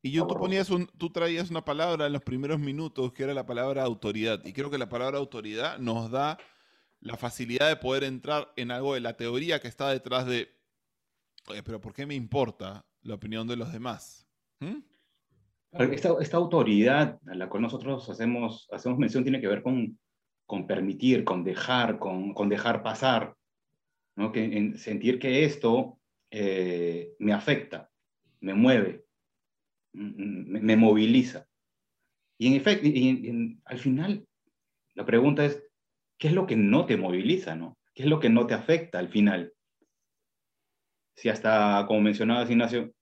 Y 0.03 0.13
yo, 0.13 0.27
tú, 0.27 0.35
ponías 0.35 0.71
un, 0.71 0.87
tú 0.99 1.11
traías 1.11 1.51
una 1.51 1.65
palabra 1.65 2.07
en 2.07 2.13
los 2.13 2.23
primeros 2.23 2.59
minutos 2.59 3.13
que 3.13 3.25
era 3.25 3.35
la 3.35 3.45
palabra 3.45 3.83
autoridad. 3.83 4.41
Y 4.45 4.53
creo 4.53 4.71
que 4.71 4.79
la 4.79 4.89
palabra 4.89 5.19
autoridad 5.19 5.79
nos 5.79 6.11
da 6.11 6.39
la 7.01 7.17
facilidad 7.17 7.69
de 7.69 7.77
poder 7.77 8.05
entrar 8.05 8.53
en 8.57 8.71
algo 8.71 8.95
de 8.95 9.01
la 9.01 9.17
teoría 9.17 9.61
que 9.61 9.69
está 9.69 9.91
detrás 9.91 10.27
de, 10.27 10.49
oye, 11.49 11.63
pero 11.63 11.81
¿por 11.81 11.93
qué 11.93 12.07
me 12.07 12.15
importa 12.15 12.87
la 13.03 13.15
opinión 13.15 13.47
de 13.47 13.57
los 13.57 13.73
demás? 13.73 14.27
¿Mm? 14.61 14.79
Esta, 15.73 16.15
esta, 16.21 16.37
autoridad 16.37 17.21
a 17.27 17.35
la 17.35 17.49
cual 17.49 17.63
nosotros 17.63 18.09
hacemos, 18.11 18.69
hacemos 18.73 18.99
mención 18.99 19.23
tiene 19.23 19.41
que 19.41 19.47
ver 19.47 19.63
con, 19.63 19.99
con 20.45 20.67
permitir, 20.67 21.25
con 21.25 21.45
dejar, 21.45 21.99
con, 21.99 22.35
con 22.35 22.49
dejar 22.49 22.83
pasar, 22.83 23.37
¿no? 24.17 24.33
que, 24.33 24.45
en 24.45 24.79
sentir 24.79 25.19
que 25.19 25.45
esto 25.45 25.99
eh, 26.31 27.15
me 27.19 27.33
afecta, 27.33 27.89
me 28.41 28.55
mueve, 28.55 29.05
me, 29.93 30.77
moviliza. 30.77 31.47
Y 32.39 32.49
en 32.49 32.55
efecto, 32.55 32.87
y 32.87 33.59
al 33.65 33.79
final, 33.79 34.27
la 34.95 35.05
pregunta 35.05 35.45
es, 35.45 35.63
¿qué 36.19 36.29
es 36.29 36.35
lo 36.35 36.47
que 36.47 36.57
no 36.57 36.87
te 36.87 36.97
moviliza, 36.97 37.55
no? 37.55 37.77
¿Qué 37.95 38.05
es 38.05 38.09
lo 38.09 38.21
que 38.21 38.31
no 38.31 38.47
te 38.47 38.55
afecta 38.55 38.99
al 38.99 39.09
final? 39.09 39.53
Si 41.17 41.29
hasta, 41.29 41.85
como 41.87 42.01
mencionabas, 42.01 42.51
Ignacio, 42.51 42.95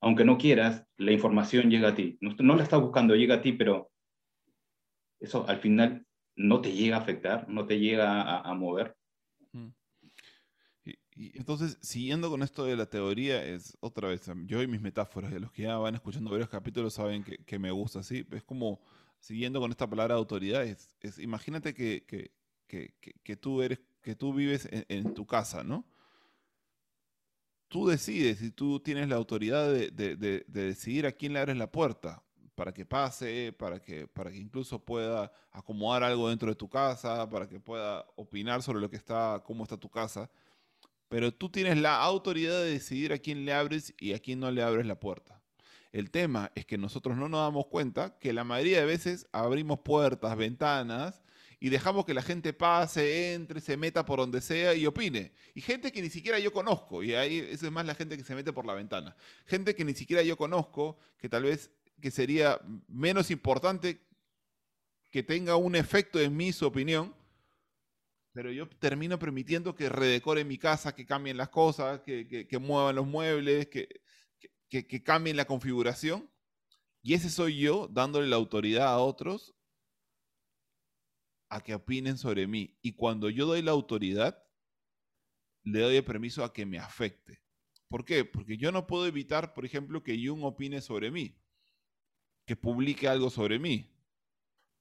aunque 0.00 0.24
no 0.24 0.38
quieras, 0.38 0.84
la 0.96 1.12
información 1.12 1.70
llega 1.70 1.90
a 1.90 1.94
ti. 1.94 2.18
No, 2.20 2.56
la 2.56 2.62
estás 2.62 2.80
buscando, 2.80 3.14
llega 3.14 3.36
a 3.36 3.42
ti, 3.42 3.52
pero 3.52 3.90
eso 5.20 5.48
al 5.48 5.58
final 5.58 6.04
no 6.34 6.60
te 6.60 6.72
llega 6.72 6.96
a 6.96 7.00
afectar, 7.00 7.48
no 7.48 7.66
te 7.66 7.78
llega 7.78 8.40
a 8.40 8.54
mover. 8.54 8.96
Y, 11.16 11.26
y, 11.26 11.32
entonces, 11.38 11.78
siguiendo 11.80 12.30
con 12.30 12.42
esto 12.42 12.64
de 12.64 12.76
la 12.76 12.86
teoría, 12.86 13.44
es 13.44 13.76
otra 13.80 14.08
vez, 14.08 14.30
yo 14.44 14.62
y 14.62 14.66
mis 14.66 14.80
metáforas, 14.80 15.32
de 15.32 15.40
los 15.40 15.50
que 15.50 15.62
ya 15.62 15.76
van 15.78 15.94
escuchando 15.94 16.30
varios 16.30 16.48
capítulos 16.48 16.94
saben 16.94 17.24
que, 17.24 17.38
que 17.38 17.58
me 17.58 17.70
gusta 17.70 18.00
así, 18.00 18.26
es 18.30 18.44
como, 18.44 18.80
siguiendo 19.18 19.60
con 19.60 19.70
esta 19.70 19.88
palabra 19.88 20.14
autoridad, 20.14 20.64
es, 20.64 20.94
es 21.00 21.18
imagínate 21.18 21.74
que, 21.74 22.04
que, 22.06 22.32
que, 23.22 23.36
tú 23.36 23.62
eres, 23.62 23.80
que 24.02 24.14
tú 24.14 24.34
vives 24.34 24.68
en, 24.70 24.84
en, 24.88 25.14
tu 25.14 25.26
casa, 25.26 25.64
¿no? 25.64 25.84
Tú 27.68 27.88
decides 27.88 28.42
y 28.42 28.50
tú 28.50 28.80
tienes 28.80 29.08
la 29.08 29.16
autoridad 29.16 29.72
de, 29.72 29.90
de, 29.90 30.16
de, 30.16 30.44
de, 30.46 30.62
decidir 30.66 31.06
a 31.06 31.12
quién 31.12 31.32
le 31.32 31.40
abres 31.40 31.56
la 31.56 31.70
puerta 31.70 32.22
para 32.54 32.72
que 32.72 32.86
pase, 32.86 33.52
para 33.52 33.80
que, 33.80 34.08
para 34.08 34.30
que 34.30 34.38
incluso 34.38 34.82
pueda 34.84 35.30
acomodar 35.52 36.02
algo 36.02 36.28
dentro 36.28 36.48
de 36.48 36.54
tu 36.54 36.68
casa, 36.68 37.28
para 37.28 37.48
que 37.48 37.60
pueda 37.60 38.06
opinar 38.16 38.62
sobre 38.62 38.80
lo 38.80 38.88
que 38.88 38.96
está, 38.96 39.42
cómo 39.44 39.64
está 39.64 39.76
tu 39.76 39.90
casa. 39.90 40.30
Pero 41.08 41.32
tú 41.32 41.48
tienes 41.48 41.78
la 41.78 42.00
autoridad 42.02 42.60
de 42.62 42.72
decidir 42.72 43.12
a 43.12 43.18
quién 43.18 43.44
le 43.44 43.52
abres 43.52 43.94
y 43.98 44.12
a 44.12 44.18
quién 44.18 44.40
no 44.40 44.50
le 44.50 44.62
abres 44.62 44.86
la 44.86 44.98
puerta. 44.98 45.40
El 45.92 46.10
tema 46.10 46.52
es 46.54 46.66
que 46.66 46.76
nosotros 46.76 47.16
no 47.16 47.28
nos 47.28 47.40
damos 47.40 47.66
cuenta 47.66 48.18
que 48.18 48.32
la 48.32 48.44
mayoría 48.44 48.80
de 48.80 48.86
veces 48.86 49.26
abrimos 49.32 49.80
puertas, 49.80 50.36
ventanas 50.36 51.22
y 51.58 51.70
dejamos 51.70 52.04
que 52.04 52.12
la 52.12 52.22
gente 52.22 52.52
pase, 52.52 53.32
entre, 53.32 53.60
se 53.60 53.76
meta 53.76 54.04
por 54.04 54.18
donde 54.18 54.40
sea 54.40 54.74
y 54.74 54.84
opine. 54.84 55.32
Y 55.54 55.62
gente 55.62 55.92
que 55.92 56.02
ni 56.02 56.10
siquiera 56.10 56.38
yo 56.38 56.52
conozco, 56.52 57.02
y 57.02 57.14
ahí 57.14 57.38
eso 57.38 57.66
es 57.66 57.72
más 57.72 57.86
la 57.86 57.94
gente 57.94 58.16
que 58.18 58.24
se 58.24 58.34
mete 58.34 58.52
por 58.52 58.66
la 58.66 58.74
ventana. 58.74 59.16
Gente 59.46 59.74
que 59.74 59.84
ni 59.84 59.94
siquiera 59.94 60.22
yo 60.22 60.36
conozco, 60.36 60.98
que 61.16 61.28
tal 61.28 61.44
vez 61.44 61.70
que 62.00 62.10
sería 62.10 62.60
menos 62.88 63.30
importante 63.30 64.02
que 65.10 65.22
tenga 65.22 65.56
un 65.56 65.76
efecto 65.76 66.20
en 66.20 66.36
mí 66.36 66.52
su 66.52 66.66
opinión, 66.66 67.14
pero 68.36 68.52
yo 68.52 68.68
termino 68.68 69.18
permitiendo 69.18 69.74
que 69.74 69.88
redecore 69.88 70.44
mi 70.44 70.58
casa, 70.58 70.94
que 70.94 71.06
cambien 71.06 71.38
las 71.38 71.48
cosas, 71.48 72.02
que, 72.02 72.28
que, 72.28 72.46
que 72.46 72.58
muevan 72.58 72.94
los 72.94 73.06
muebles, 73.06 73.66
que, 73.68 74.02
que, 74.68 75.02
cambien 75.02 75.38
la 75.38 75.46
configuración. 75.46 76.30
Y 77.00 77.14
ese 77.14 77.30
soy 77.30 77.58
yo 77.58 77.88
dándole 77.88 78.28
la 78.28 78.36
autoridad 78.36 78.88
a 78.88 78.98
otros 78.98 79.54
a 81.48 81.62
que 81.62 81.76
opinen 81.76 82.18
sobre 82.18 82.46
mí. 82.46 82.76
Y 82.82 82.92
cuando 82.92 83.30
yo 83.30 83.46
doy 83.46 83.62
la 83.62 83.70
autoridad, 83.70 84.44
le 85.62 85.80
doy 85.80 85.96
el 85.96 86.04
permiso 86.04 86.44
a 86.44 86.52
que 86.52 86.66
me 86.66 86.78
afecte. 86.78 87.40
¿Por 87.88 88.04
qué? 88.04 88.26
Porque 88.26 88.58
yo 88.58 88.70
no 88.70 88.86
puedo 88.86 89.06
evitar, 89.06 89.54
por 89.54 89.64
ejemplo, 89.64 90.02
que 90.02 90.22
Jung 90.22 90.44
opine 90.44 90.82
sobre 90.82 91.10
mí, 91.10 91.40
que 92.44 92.54
publique 92.54 93.08
algo 93.08 93.30
sobre 93.30 93.58
mí. 93.58 93.95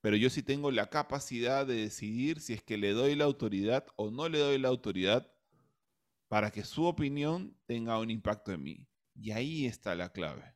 Pero 0.05 0.17
yo 0.17 0.29
sí 0.29 0.43
tengo 0.43 0.69
la 0.69 0.91
capacidad 0.91 1.65
de 1.65 1.77
decidir 1.77 2.39
si 2.39 2.53
es 2.53 2.61
que 2.61 2.77
le 2.77 2.91
doy 2.91 3.15
la 3.15 3.23
autoridad 3.23 3.87
o 3.95 4.11
no 4.11 4.29
le 4.29 4.37
doy 4.37 4.59
la 4.59 4.67
autoridad 4.67 5.33
para 6.27 6.51
que 6.51 6.63
su 6.63 6.85
opinión 6.85 7.57
tenga 7.65 7.97
un 7.97 8.11
impacto 8.11 8.51
en 8.51 8.61
mí. 8.61 8.87
Y 9.15 9.31
ahí 9.31 9.65
está 9.65 9.95
la 9.95 10.11
clave. 10.11 10.53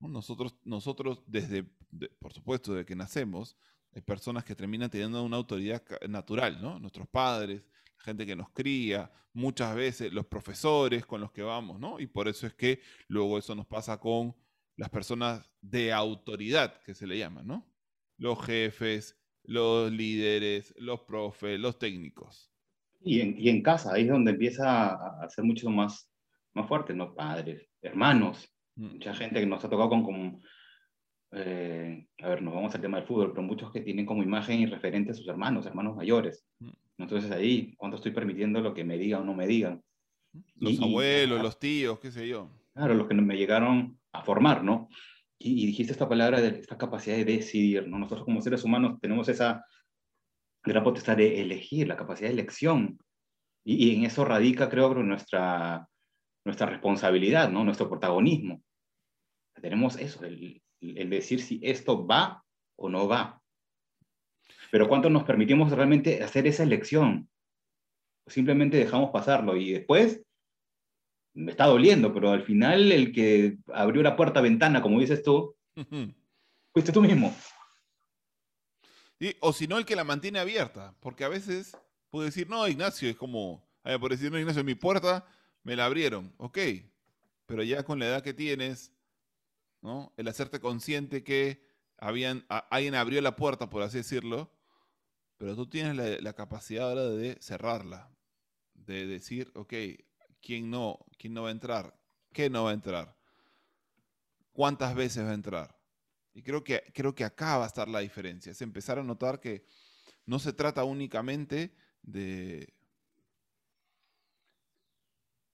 Nosotros, 0.00 0.54
nosotros 0.64 1.22
desde, 1.26 1.64
de, 1.90 2.10
por 2.10 2.34
supuesto, 2.34 2.74
desde 2.74 2.84
que 2.84 2.94
nacemos, 2.94 3.56
hay 3.94 4.02
personas 4.02 4.44
que 4.44 4.54
terminan 4.54 4.90
teniendo 4.90 5.22
una 5.22 5.38
autoridad 5.38 5.82
natural, 6.06 6.60
¿no? 6.60 6.78
Nuestros 6.78 7.08
padres, 7.08 7.62
la 7.96 8.04
gente 8.04 8.26
que 8.26 8.36
nos 8.36 8.50
cría, 8.50 9.10
muchas 9.32 9.74
veces 9.74 10.12
los 10.12 10.26
profesores 10.26 11.06
con 11.06 11.22
los 11.22 11.32
que 11.32 11.40
vamos, 11.40 11.80
¿no? 11.80 11.98
Y 11.98 12.06
por 12.06 12.28
eso 12.28 12.46
es 12.46 12.52
que 12.52 12.82
luego 13.08 13.38
eso 13.38 13.54
nos 13.54 13.66
pasa 13.66 13.98
con 13.98 14.36
las 14.76 14.90
personas 14.90 15.50
de 15.62 15.90
autoridad, 15.90 16.82
que 16.82 16.94
se 16.94 17.06
le 17.06 17.16
llama, 17.16 17.42
¿no? 17.42 17.71
Los 18.18 18.44
jefes, 18.44 19.18
los 19.44 19.90
líderes, 19.90 20.74
los 20.78 21.00
profes, 21.00 21.58
los 21.58 21.78
técnicos. 21.78 22.50
Y 23.00 23.20
en, 23.20 23.38
y 23.38 23.48
en 23.48 23.62
casa, 23.62 23.94
ahí 23.94 24.02
es 24.02 24.08
donde 24.08 24.32
empieza 24.32 24.92
a 24.92 25.28
ser 25.28 25.44
mucho 25.44 25.70
más, 25.70 26.08
más 26.54 26.68
fuerte, 26.68 26.94
¿no? 26.94 27.14
Padres, 27.14 27.68
hermanos, 27.80 28.48
mm. 28.76 28.92
mucha 28.92 29.14
gente 29.14 29.40
que 29.40 29.46
nos 29.46 29.64
ha 29.64 29.68
tocado 29.68 29.88
con, 29.88 30.04
con 30.04 30.42
eh, 31.32 32.06
a 32.22 32.28
ver, 32.28 32.42
nos 32.42 32.54
vamos 32.54 32.74
al 32.74 32.80
tema 32.80 32.98
del 32.98 33.06
fútbol, 33.06 33.30
pero 33.32 33.42
muchos 33.42 33.72
que 33.72 33.80
tienen 33.80 34.06
como 34.06 34.22
imagen 34.22 34.60
y 34.60 34.66
referente 34.66 35.12
a 35.12 35.14
sus 35.14 35.26
hermanos, 35.26 35.66
hermanos 35.66 35.96
mayores. 35.96 36.46
Mm. 36.60 36.70
Entonces 36.98 37.30
ahí, 37.30 37.74
¿cuánto 37.76 37.96
estoy 37.96 38.12
permitiendo 38.12 38.60
lo 38.60 38.74
que 38.74 38.84
me 38.84 38.98
digan 38.98 39.22
o 39.22 39.24
no 39.24 39.34
me 39.34 39.46
digan? 39.46 39.82
Los 40.56 40.74
y, 40.74 40.84
abuelos, 40.84 41.40
y, 41.40 41.42
los 41.42 41.58
tíos, 41.58 41.98
qué 41.98 42.10
sé 42.10 42.28
yo. 42.28 42.50
Claro, 42.74 42.94
los 42.94 43.08
que 43.08 43.14
me 43.14 43.36
llegaron 43.36 43.98
a 44.12 44.22
formar, 44.22 44.62
¿no? 44.62 44.88
Y, 45.44 45.62
y, 45.62 45.66
dijiste 45.66 45.92
esta 45.92 46.08
palabra 46.08 46.40
de 46.40 46.60
esta 46.60 46.78
capacidad 46.78 47.16
de 47.16 47.24
decidir, 47.24 47.88
¿no? 47.88 47.98
Nosotros 47.98 48.24
como 48.24 48.40
seres 48.40 48.64
humanos 48.64 49.00
tenemos 49.00 49.28
esa 49.28 49.64
gran 50.64 50.84
potestad 50.84 51.16
de 51.16 51.40
elegir, 51.40 51.88
la 51.88 51.96
capacidad 51.96 52.28
de 52.28 52.34
elección. 52.34 52.98
Y, 53.64 53.88
y 53.88 53.96
en 53.96 54.04
eso 54.04 54.24
radica, 54.24 54.68
creo, 54.68 54.94
nuestra, 54.94 55.88
nuestra 56.44 56.66
responsabilidad, 56.66 57.50
¿no? 57.50 57.64
Nuestro 57.64 57.88
protagonismo. 57.88 58.62
Tenemos 59.60 59.98
eso, 59.98 60.24
el, 60.24 60.62
el 60.80 61.10
decir 61.10 61.40
si 61.40 61.60
esto 61.62 62.06
va 62.06 62.42
o 62.76 62.88
no 62.88 63.08
va. 63.08 63.40
Pero 64.70 64.88
¿cuánto 64.88 65.10
nos 65.10 65.24
permitimos 65.24 65.70
realmente 65.70 66.22
hacer 66.22 66.46
esa 66.46 66.62
elección? 66.62 67.28
Simplemente 68.26 68.76
dejamos 68.76 69.10
pasarlo 69.10 69.56
y 69.56 69.72
después 69.72 70.24
me 71.34 71.50
está 71.50 71.66
doliendo, 71.66 72.12
pero 72.12 72.30
al 72.30 72.42
final 72.42 72.92
el 72.92 73.12
que 73.12 73.58
abrió 73.72 74.02
la 74.02 74.16
puerta 74.16 74.40
ventana, 74.40 74.82
como 74.82 75.00
dices 75.00 75.22
tú, 75.22 75.56
fuiste 76.72 76.92
tú 76.92 77.00
mismo. 77.00 77.34
O 79.40 79.52
si 79.52 79.66
no, 79.66 79.78
el 79.78 79.84
que 79.84 79.96
la 79.96 80.04
mantiene 80.04 80.40
abierta, 80.40 80.94
porque 81.00 81.24
a 81.24 81.28
veces 81.28 81.76
puedo 82.10 82.24
decir, 82.24 82.48
no, 82.50 82.66
Ignacio, 82.66 83.08
es 83.08 83.16
como, 83.16 83.64
por 84.00 84.10
decir, 84.10 84.30
no, 84.30 84.38
Ignacio, 84.38 84.64
mi 84.64 84.74
puerta 84.74 85.24
me 85.62 85.76
la 85.76 85.86
abrieron, 85.86 86.34
ok, 86.38 86.58
pero 87.46 87.62
ya 87.62 87.84
con 87.84 87.98
la 87.98 88.06
edad 88.06 88.22
que 88.22 88.34
tienes, 88.34 88.92
¿no? 89.80 90.12
El 90.16 90.28
hacerte 90.28 90.60
consciente 90.60 91.22
que 91.22 91.64
habían, 91.98 92.44
a, 92.48 92.58
alguien 92.70 92.96
abrió 92.96 93.20
la 93.22 93.36
puerta, 93.36 93.70
por 93.70 93.82
así 93.82 93.98
decirlo, 93.98 94.52
pero 95.38 95.54
tú 95.54 95.68
tienes 95.68 95.96
la, 95.96 96.20
la, 96.20 96.32
capacidad 96.34 96.88
ahora 96.88 97.08
de 97.08 97.36
cerrarla, 97.40 98.10
de 98.74 99.06
decir, 99.06 99.52
ok, 99.54 99.72
¿quién 100.42 100.70
no? 100.70 100.98
¿Quién 101.16 101.32
no 101.32 101.44
va 101.44 101.48
a 101.48 101.52
entrar? 101.52 101.96
¿Qué 102.32 102.50
no 102.50 102.64
va 102.64 102.70
a 102.70 102.74
entrar? 102.74 103.16
¿Cuántas 104.52 104.94
veces 104.94 105.24
va 105.24 105.30
a 105.30 105.34
entrar? 105.34 105.78
Y 106.34 106.42
creo 106.42 106.64
que, 106.64 106.82
creo 106.94 107.14
que 107.14 107.24
acá 107.24 107.58
va 107.58 107.64
a 107.64 107.68
estar 107.68 107.88
la 107.88 108.00
diferencia, 108.00 108.52
es 108.52 108.60
empezar 108.60 108.98
a 108.98 109.02
notar 109.02 109.40
que 109.40 109.64
no 110.26 110.38
se 110.38 110.52
trata 110.52 110.84
únicamente 110.84 111.74
de, 112.02 112.72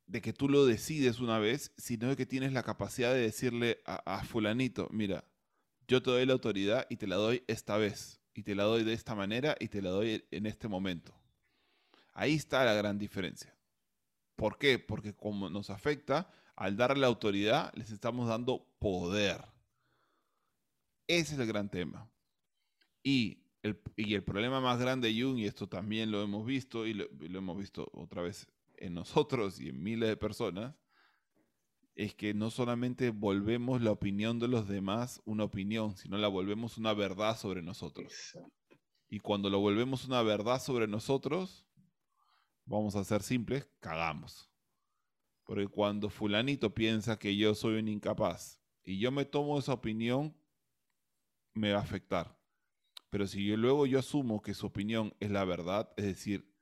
de 0.07 0.20
que 0.20 0.33
tú 0.33 0.48
lo 0.48 0.66
decides 0.66 1.20
una 1.20 1.38
vez, 1.38 1.72
sino 1.77 2.09
de 2.09 2.16
que 2.16 2.27
tienes 2.27 2.53
la 2.53 2.62
capacidad 2.62 3.12
de 3.12 3.20
decirle 3.20 3.81
a, 3.85 3.96
a, 4.18 4.24
fulanito, 4.24 4.88
mira, 4.90 5.24
yo 5.87 6.03
te 6.03 6.11
doy 6.11 6.27
la 6.27 6.35
autoridad 6.35 6.87
y 6.88 6.96
te 6.96 7.07
la 7.07 7.16
doy 7.16 7.42
esta 7.46 7.77
vez. 7.77 8.20
y 8.35 8.44
te 8.44 8.55
la 8.55 8.62
doy 8.62 8.85
de 8.85 8.92
esta 8.92 9.16
manera 9.16 9.57
y 9.59 9.66
te 9.66 9.83
la 9.83 9.90
doy 9.90 10.24
en 10.31 10.46
este 10.46 10.68
momento. 10.68 11.12
Ahí 12.14 12.35
está 12.35 12.64
la 12.64 12.74
gran 12.74 12.96
diferencia. 12.96 13.58
¿Por 14.38 14.57
qué? 14.57 14.79
Porque 14.79 15.16
como 15.16 15.51
nos 15.51 15.68
afecta, 15.68 16.31
al 16.55 16.77
darle 16.77 17.01
la 17.01 17.09
autoridad, 17.09 17.72
les 17.74 17.90
estamos 17.90 18.29
dando 18.29 18.64
poder. 18.79 19.44
Ese 21.09 21.35
es 21.35 21.40
el 21.40 21.48
gran 21.48 21.68
tema. 21.68 22.09
Y 23.03 23.42
el, 23.64 23.83
y 23.96 24.14
el 24.14 24.22
problema 24.22 24.61
más 24.61 24.79
grande 24.79 25.12
de 25.12 25.20
Jung, 25.20 25.38
y 25.38 25.46
esto 25.46 25.68
también 25.68 26.12
lo 26.12 26.22
hemos 26.22 26.46
visto, 26.46 26.87
y 26.87 26.94
lo, 26.94 27.09
lo 27.18 27.38
hemos 27.40 27.59
visto 27.59 27.90
otra 27.92 28.22
vez 28.22 28.46
en 28.77 28.94
nosotros 28.94 29.59
y 29.59 29.70
en 29.70 29.83
miles 29.83 30.09
de 30.09 30.16
personas, 30.16 30.77
es 31.96 32.14
que 32.14 32.33
no 32.33 32.53
solamente 32.53 33.11
volvemos 33.11 33.83
la 33.83 33.90
opinión 33.90 34.38
de 34.38 34.46
los 34.46 34.68
demás 34.68 35.20
una 35.24 35.42
opinión, 35.42 35.96
sino 35.96 36.16
la 36.16 36.29
volvemos 36.29 36.79
una 36.79 36.94
verdad 36.94 37.37
sobre 37.37 37.61
nosotros. 37.61 38.38
Y 39.09 39.18
cuando 39.18 39.51
lo 39.51 39.59
volvemos 39.59 40.05
una 40.05 40.22
verdad 40.22 40.62
sobre 40.62 40.87
nosotros, 40.87 41.68
vamos 42.69 42.95
a 42.95 43.05
ser 43.05 43.23
simples, 43.23 43.69
cagamos. 43.81 44.51
Porque 45.45 45.67
cuando 45.67 46.11
fulanito 46.11 46.75
piensa 46.75 47.19
que 47.19 47.37
yo 47.37 47.55
soy 47.55 47.79
un 47.79 47.89
incapaz 47.89 48.61
y 48.85 48.99
yo 48.99 49.11
me 49.11 49.25
tomo 49.25 49.59
esa 49.59 49.73
opinión, 49.73 50.37
me 51.55 51.73
va 51.73 51.79
a 51.79 51.83
afectar. 51.83 52.39
Pero 53.11 53.27
si 53.27 53.45
yo 53.47 53.57
luego 53.57 53.87
yo 53.87 53.99
asumo 53.99 54.43
que 54.43 54.55
su 54.55 54.67
opinión 54.67 55.15
es 55.19 55.31
la 55.31 55.45
verdad, 55.45 55.91
es 55.97 56.05
decir, 56.05 56.55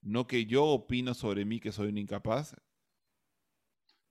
no 0.00 0.26
que 0.26 0.46
yo 0.46 0.64
opino 0.64 1.14
sobre 1.14 1.44
mí 1.44 1.58
que 1.58 1.72
soy 1.72 1.88
un 1.88 1.98
incapaz, 1.98 2.56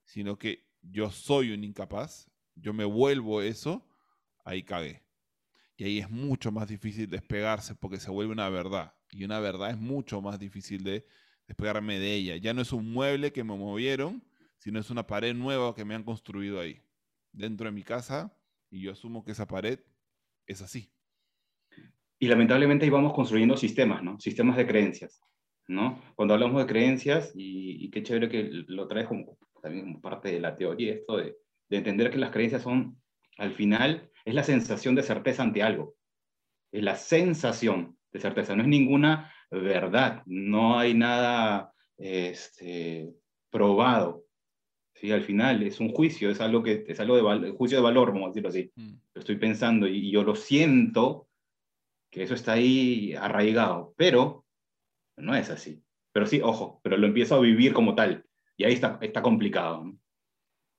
sino 0.04 0.38
que 0.38 0.70
yo 0.82 1.10
soy 1.10 1.52
un 1.52 1.64
incapaz, 1.64 2.30
yo 2.54 2.74
me 2.74 2.84
vuelvo 2.84 3.40
eso, 3.40 3.88
ahí 4.44 4.62
cagué. 4.62 5.02
Y 5.76 5.84
ahí 5.84 5.98
es 5.98 6.10
mucho 6.10 6.52
más 6.52 6.68
difícil 6.68 7.08
despegarse 7.08 7.74
porque 7.74 7.98
se 7.98 8.10
vuelve 8.10 8.32
una 8.32 8.50
verdad. 8.50 8.94
Y 9.10 9.24
una 9.24 9.40
verdad 9.40 9.70
es 9.70 9.78
mucho 9.78 10.20
más 10.20 10.38
difícil 10.38 10.84
de 10.84 11.06
despegarme 11.52 11.98
de 11.98 12.14
ella. 12.14 12.36
Ya 12.36 12.54
no 12.54 12.62
es 12.62 12.72
un 12.72 12.90
mueble 12.90 13.32
que 13.32 13.44
me 13.44 13.56
movieron, 13.56 14.22
sino 14.58 14.80
es 14.80 14.90
una 14.90 15.06
pared 15.06 15.34
nueva 15.34 15.74
que 15.74 15.84
me 15.84 15.94
han 15.94 16.02
construido 16.02 16.60
ahí, 16.60 16.80
dentro 17.32 17.66
de 17.66 17.72
mi 17.72 17.82
casa, 17.82 18.34
y 18.70 18.80
yo 18.80 18.92
asumo 18.92 19.22
que 19.22 19.32
esa 19.32 19.46
pared 19.46 19.78
es 20.46 20.62
así. 20.62 20.90
Y 22.18 22.26
lamentablemente 22.28 22.84
ahí 22.84 22.90
vamos 22.90 23.12
construyendo 23.12 23.56
sistemas, 23.56 24.02
¿no? 24.02 24.18
Sistemas 24.18 24.56
de 24.56 24.66
creencias, 24.66 25.20
¿no? 25.68 26.00
Cuando 26.14 26.34
hablamos 26.34 26.62
de 26.62 26.66
creencias, 26.66 27.32
y, 27.34 27.84
y 27.84 27.90
qué 27.90 28.02
chévere 28.02 28.28
que 28.28 28.44
lo 28.68 28.88
traes 28.88 29.08
como, 29.08 29.36
también 29.60 30.00
parte 30.00 30.32
de 30.32 30.40
la 30.40 30.56
teoría, 30.56 30.94
esto 30.94 31.18
de, 31.18 31.36
de 31.68 31.76
entender 31.76 32.10
que 32.10 32.18
las 32.18 32.30
creencias 32.30 32.62
son, 32.62 32.98
al 33.36 33.52
final, 33.52 34.10
es 34.24 34.34
la 34.34 34.44
sensación 34.44 34.94
de 34.94 35.02
certeza 35.02 35.42
ante 35.42 35.62
algo. 35.62 35.96
Es 36.70 36.82
la 36.82 36.96
sensación 36.96 37.98
de 38.10 38.20
certeza, 38.20 38.56
no 38.56 38.62
es 38.62 38.68
ninguna 38.68 39.32
verdad, 39.60 40.22
no 40.26 40.78
hay 40.78 40.94
nada 40.94 41.72
este, 41.98 43.12
probado. 43.50 44.24
¿sí? 44.94 45.12
Al 45.12 45.22
final 45.22 45.62
es 45.62 45.80
un 45.80 45.90
juicio, 45.90 46.30
es 46.30 46.40
algo, 46.40 46.62
que, 46.62 46.84
es 46.86 47.00
algo 47.00 47.16
de 47.16 47.50
juicio 47.50 47.78
de 47.78 47.84
valor, 47.84 48.12
vamos 48.12 48.26
a 48.26 48.28
decirlo 48.28 48.48
así. 48.48 48.72
Mm. 48.74 48.94
Lo 49.14 49.20
estoy 49.20 49.36
pensando 49.36 49.86
y, 49.86 50.08
y 50.08 50.10
yo 50.10 50.22
lo 50.22 50.34
siento, 50.34 51.28
que 52.10 52.22
eso 52.22 52.34
está 52.34 52.52
ahí 52.52 53.14
arraigado, 53.14 53.94
pero 53.96 54.44
no 55.16 55.34
es 55.34 55.50
así. 55.50 55.82
Pero 56.12 56.26
sí, 56.26 56.40
ojo, 56.42 56.80
pero 56.82 56.96
lo 56.96 57.06
empiezo 57.06 57.36
a 57.36 57.40
vivir 57.40 57.72
como 57.72 57.94
tal. 57.94 58.26
Y 58.56 58.64
ahí 58.64 58.74
está, 58.74 58.98
está 59.00 59.22
complicado. 59.22 59.84
¿no? 59.84 59.98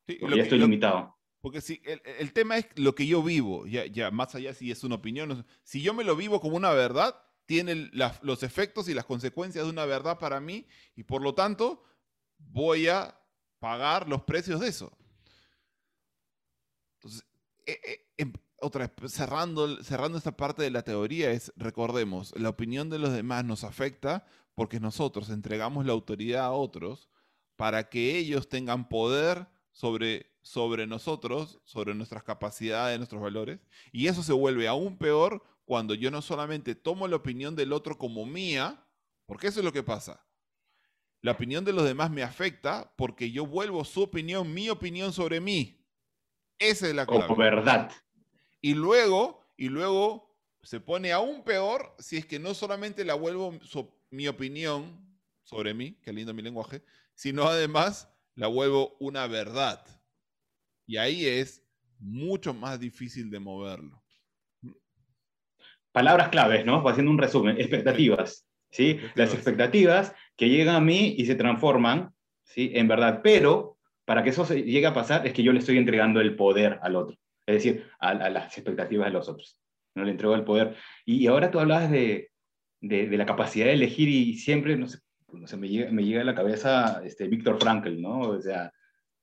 Sí, 0.07 0.17
Porque 0.19 0.37
ya 0.37 0.43
estoy 0.43 0.59
limitado. 0.59 1.17
Porque 1.41 1.59
si 1.59 1.81
el, 1.85 2.01
el, 2.19 2.31
tema 2.31 2.57
es 2.57 2.67
lo 2.77 2.95
que 2.95 3.05
yo 3.05 3.21
vivo, 3.21 3.65
ya, 3.65 3.85
ya 3.85 4.11
más 4.11 4.33
allá 4.35 4.53
si 4.53 4.71
es 4.71 4.83
una 4.83 4.95
opinión, 4.95 5.45
si 5.63 5.81
yo 5.81 5.93
me 5.93 6.05
lo 6.05 6.15
vivo 6.15 6.39
como 6.39 6.55
una 6.55 6.71
verdad, 6.71 7.15
tiene 7.45 7.89
los 8.21 8.43
efectos 8.43 8.87
y 8.87 8.93
las 8.93 9.05
consecuencias 9.05 9.65
de 9.65 9.69
una 9.71 9.85
verdad 9.85 10.17
para 10.19 10.39
mí 10.39 10.67
y 10.95 11.03
por 11.03 11.21
lo 11.21 11.35
tanto 11.35 11.83
voy 12.37 12.87
a 12.87 13.19
pagar 13.59 14.07
los 14.07 14.23
precios 14.23 14.59
de 14.59 14.67
eso. 14.67 14.97
Entonces, 16.95 17.25
eh, 17.65 18.05
eh, 18.17 18.33
vez, 18.73 18.91
cerrando, 19.11 19.83
cerrando 19.83 20.17
esta 20.17 20.35
parte 20.35 20.63
de 20.63 20.71
la 20.71 20.83
teoría 20.83 21.31
es, 21.31 21.51
recordemos, 21.55 22.33
la 22.37 22.49
opinión 22.49 22.89
de 22.89 22.99
los 22.99 23.11
demás 23.11 23.43
nos 23.45 23.63
afecta 23.63 24.25
porque 24.55 24.79
nosotros 24.79 25.29
entregamos 25.29 25.85
la 25.85 25.93
autoridad 25.93 26.45
a 26.45 26.51
otros 26.51 27.09
para 27.55 27.89
que 27.89 28.17
ellos 28.17 28.49
tengan 28.49 28.87
poder 28.87 29.47
sobre, 29.71 30.31
sobre 30.41 30.87
nosotros, 30.87 31.59
sobre 31.63 31.93
nuestras 31.95 32.23
capacidades, 32.23 32.97
nuestros 32.97 33.21
valores, 33.21 33.59
y 33.91 34.07
eso 34.07 34.23
se 34.23 34.33
vuelve 34.33 34.67
aún 34.67 34.97
peor 34.97 35.43
cuando 35.65 35.93
yo 35.93 36.11
no 36.11 36.21
solamente 36.21 36.75
tomo 36.75 37.07
la 37.07 37.15
opinión 37.15 37.55
del 37.55 37.73
otro 37.73 37.97
como 37.97 38.25
mía, 38.25 38.85
porque 39.25 39.47
eso 39.47 39.59
es 39.59 39.65
lo 39.65 39.73
que 39.73 39.83
pasa. 39.83 40.25
La 41.21 41.31
opinión 41.31 41.63
de 41.63 41.71
los 41.71 41.85
demás 41.85 42.11
me 42.11 42.21
afecta 42.21 42.93
porque 42.97 43.31
yo 43.31 43.45
vuelvo 43.45 43.85
su 43.85 44.01
opinión, 44.01 44.53
mi 44.53 44.69
opinión 44.69 45.13
sobre 45.13 45.39
mí. 45.39 45.85
Esa 46.59 46.87
es 46.87 46.95
la 46.95 47.05
clave. 47.05 47.27
Como 47.27 47.37
verdad. 47.37 47.91
Y 48.59 48.73
luego, 48.73 49.45
y 49.55 49.69
luego 49.69 50.37
se 50.61 50.79
pone 50.79 51.11
aún 51.11 51.43
peor 51.43 51.95
si 51.99 52.17
es 52.17 52.25
que 52.25 52.39
no 52.39 52.53
solamente 52.53 53.05
la 53.05 53.13
vuelvo 53.13 53.57
mi 54.09 54.27
opinión 54.27 55.17
sobre 55.43 55.73
mí, 55.73 55.97
qué 56.01 56.11
lindo 56.11 56.33
mi 56.33 56.41
lenguaje, 56.41 56.83
sino 57.13 57.43
además 57.45 58.09
la 58.35 58.47
vuelvo 58.47 58.97
una 58.99 59.27
verdad. 59.27 59.85
Y 60.85 60.97
ahí 60.97 61.25
es 61.25 61.63
mucho 61.99 62.53
más 62.53 62.79
difícil 62.79 63.29
de 63.29 63.39
moverlo. 63.39 64.02
Palabras 65.93 66.27
claves, 66.27 66.65
¿no? 66.65 66.85
Haciendo 66.87 67.11
un 67.11 67.17
resumen. 67.17 67.57
Expectativas, 67.57 68.45
¿sí? 68.69 68.89
Expectativas. 68.89 69.17
Las 69.17 69.33
expectativas 69.33 70.15
que 70.35 70.49
llegan 70.49 70.75
a 70.75 70.81
mí 70.81 71.15
y 71.17 71.25
se 71.25 71.35
transforman, 71.35 72.11
¿sí? 72.43 72.71
En 72.73 72.89
verdad. 72.89 73.21
Pero 73.23 73.77
para 74.03 74.23
que 74.23 74.31
eso 74.31 74.43
se 74.43 74.63
llegue 74.63 74.87
a 74.87 74.93
pasar 74.93 75.25
es 75.25 75.31
que 75.31 75.43
yo 75.43 75.53
le 75.53 75.59
estoy 75.59 75.77
entregando 75.77 76.19
el 76.19 76.35
poder 76.35 76.79
al 76.81 76.97
otro. 76.97 77.15
Es 77.45 77.55
decir, 77.55 77.85
a, 77.99 78.09
a 78.09 78.29
las 78.29 78.57
expectativas 78.57 79.07
de 79.07 79.13
los 79.13 79.29
otros. 79.29 79.57
No 79.95 80.03
le 80.03 80.11
entrego 80.11 80.35
el 80.35 80.43
poder. 80.43 80.75
Y, 81.05 81.17
y 81.17 81.27
ahora 81.27 81.51
tú 81.51 81.59
hablabas 81.59 81.89
de, 81.89 82.31
de, 82.81 83.07
de, 83.07 83.17
la 83.17 83.25
capacidad 83.25 83.67
de 83.67 83.73
elegir 83.73 84.09
y 84.09 84.35
siempre, 84.35 84.75
no 84.75 84.87
sé, 84.87 84.99
no 85.31 85.47
sé 85.47 85.57
me, 85.57 85.69
llega, 85.69 85.91
me 85.91 86.03
llega 86.03 86.21
a 86.21 86.25
la 86.25 86.35
cabeza 86.35 87.01
este, 87.05 87.27
Víctor 87.27 87.59
Frankl, 87.59 88.01
¿no? 88.01 88.19
O 88.21 88.41
sea, 88.41 88.71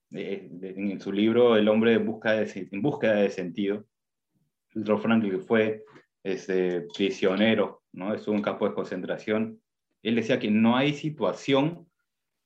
de, 0.09 0.49
en 0.61 0.99
su 0.99 1.11
libro 1.11 1.55
El 1.55 1.67
hombre 1.67 1.93
en, 1.93 2.05
busca 2.05 2.33
de, 2.33 2.67
en 2.71 2.81
búsqueda 2.81 3.15
de 3.15 3.29
sentido, 3.29 3.85
Víctor 4.73 5.01
Frankl 5.01 5.37
fue 5.39 5.83
este, 6.23 6.87
prisionero, 6.95 7.83
¿no? 7.91 8.13
Estuvo 8.13 8.33
en 8.33 8.39
un 8.39 8.43
campo 8.43 8.67
de 8.67 8.75
concentración. 8.75 9.61
Él 10.03 10.15
decía 10.15 10.39
que 10.39 10.51
no 10.51 10.75
hay 10.77 10.93
situación 10.93 11.87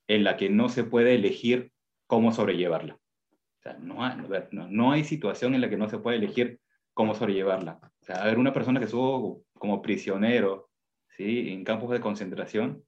en 0.08 0.24
la 0.24 0.36
que 0.36 0.48
no 0.48 0.68
se 0.68 0.84
puede 0.84 1.14
elegir 1.14 1.72
cómo 2.06 2.32
sobrellevarla. 2.32 2.94
O 2.94 3.62
sea, 3.62 3.78
no 3.80 4.92
hay, 4.92 5.04
situación 5.04 5.54
en 5.54 5.60
la 5.60 5.68
que 5.68 5.76
no 5.76 5.88
se 5.88 5.98
puede 5.98 6.18
elegir 6.18 6.60
cómo 6.94 7.14
sobrellevarla. 7.14 7.80
O 7.82 8.04
sea, 8.04 8.22
a 8.22 8.26
ver, 8.26 8.38
una 8.38 8.52
persona 8.52 8.78
que 8.78 8.84
estuvo 8.84 9.42
como 9.54 9.82
prisionero, 9.82 10.70
¿sí? 11.16 11.50
En 11.50 11.64
campos 11.64 11.90
de 11.90 12.00
concentración, 12.00 12.84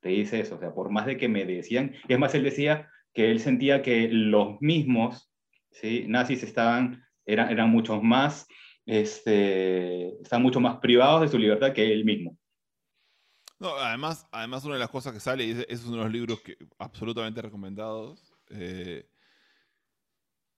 te 0.00 0.08
dice 0.08 0.40
eso. 0.40 0.56
O 0.56 0.58
sea, 0.58 0.72
por 0.72 0.90
más 0.90 1.04
de 1.06 1.18
que 1.18 1.28
me 1.28 1.44
decían, 1.44 1.94
es 2.08 2.18
más, 2.18 2.34
él 2.34 2.44
decía 2.44 2.88
que 3.12 3.30
él 3.30 3.40
sentía 3.40 3.82
que 3.82 4.08
los 4.08 4.60
mismos, 4.62 5.30
¿sí? 5.70 6.06
Nazis 6.08 6.42
estaban, 6.42 7.04
eran, 7.26 7.50
eran 7.50 7.68
muchos 7.68 8.02
más 8.02 8.46
este, 8.86 10.20
están 10.22 10.42
mucho 10.42 10.60
más 10.60 10.78
privados 10.78 11.22
de 11.22 11.28
su 11.28 11.38
libertad 11.38 11.72
que 11.72 11.92
él 11.92 12.04
mismo. 12.04 12.36
No, 13.58 13.76
además, 13.76 14.26
además 14.32 14.64
una 14.64 14.74
de 14.74 14.80
las 14.80 14.90
cosas 14.90 15.12
que 15.12 15.20
sale, 15.20 15.44
y 15.44 15.50
ese 15.52 15.66
es 15.68 15.84
uno 15.84 15.98
de 15.98 16.02
los 16.04 16.12
libros 16.12 16.40
que 16.40 16.56
absolutamente 16.78 17.40
recomendados, 17.40 18.34
eh, 18.50 19.08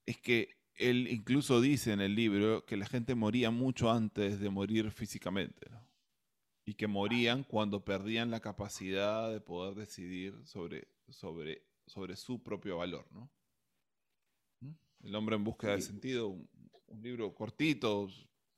es 0.05 0.17
que 0.17 0.57
él 0.75 1.07
incluso 1.09 1.61
dice 1.61 1.93
en 1.93 2.01
el 2.01 2.15
libro 2.15 2.65
que 2.65 2.77
la 2.77 2.85
gente 2.85 3.15
moría 3.15 3.51
mucho 3.51 3.91
antes 3.91 4.39
de 4.39 4.49
morir 4.49 4.91
físicamente, 4.91 5.69
¿no? 5.69 5.85
y 6.65 6.73
que 6.73 6.87
morían 6.87 7.43
cuando 7.43 7.85
perdían 7.85 8.31
la 8.31 8.39
capacidad 8.39 9.31
de 9.31 9.39
poder 9.39 9.75
decidir 9.75 10.35
sobre, 10.45 10.87
sobre, 11.09 11.63
sobre 11.85 12.15
su 12.15 12.41
propio 12.41 12.77
valor. 12.77 13.05
¿no? 13.11 13.29
¿Mm? 14.61 14.71
El 15.03 15.15
hombre 15.15 15.35
en 15.35 15.43
búsqueda 15.43 15.75
de 15.75 15.81
sentido, 15.81 16.29
un, 16.29 16.49
un 16.87 17.01
libro 17.01 17.33
cortito, 17.33 18.07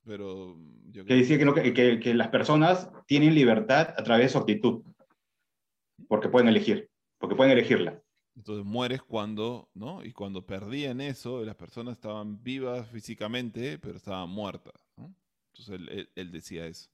pero... 0.05 0.57
Yo 0.91 1.05
que 1.05 1.15
decía 1.15 1.37
que, 1.37 1.45
no, 1.45 1.53
que, 1.53 1.73
que, 1.73 2.13
las 2.13 2.29
personas 2.29 2.89
tienen 3.05 3.35
libertad 3.35 3.93
a 3.97 4.03
través 4.03 4.25
de 4.25 4.29
su 4.29 4.37
actitud, 4.37 4.83
porque 6.07 6.29
pueden 6.29 6.47
elegir, 6.47 6.89
porque 7.17 7.35
pueden 7.35 7.51
elegirla. 7.51 8.01
Entonces 8.35 8.65
mueres 8.65 9.01
cuando, 9.01 9.69
¿no? 9.73 10.03
Y 10.03 10.13
cuando 10.13 10.45
perdían 10.45 11.01
eso, 11.01 11.43
las 11.43 11.55
personas 11.55 11.93
estaban 11.93 12.43
vivas 12.43 12.87
físicamente, 12.89 13.79
pero 13.79 13.97
estaban 13.97 14.29
muertas, 14.29 14.73
¿no? 14.95 15.13
Entonces 15.53 15.75
él, 15.75 15.89
él, 15.89 16.09
él 16.15 16.31
decía 16.31 16.67
eso. 16.67 16.89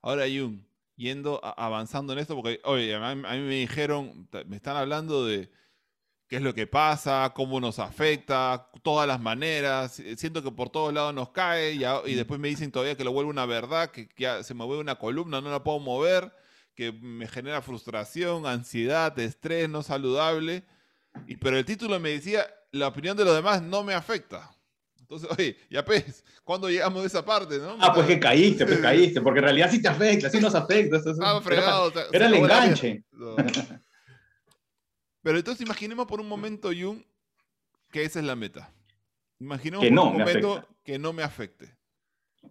Ahora 0.00 0.24
Jung, 0.24 0.60
yendo, 0.96 1.40
avanzando 1.42 2.12
en 2.12 2.18
esto, 2.18 2.34
porque, 2.34 2.60
oye, 2.64 2.94
a 2.94 3.14
mí, 3.14 3.22
a 3.24 3.32
mí 3.34 3.40
me 3.40 3.54
dijeron, 3.54 4.28
me 4.46 4.56
están 4.56 4.76
hablando 4.76 5.24
de 5.24 5.50
qué 6.28 6.36
es 6.36 6.42
lo 6.42 6.54
que 6.54 6.66
pasa, 6.66 7.32
cómo 7.34 7.58
nos 7.58 7.78
afecta, 7.78 8.70
todas 8.82 9.08
las 9.08 9.20
maneras. 9.20 10.00
Siento 10.16 10.42
que 10.42 10.52
por 10.52 10.68
todos 10.68 10.92
lados 10.92 11.14
nos 11.14 11.30
cae 11.30 11.72
y, 11.72 11.84
y 11.84 12.14
después 12.14 12.38
me 12.38 12.48
dicen 12.48 12.70
todavía 12.70 12.96
que 12.96 13.04
lo 13.04 13.12
vuelve 13.12 13.30
una 13.30 13.46
verdad, 13.46 13.90
que 13.90 14.08
ya 14.16 14.42
se 14.42 14.54
me 14.54 14.64
vuelve 14.64 14.82
una 14.82 14.98
columna, 14.98 15.40
no 15.40 15.50
la 15.50 15.64
puedo 15.64 15.80
mover, 15.80 16.32
que 16.74 16.92
me 16.92 17.26
genera 17.26 17.62
frustración, 17.62 18.46
ansiedad, 18.46 19.18
estrés 19.18 19.68
no 19.70 19.82
saludable. 19.82 20.64
Y, 21.26 21.36
pero 21.36 21.56
el 21.56 21.64
título 21.64 21.98
me 21.98 22.10
decía, 22.10 22.46
la 22.72 22.88
opinión 22.88 23.16
de 23.16 23.24
los 23.24 23.34
demás 23.34 23.62
no 23.62 23.82
me 23.82 23.94
afecta. 23.94 24.50
Entonces, 25.00 25.30
oye, 25.30 25.56
ya 25.70 25.82
pues, 25.82 26.22
¿cuándo 26.44 26.68
llegamos 26.68 27.00
de 27.00 27.06
esa 27.06 27.24
parte, 27.24 27.58
no? 27.58 27.78
Ah, 27.80 27.94
pues 27.94 28.06
que 28.06 28.20
caíste, 28.20 28.66
pues 28.66 28.80
caíste, 28.80 29.22
porque 29.22 29.38
en 29.38 29.44
realidad 29.44 29.70
sí 29.70 29.80
te 29.80 29.88
afecta, 29.88 30.28
sí 30.28 30.38
nos 30.38 30.54
afecta. 30.54 30.98
ah, 31.22 31.40
fregado, 31.42 31.90
era, 31.90 32.06
era 32.12 32.26
el 32.26 32.34
enganche. 32.34 33.02
Pero 35.22 35.38
entonces 35.38 35.64
imaginemos 35.64 36.06
por 36.06 36.20
un 36.20 36.28
momento, 36.28 36.68
Jung, 36.68 37.02
que 37.90 38.02
esa 38.02 38.20
es 38.20 38.24
la 38.24 38.36
meta. 38.36 38.72
Imaginemos 39.38 39.86
por 39.86 39.98
un 39.98 40.18
momento 40.18 40.68
que 40.82 40.98
no 40.98 41.12
me 41.12 41.22
afecte. 41.22 41.76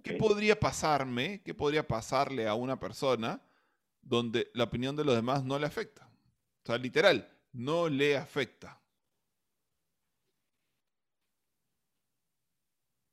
¿Qué 0.04 0.14
podría 0.14 0.60
pasarme, 0.60 1.42
qué 1.44 1.54
podría 1.54 1.88
pasarle 1.88 2.48
a 2.48 2.54
una 2.54 2.80
persona 2.80 3.42
donde 4.02 4.50
la 4.54 4.66
opinión 4.66 4.96
de 4.96 5.06
los 5.06 5.16
demás 5.16 5.44
no 5.44 5.58
le 5.58 5.66
afecta? 5.66 6.10
O 6.64 6.68
sea, 6.68 6.78
literal, 6.78 7.30
no 7.54 7.90
le 7.90 8.18
afecta. 8.18 8.82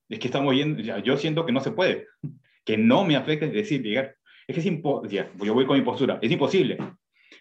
Es 0.09 0.19
que 0.19 0.29
estamos 0.29 0.55
yendo, 0.55 0.83
yo 0.83 1.17
siento 1.17 1.47
que 1.47 1.53
no 1.53 1.61
se 1.61 1.71
puede, 1.71 2.09
que 2.65 2.77
no 2.77 3.05
me 3.05 3.17
afecte, 3.17 3.47
es 3.47 3.53
decir, 3.53 3.83
llegar. 3.83 4.17
Es 4.47 4.55
que 4.55 4.61
es 4.61 4.67
imposible, 4.67 5.31
yo 5.43 5.55
voy 5.55 5.67
con 5.67 5.79
mi 5.79 5.85
postura, 5.85 6.19
es 6.21 6.31
imposible. 6.31 6.79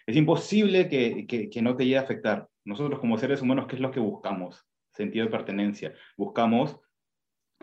Es 0.06 0.16
imposible 0.16 0.88
que, 0.88 1.26
que, 1.26 1.62
no 1.62 1.76
te 1.76 1.84
llegue 1.84 1.98
a 1.98 2.02
afectar. 2.02 2.48
Nosotros 2.64 3.00
como 3.00 3.16
seres 3.16 3.40
humanos, 3.40 3.66
¿qué 3.66 3.76
es 3.76 3.80
lo 3.80 3.90
que 3.90 4.00
buscamos? 4.00 4.66
Sentido 4.92 5.24
de 5.24 5.30
pertenencia. 5.30 5.94
Buscamos 6.16 6.78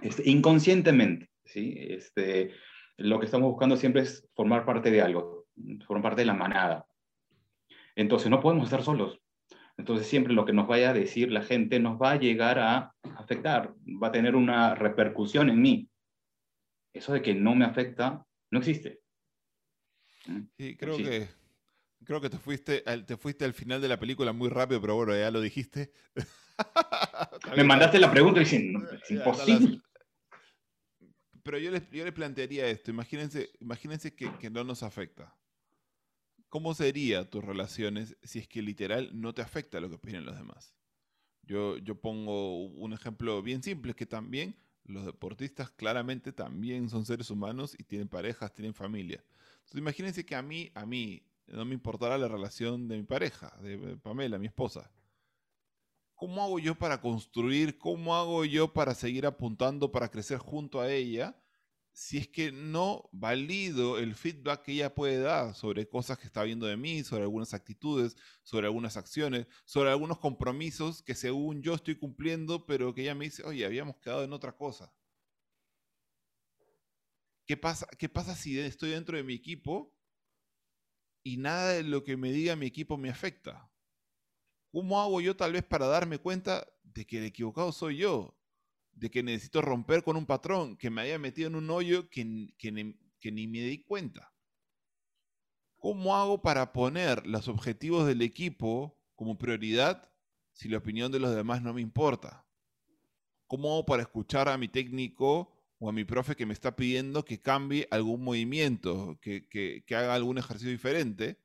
este, 0.02 0.28
inconscientemente, 0.30 1.30
¿sí? 1.46 1.76
Este, 1.78 2.52
lo 2.98 3.20
que 3.20 3.26
estamos 3.26 3.50
buscando 3.50 3.78
siempre 3.78 4.02
es 4.02 4.28
formar 4.34 4.66
parte 4.66 4.90
de 4.90 5.02
algo, 5.02 5.46
formar 5.86 6.04
parte 6.04 6.22
de 6.22 6.26
la 6.26 6.34
manada. 6.34 6.88
Entonces 7.96 8.30
no 8.30 8.40
podemos 8.40 8.66
estar 8.66 8.84
solos. 8.84 9.20
Entonces 9.78 10.08
siempre 10.08 10.34
lo 10.34 10.46
que 10.46 10.54
nos 10.54 10.68
vaya 10.68 10.90
a 10.90 10.94
decir 10.94 11.32
la 11.32 11.42
gente 11.42 11.80
nos 11.80 12.02
va 12.02 12.12
a 12.12 12.20
llegar 12.20 12.60
a 12.60 12.94
afectar, 13.18 13.74
va 14.02 14.08
a 14.08 14.12
tener 14.12 14.36
una 14.36 14.76
repercusión 14.76 15.50
en 15.50 15.62
mí. 15.62 15.90
Eso 16.94 17.14
de 17.14 17.22
que 17.22 17.34
no 17.34 17.56
me 17.56 17.66
afecta 17.66 18.26
no 18.52 18.60
existe. 18.60 19.00
Sí, 20.58 20.76
creo 20.76 20.98
que 20.98 21.41
Creo 22.04 22.20
que 22.20 22.30
te 22.30 22.38
fuiste, 22.38 22.84
al, 22.86 23.06
te 23.06 23.18
fuiste 23.18 23.46
al 23.46 23.54
final 23.54 23.82
de 23.82 23.88
la 23.88 24.00
película 24.00 24.34
muy 24.34 24.50
rápido, 24.50 24.82
pero 24.82 24.96
bueno, 24.96 25.16
ya 25.16 25.30
lo 25.30 25.42
dijiste. 25.42 25.92
Me 27.56 27.64
mandaste 27.64 28.00
la 28.00 28.12
pregunta 28.12 28.42
y 28.42 28.44
dicen, 28.44 28.88
es 29.04 29.12
imposible. 29.12 29.82
Pero 31.44 31.58
yo 31.58 31.72
les, 31.72 31.90
yo 31.90 32.14
plantearía 32.14 32.68
esto, 32.68 32.92
imagínense, 32.92 33.50
imagínense 33.60 34.14
que, 34.14 34.32
que, 34.38 34.50
no 34.50 34.64
nos 34.64 34.84
afecta. 34.84 35.36
¿Cómo 36.50 36.74
serían 36.74 37.30
tus 37.30 37.44
relaciones 37.44 38.16
si 38.24 38.40
es 38.40 38.48
que 38.48 38.62
literal 38.62 39.10
no 39.14 39.34
te 39.34 39.42
afecta 39.42 39.80
lo 39.80 39.90
que 39.90 39.96
opinan 39.96 40.26
los 40.26 40.38
demás? 40.38 40.76
Yo, 41.44 41.78
yo 41.78 41.96
pongo 41.96 42.66
un 42.68 42.94
ejemplo 42.94 43.42
bien 43.42 43.64
simple, 43.64 43.96
que 43.96 44.06
también 44.06 44.56
los 44.86 45.06
deportistas 45.06 45.72
claramente 45.72 46.32
también 46.32 46.90
son 46.90 47.06
seres 47.06 47.30
humanos 47.30 47.76
y 47.78 47.84
tienen 47.84 48.08
parejas, 48.08 48.54
tienen 48.54 48.74
familia. 48.74 49.24
Entonces 49.60 49.80
imagínense 49.80 50.26
que 50.26 50.36
a 50.36 50.42
mí, 50.42 50.72
a 50.74 50.86
mí, 50.86 51.24
no 51.52 51.66
me 51.66 51.74
importará 51.74 52.18
la 52.18 52.28
relación 52.28 52.88
de 52.88 52.98
mi 52.98 53.04
pareja, 53.04 53.56
de 53.62 53.98
Pamela, 53.98 54.38
mi 54.38 54.48
esposa. 54.48 54.92
¿Cómo 56.16 56.44
hago 56.44 56.60
yo 56.60 56.76
para 56.76 57.02
construir? 57.02 57.78
¿Cómo 57.78 58.16
hago 58.16 58.46
yo 58.46 58.74
para 58.74 58.94
seguir 58.94 59.26
apuntando, 59.26 59.92
para 59.92 60.10
crecer 60.10 60.38
junto 60.38 60.80
a 60.80 60.92
ella? 60.92 61.36
Si 61.94 62.20
es 62.20 62.28
que 62.28 62.52
no 62.52 63.10
valido 63.12 63.98
el 64.00 64.16
feedback 64.16 64.62
que 64.64 64.72
ella 64.74 64.96
puede 64.96 65.20
dar 65.20 65.56
sobre 65.56 65.90
cosas 65.90 66.18
que 66.18 66.28
está 66.28 66.44
viendo 66.44 66.68
de 66.68 66.78
mí, 66.78 67.04
sobre 67.04 67.24
algunas 67.24 67.54
actitudes, 67.54 68.16
sobre 68.44 68.68
algunas 68.68 68.96
acciones, 68.98 69.48
sobre 69.66 69.90
algunos 69.90 70.20
compromisos 70.20 71.02
que 71.02 71.16
según 71.16 71.62
yo 71.62 71.74
estoy 71.74 71.96
cumpliendo, 71.98 72.66
pero 72.66 72.94
que 72.94 73.02
ella 73.02 73.16
me 73.16 73.26
dice, 73.26 73.44
oye, 73.44 73.66
habíamos 73.66 73.98
quedado 73.98 74.24
en 74.24 74.32
otra 74.32 74.56
cosa. 74.56 74.94
¿Qué 77.46 77.58
pasa, 77.58 77.88
qué 77.98 78.08
pasa 78.08 78.36
si 78.36 78.58
estoy 78.58 78.92
dentro 78.92 79.18
de 79.18 79.24
mi 79.24 79.34
equipo 79.34 79.92
y 81.24 81.38
nada 81.38 81.74
de 81.74 81.84
lo 81.84 82.04
que 82.04 82.18
me 82.18 82.32
diga 82.32 82.56
mi 82.56 82.66
equipo 82.66 82.98
me 82.98 83.10
afecta. 83.10 83.70
¿Cómo 84.72 85.02
hago 85.02 85.22
yo 85.22 85.36
tal 85.36 85.54
vez 85.54 85.64
para 85.64 85.88
darme 85.88 86.18
cuenta 86.18 86.66
de 86.84 87.06
que 87.06 87.18
el 87.18 87.26
equivocado 87.26 87.72
soy 87.72 87.98
yo? 87.98 88.38
De 88.94 89.12
que 89.12 89.24
necesito 89.24 89.62
romper 89.62 90.04
con 90.04 90.16
un 90.16 90.26
patrón, 90.26 90.78
que 90.78 90.90
me 90.90 91.02
haya 91.02 91.20
metido 91.20 91.48
en 91.48 91.56
un 91.56 91.70
hoyo 91.70 92.10
que, 92.10 92.54
que, 92.58 92.72
ni, 92.72 93.48
me 93.48 93.60
di 93.60 93.84
cuenta. 93.84 94.34
¿Cómo 95.78 96.16
hago 96.16 96.42
para 96.42 96.74
poner 96.74 97.26
los 97.28 97.48
objetivos 97.48 98.08
del 98.08 98.22
equipo 98.22 98.98
como 99.16 99.38
prioridad 99.38 100.10
si 100.54 100.70
la 100.70 100.78
opinión 100.78 101.12
de 101.12 101.20
los 101.20 101.36
demás 101.36 101.62
no 101.62 101.74
me 101.74 101.82
importa? 101.82 102.46
¿Cómo 103.48 103.72
hago 103.74 103.86
para 103.86 104.04
escuchar 104.04 104.48
a 104.48 104.58
mi 104.58 104.68
técnico 104.68 105.61
o 105.84 105.90
a 105.90 105.92
mi 105.92 106.06
profe 106.06 106.36
que 106.36 106.46
me 106.46 106.54
está 106.54 106.76
pidiendo 106.76 107.26
que 107.26 107.42
cambie 107.42 107.88
algún 107.90 108.24
movimiento, 108.24 109.20
que, 109.20 109.84
haga 109.90 110.14
algún 110.14 110.38
ejercicio 110.38 110.70
diferente, 110.70 111.42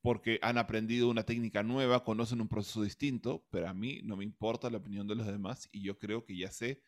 porque 0.00 0.38
han 0.42 0.56
aprendido 0.56 1.10
una 1.10 1.24
técnica 1.24 1.64
nueva, 1.64 2.04
conocen 2.04 2.40
un 2.40 2.46
proceso 2.46 2.84
distinto, 2.84 3.44
pero 3.50 3.68
a 3.68 3.74
mí 3.74 4.00
no 4.04 4.16
me 4.16 4.22
importa 4.22 4.70
la 4.70 4.78
opinión 4.78 5.08
de 5.08 5.16
los 5.16 5.26
demás 5.26 5.68
y 5.72 5.82
yo 5.82 5.98
creo 5.98 6.24
que 6.24 6.36
ya 6.36 6.52
sé 6.52 6.80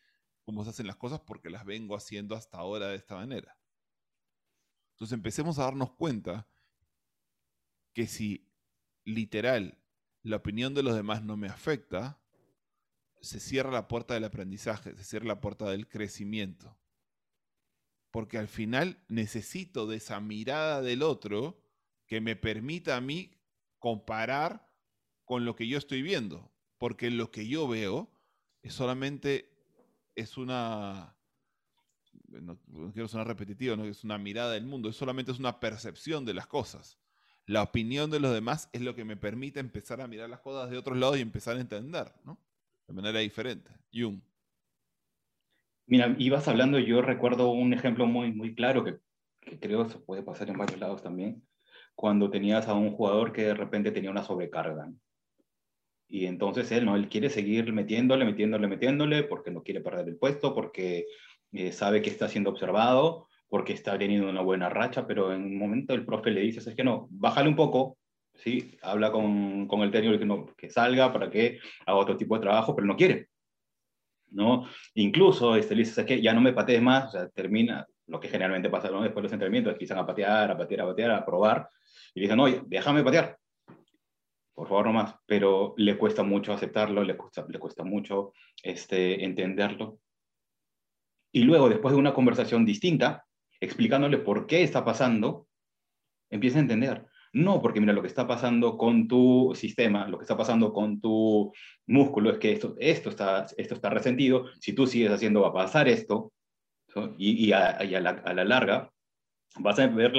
cómo 0.43 0.63
se 0.63 0.69
hacen 0.69 0.87
las 0.87 0.95
cosas 0.95 1.19
porque 1.19 1.49
las 1.49 1.65
vengo 1.65 1.97
haciendo 1.97 2.35
hasta 2.35 2.57
ahora 2.57 2.87
de 2.87 2.95
esta 2.95 3.15
manera. 3.15 3.59
Entonces 4.93 5.13
empecemos 5.13 5.59
a 5.59 5.63
darnos 5.63 5.91
cuenta 5.91 6.47
que 7.91 8.07
si 8.07 8.49
literal 9.03 9.77
la 10.23 10.37
opinión 10.37 10.73
de 10.73 10.83
los 10.83 10.95
demás 10.95 11.21
no 11.21 11.35
me 11.35 11.49
afecta, 11.49 12.18
se 13.21 13.39
cierra 13.39 13.71
la 13.71 13.87
puerta 13.87 14.13
del 14.13 14.23
aprendizaje, 14.23 14.95
se 14.95 15.03
cierra 15.03 15.25
la 15.25 15.41
puerta 15.41 15.69
del 15.69 15.87
crecimiento. 15.87 16.77
Porque 18.11 18.37
al 18.37 18.47
final 18.47 19.03
necesito 19.07 19.85
de 19.87 19.97
esa 19.97 20.19
mirada 20.19 20.81
del 20.81 21.03
otro 21.03 21.61
que 22.07 22.21
me 22.21 22.35
permita 22.35 22.97
a 22.97 23.01
mí 23.01 23.31
comparar 23.77 24.67
con 25.25 25.45
lo 25.45 25.55
que 25.55 25.67
yo 25.67 25.77
estoy 25.77 26.01
viendo. 26.01 26.51
Porque 26.77 27.11
lo 27.11 27.29
que 27.29 27.47
yo 27.47 27.67
veo 27.67 28.09
es 28.61 28.73
solamente 28.73 29.53
es 30.15 30.37
una 30.37 31.15
no, 32.31 32.59
quiero 32.93 33.07
sonar 33.07 33.27
repetitivo, 33.27 33.75
no 33.75 33.85
es 33.85 34.03
una 34.03 34.17
mirada 34.17 34.53
del 34.53 34.65
mundo, 34.65 34.89
es 34.89 34.95
solamente 34.95 35.31
es 35.31 35.39
una 35.39 35.59
percepción 35.59 36.25
de 36.25 36.33
las 36.33 36.47
cosas. 36.47 36.97
La 37.45 37.63
opinión 37.63 38.11
de 38.11 38.19
los 38.19 38.33
demás 38.33 38.69
es 38.73 38.81
lo 38.81 38.95
que 38.95 39.05
me 39.05 39.17
permite 39.17 39.59
empezar 39.59 40.01
a 40.01 40.07
mirar 40.07 40.29
las 40.29 40.39
cosas 40.39 40.69
de 40.69 40.77
otros 40.77 40.97
lados 40.97 41.17
y 41.17 41.21
empezar 41.21 41.57
a 41.57 41.61
entender, 41.61 42.13
¿no? 42.23 42.39
De 42.89 42.95
manera 42.95 43.19
diferente. 43.19 43.71
Jung. 43.93 44.19
Mira, 45.85 46.15
ibas 46.17 46.47
hablando, 46.47 46.79
yo 46.79 47.01
recuerdo 47.01 47.51
un 47.51 47.73
ejemplo 47.73 48.05
muy, 48.07 48.31
muy 48.31 48.55
claro 48.55 48.83
que, 48.83 48.97
creo 49.59 49.87
se 49.87 49.99
puede 49.99 50.23
pasar 50.23 50.49
en 50.49 50.57
varios 50.57 50.79
lados 50.79 51.01
también, 51.01 51.43
cuando 51.95 52.29
tenías 52.29 52.67
a 52.67 52.73
un 52.73 52.91
jugador 52.91 53.31
que 53.31 53.43
de 53.43 53.53
repente 53.53 53.91
tenía 53.91 54.11
una 54.11 54.23
sobrecarga. 54.23 54.91
Y 56.07 56.25
entonces 56.25 56.71
él, 56.71 56.85
¿no? 56.85 56.95
Él 56.95 57.09
quiere 57.09 57.29
seguir 57.29 57.71
metiéndole, 57.71 58.25
metiéndole, 58.25 58.67
metiéndole, 58.67 59.23
porque 59.23 59.51
no 59.51 59.61
quiere 59.61 59.81
perder 59.81 60.07
el 60.07 60.17
puesto, 60.17 60.55
porque 60.55 61.05
eh, 61.51 61.71
sabe 61.71 62.01
que 62.01 62.09
está 62.09 62.27
siendo 62.27 62.49
observado, 62.49 63.27
porque 63.47 63.73
está 63.73 63.97
teniendo 63.99 64.29
una 64.29 64.41
buena 64.41 64.69
racha, 64.69 65.05
pero 65.05 65.31
en 65.31 65.43
un 65.43 65.59
momento 65.59 65.93
el 65.93 66.05
profe 66.05 66.31
le 66.31 66.41
dice, 66.41 66.67
es 66.67 66.75
que 66.75 66.83
no, 66.83 67.07
bájale 67.11 67.49
un 67.49 67.55
poco, 67.55 67.99
¿sí? 68.43 68.77
Habla 68.81 69.11
con, 69.11 69.67
con 69.67 69.81
el 69.81 69.91
técnico 69.91 70.17
que, 70.17 70.25
no, 70.25 70.45
que 70.55 70.69
salga 70.69 71.11
para 71.11 71.29
que 71.29 71.59
haga 71.85 71.97
otro 71.97 72.17
tipo 72.17 72.35
de 72.35 72.41
trabajo, 72.41 72.75
pero 72.75 72.87
no 72.87 72.95
quiere. 72.95 73.29
¿no? 74.31 74.67
Incluso 74.95 75.55
este, 75.55 75.75
le 75.75 75.83
dice, 75.83 76.05
que 76.05 76.21
ya 76.21 76.33
no 76.33 76.41
me 76.41 76.53
patees 76.53 76.81
más, 76.81 77.05
o 77.05 77.11
sea, 77.11 77.29
termina 77.29 77.85
lo 78.07 78.19
que 78.19 78.27
generalmente 78.27 78.69
pasa 78.69 78.89
¿no? 78.89 79.01
después 79.01 79.21
de 79.21 79.23
los 79.23 79.33
entrenamientos, 79.33 79.73
empiezan 79.73 79.99
a 79.99 80.05
patear, 80.05 80.51
a 80.51 80.57
patear, 80.57 80.81
a 80.81 80.85
patear, 80.87 81.11
a 81.11 81.25
probar, 81.25 81.69
y 82.13 82.21
dicen, 82.21 82.39
oye, 82.39 82.61
déjame 82.65 83.03
patear, 83.03 83.37
por 84.53 84.67
favor, 84.67 84.87
no 84.87 84.93
más, 84.93 85.15
pero 85.25 85.73
le 85.77 85.97
cuesta 85.97 86.23
mucho 86.23 86.51
aceptarlo, 86.51 87.03
le 87.03 87.15
cuesta, 87.15 87.45
le 87.47 87.59
cuesta 87.59 87.83
mucho 87.83 88.33
este, 88.61 89.23
entenderlo. 89.23 89.99
Y 91.31 91.43
luego, 91.43 91.69
después 91.69 91.93
de 91.93 91.99
una 91.99 92.13
conversación 92.13 92.65
distinta, 92.65 93.25
explicándole 93.61 94.17
por 94.17 94.47
qué 94.47 94.63
está 94.63 94.83
pasando, 94.83 95.47
empieza 96.29 96.57
a 96.57 96.61
entender. 96.61 97.05
No, 97.33 97.61
porque 97.61 97.79
mira, 97.79 97.93
lo 97.93 98.01
que 98.01 98.07
está 98.07 98.27
pasando 98.27 98.77
con 98.77 99.07
tu 99.07 99.53
sistema, 99.55 100.07
lo 100.07 100.17
que 100.17 100.23
está 100.23 100.35
pasando 100.35 100.73
con 100.73 100.99
tu 100.99 101.53
músculo 101.87 102.31
es 102.31 102.39
que 102.39 102.51
esto, 102.51 102.75
esto, 102.79 103.09
está, 103.09 103.45
esto 103.57 103.75
está 103.75 103.89
resentido. 103.89 104.47
Si 104.59 104.73
tú 104.73 104.87
sigues 104.87 105.11
haciendo, 105.11 105.41
va 105.41 105.49
a 105.49 105.53
pasar 105.53 105.87
esto. 105.87 106.31
Y, 107.17 107.51
a, 107.51 107.83
la, 107.83 108.43
larga 108.43 108.91
vas 109.59 109.77
a 109.77 109.85
ver 109.87 110.11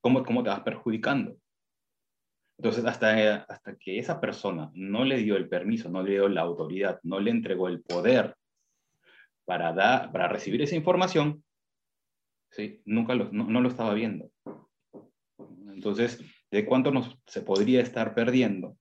cómo, 0.00 0.24
cómo 0.24 0.42
te 0.42 0.48
vas 0.48 0.60
perjudicando. 0.60 1.36
Entonces, 2.58 2.84
hasta, 2.84 3.44
hasta 3.48 3.76
que 3.76 3.98
esa 3.98 4.20
persona 4.20 4.70
no 4.74 5.04
le 5.04 5.18
dio 5.18 5.36
el 5.36 5.48
permiso, 5.48 5.90
no 5.90 6.02
le 6.02 6.12
dio 6.12 6.28
la 6.28 6.42
autoridad, 6.42 7.00
no 7.02 7.20
le 7.20 7.30
entregó 7.30 7.68
el 7.68 7.82
poder 7.82 8.34
para, 9.44 9.72
dar, 9.72 10.12
para 10.12 10.28
recibir 10.28 10.62
esa 10.62 10.76
información, 10.76 11.44
¿sí? 12.50 12.80
nunca 12.84 13.14
lo, 13.14 13.30
no, 13.32 13.60
lo 13.60 13.68
estaba 13.68 13.94
viendo. 13.94 14.30
Entonces, 15.74 16.20
¿de 16.50 16.64
cuánto 16.64 16.90
nos, 16.90 17.18
se 17.26 17.42
podría 17.42 17.80
estar 17.80 18.14
perdiendo? 18.14 18.76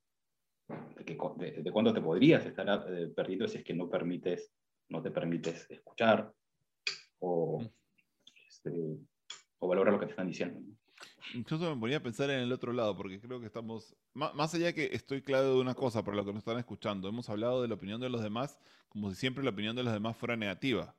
¿De, 0.68 1.62
de, 1.62 1.72
cuánto 1.72 1.94
te 1.94 2.02
podrías 2.02 2.46
estar 2.46 2.86
eh, 2.90 3.08
perdiendo 3.14 3.48
si 3.48 3.58
es 3.58 3.64
que 3.64 3.74
no, 3.74 3.90
permites, 3.90 4.54
no 4.90 5.02
te 5.02 5.12
permites 5.12 5.70
escuchar 5.70 6.32
o, 7.20 7.62
este, 8.48 8.72
o 9.60 9.68
valorar 9.68 9.94
lo 9.94 10.00
que 10.00 10.06
te 10.06 10.12
están 10.12 10.28
diciendo? 10.28 10.62
Incluso 11.34 11.74
me 11.74 11.80
ponía 11.80 11.98
a 11.98 12.04
pensar 12.04 12.30
en 12.30 12.40
el 12.40 12.52
otro 12.52 12.72
lado, 12.72 12.96
porque 12.96 13.20
creo 13.20 13.40
que 13.40 13.48
estamos, 13.48 13.96
más, 14.14 14.54
allá 14.54 14.74
que 14.74 14.90
estoy 14.94 15.22
claro 15.22 15.56
de 15.56 15.62
una 15.62 15.74
cosa 15.74 16.04
para 16.04 16.16
lo 16.16 16.24
que 16.24 16.32
nos 16.32 16.40
están 16.40 16.60
escuchando, 16.60 17.10
hemos 17.10 17.30
hablado 17.30 17.62
de 17.62 17.68
la 17.68 17.76
opinión 17.76 18.00
de 18.00 18.10
los 18.10 18.22
demás 18.22 18.58
como 18.94 19.10
si 19.10 19.16
siempre 19.16 19.44
la 19.44 19.50
opinión 19.50 19.76
de 19.76 19.82
los 19.82 19.92
demás 19.92 20.16
fuera 20.16 20.38
negativa. 20.38 20.96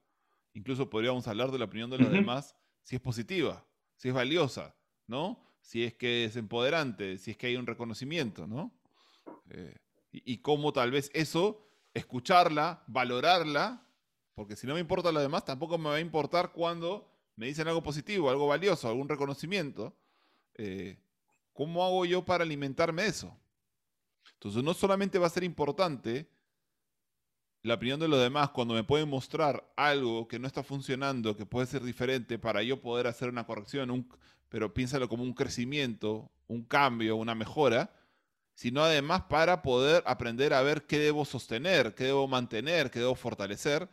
Incluso 0.53 0.91
podríamos 0.91 1.29
hablar 1.29 1.53
de 1.53 1.59
la 1.61 1.67
opinión 1.67 1.91
de 1.91 1.99
los 1.99 2.11
demás 2.11 2.57
si 2.83 2.97
es 2.97 3.01
positiva, 3.01 3.65
si 3.97 4.09
es 4.09 4.15
valiosa, 4.15 4.77
¿no? 5.07 5.54
Si 5.65 5.83
es 5.83 5.95
que 5.95 6.27
es 6.27 6.37
empoderante, 6.37 7.17
si 7.17 7.31
es 7.31 7.39
que 7.39 7.47
hay 7.47 7.57
un 7.57 7.67
reconocimiento, 7.67 8.47
¿no? 8.47 8.71
Eh, 9.49 9.75
y, 10.13 10.39
cómo 10.39 10.75
tal 10.75 10.91
vez 10.91 11.11
eso, 11.15 11.67
escucharla, 11.95 12.85
valorarla, 12.87 13.83
porque 14.35 14.57
si 14.57 14.67
no 14.67 14.75
me 14.75 14.81
importa 14.81 15.11
lo 15.11 15.21
demás, 15.21 15.47
tampoco 15.47 15.79
me 15.79 15.89
va 15.89 15.97
a 15.97 16.01
importar 16.01 16.53
cuando 16.53 17.11
me 17.37 17.47
dicen 17.47 17.67
algo 17.67 17.83
positivo, 17.83 18.29
algo 18.29 18.47
valioso, 18.47 18.89
algún 18.89 19.09
reconocimiento, 19.09 19.97
eh, 20.55 20.99
¿cómo 21.55 21.83
hago 21.83 22.05
yo 22.05 22.27
para 22.27 22.45
alimentarme 22.45 23.05
de 23.05 23.09
eso? 23.09 23.37
Entonces 24.35 24.63
no 24.63 24.75
solamente 24.75 25.19
va 25.19 25.29
a 25.29 25.31
ser 25.31 25.45
importante 25.45 26.29
la 27.63 27.75
opinión 27.75 27.99
de 27.99 28.09
los 28.09 28.21
demás 28.21 28.51
cuando 28.51 28.75
me 28.75 28.85
pueden 28.85 29.09
mostrar 29.09 29.73
algo 29.77 30.29
que 30.29 30.39
no 30.39 30.47
está 30.47 30.63
funcionando, 30.63 31.35
que 31.35 31.47
puede 31.47 31.67
ser 31.67 31.83
diferente 31.83 32.39
para 32.39 32.63
yo 32.63 32.83
poder 32.83 33.07
hacer 33.07 33.31
una 33.31 33.47
corrección, 33.47 34.07
pero 34.55 34.73
piénsalo 34.73 35.09
como 35.09 35.25
un 35.25 35.35
crecimiento, 35.35 36.31
un 36.47 36.63
cambio, 36.63 37.17
una 37.17 37.35
mejora, 37.35 37.93
sino 38.55 38.85
además 38.85 39.23
para 39.23 39.63
poder 39.63 40.05
aprender 40.07 40.55
a 40.55 40.63
ver 40.63 40.87
qué 40.87 41.01
debo 41.01 41.25
sostener, 41.25 41.97
qué 41.97 42.05
debo 42.05 42.29
mantener, 42.29 42.89
qué 42.93 43.01
debo 43.01 43.17
fortalecer, 43.17 43.89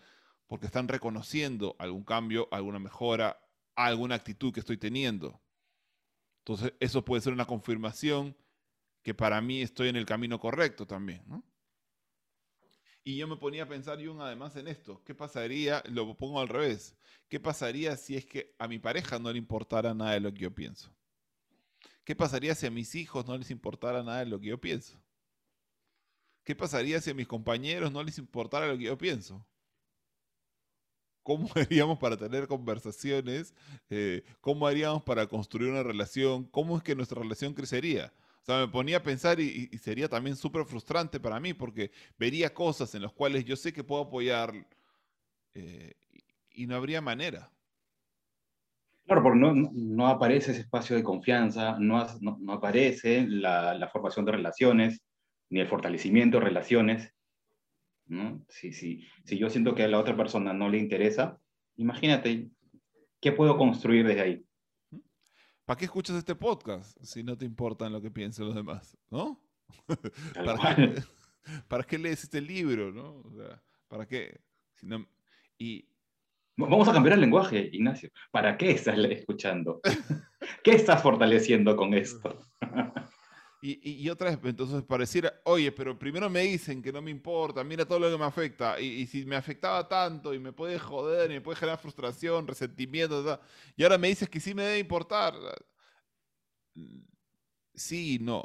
porque 0.46 0.68
están 0.68 0.88
reconociendo 0.88 1.76
algún 1.80 2.04
cambio, 2.04 2.48
alguna 2.52 2.78
mejora, 2.78 3.42
alguna 3.74 4.14
actitud 4.14 4.54
que 4.54 4.60
estoy 4.60 4.78
teniendo. 4.78 5.42
Entonces, 6.42 6.74
eso 6.80 7.04
puede 7.04 7.24
ser 7.24 7.34
una 7.34 7.48
confirmación 7.48 8.38
que 9.02 9.16
para 9.16 9.42
mí 9.42 9.64
estoy 9.64 9.90
en 9.90 9.96
el 9.96 10.06
camino 10.06 10.40
correcto 10.40 10.86
también, 10.86 11.24
Y 13.04 13.18
yo 13.18 13.28
me 13.28 13.36
ponía 13.36 13.64
a 13.64 13.68
pensar, 13.68 14.04
Jung, 14.04 14.22
además 14.22 14.56
en 14.56 14.68
esto, 14.68 15.02
¿qué 15.04 15.16
pasaría, 15.16 15.84
lo 15.90 16.16
pongo 16.16 16.40
al 16.40 16.48
revés, 16.48 16.96
qué 17.30 17.40
pasaría 17.40 17.98
si 17.98 18.16
es 18.16 18.26
que 18.26 18.54
a 18.60 18.68
mi 18.68 18.78
pareja 18.78 19.18
no 19.18 19.32
le 19.32 19.40
importara 19.40 19.94
nada 19.94 20.12
de 20.12 20.20
lo 20.20 20.32
que 20.34 20.42
yo 20.42 20.54
pienso? 20.54 20.94
¿Qué 22.04 22.16
pasaría 22.16 22.54
si 22.54 22.68
a 22.68 22.72
mis 22.72 22.94
hijos 22.96 23.26
no 23.26 23.38
les 23.38 23.50
importara 23.50 24.04
nada 24.04 24.20
de 24.20 24.26
lo 24.28 24.40
que 24.40 24.48
yo 24.48 24.60
pienso? 24.60 25.02
¿Qué 26.44 26.56
pasaría 26.56 27.00
si 27.02 27.12
a 27.12 27.14
mis 27.14 27.28
compañeros 27.28 27.92
no 27.92 28.04
les 28.04 28.18
importara 28.18 28.68
lo 28.68 28.78
que 28.78 28.86
yo 28.86 28.98
pienso? 28.98 29.46
¿Cómo 31.24 31.50
haríamos 31.56 32.00
para 32.00 32.18
tener 32.18 32.48
conversaciones? 32.48 33.54
Eh, 33.90 34.24
¿Cómo 34.42 34.68
haríamos 34.68 35.04
para 35.04 35.28
construir 35.28 35.72
una 35.72 35.84
relación? 35.84 36.46
¿Cómo 36.46 36.78
es 36.78 36.84
que 36.84 36.96
nuestra 36.96 37.22
relación 37.22 37.54
crecería? 37.54 38.14
O 38.42 38.44
sea, 38.44 38.60
me 38.60 38.68
ponía 38.68 38.98
a 38.98 39.04
pensar 39.04 39.40
y, 39.40 39.68
sería 39.78 40.10
también 40.10 40.36
súper 40.36 40.66
frustrante 40.66 41.20
para 41.20 41.40
mí 41.40 41.54
porque 41.54 41.92
vería 42.18 42.54
cosas 42.54 42.94
en 42.96 43.04
las 43.04 43.14
cuales 43.14 43.46
yo 43.46 43.56
sé 43.56 43.72
que 43.72 43.84
puedo 43.84 44.02
apoyar 44.02 44.52
eh, 45.54 45.94
y 46.50 46.66
no 46.66 46.76
habría 46.76 47.02
manera. 47.02 47.52
Claro, 49.06 49.24
porque 49.24 49.40
no, 49.40 49.54
no, 49.54 50.08
aparece 50.08 50.52
ese 50.52 50.62
espacio 50.62 50.96
de 50.96 51.04
confianza, 51.04 51.78
no, 51.80 52.08
no, 52.22 52.54
aparece 52.54 53.28
la, 53.28 53.74
la, 53.74 53.88
formación 53.90 54.26
de 54.26 54.32
relaciones, 54.32 55.02
ni 55.50 55.60
el 55.60 55.68
fortalecimiento 55.68 56.40
de 56.40 56.46
relaciones. 56.46 57.14
¿no? 58.08 58.44
Si, 58.50 58.74
si, 58.74 59.06
si 59.24 59.38
yo 59.38 59.50
siento 59.50 59.76
que 59.76 59.84
a 59.84 59.88
la 59.88 60.00
otra 60.00 60.16
persona 60.16 60.54
no 60.54 60.70
le 60.70 60.78
interesa, 60.78 61.40
imagínate, 61.76 62.50
¿qué 63.20 63.32
puedo 63.32 63.58
construir 63.58 64.08
desde 64.08 64.22
ahí? 64.22 64.46
¿Para 65.66 65.78
qué 65.78 65.86
escuchas 65.86 66.18
este 66.18 66.36
podcast 66.36 66.98
si 67.04 67.24
no 67.24 67.38
te 67.38 67.46
importan 67.46 67.94
lo 67.94 68.02
que 68.02 68.12
piensen 68.12 68.46
los 68.46 68.56
demás? 68.56 68.98
¿No? 69.10 69.42
¿Para, 71.70 71.84
qué, 71.84 71.98
lees 71.98 72.24
este 72.24 72.42
libro? 72.42 72.92
¿no? 72.92 73.24
¿Para 73.88 74.06
qué? 74.06 74.42
y... 75.58 75.88
Vamos 76.58 76.88
a 76.88 76.94
cambiar 76.94 77.16
el 77.16 77.22
lenguaje, 77.22 77.70
Ignacio. 77.72 78.12
¿Para 78.30 78.58
qué 78.58 78.72
estás 78.72 78.98
escuchando? 78.98 79.82
¿Qué 80.64 80.72
estás 80.72 81.02
fortaleciendo 81.02 81.76
con 81.76 81.94
esto? 81.94 82.38
Y, 83.64 84.10
otra 84.10 84.32
vez, 84.32 84.40
entonces 84.44 84.82
pareciera, 84.82 85.40
oye, 85.46 85.72
pero 85.72 85.98
primero 85.98 86.28
me 86.32 86.42
dicen 86.42 86.82
que 86.82 86.92
no 86.92 87.00
me 87.00 87.12
importa, 87.12 87.64
mira 87.64 87.86
todo 87.86 88.00
lo 88.00 88.10
que 88.10 88.18
me 88.18 88.26
afecta, 88.26 88.80
y, 88.82 89.06
si 89.06 89.24
me 89.24 89.36
afectaba 89.36 89.88
tanto 89.88 90.34
y 90.34 90.40
me 90.40 90.52
puede 90.52 90.80
joder 90.80 91.30
y 91.30 91.36
me 91.36 91.42
puede 91.42 91.58
generar 91.60 91.78
frustración, 91.78 92.48
resentimiento, 92.48 93.40
y 93.76 93.84
ahora 93.84 94.00
me 94.00 94.08
dices 94.08 94.28
que 94.28 94.40
sí 94.40 94.56
me 94.56 94.64
debe 94.64 94.80
importar. 94.80 95.36
Sí 97.76 98.16
y 98.16 98.20
no. 98.20 98.44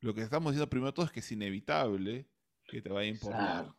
Lo 0.00 0.12
que 0.12 0.20
estamos 0.20 0.52
diciendo 0.52 0.68
primero 0.68 0.92
todo 0.92 1.06
es 1.06 1.12
que 1.12 1.20
es 1.20 1.32
inevitable 1.32 2.28
que 2.66 2.82
te 2.82 2.90
vaya 2.90 3.08
a 3.08 3.14
importar. 3.14 3.74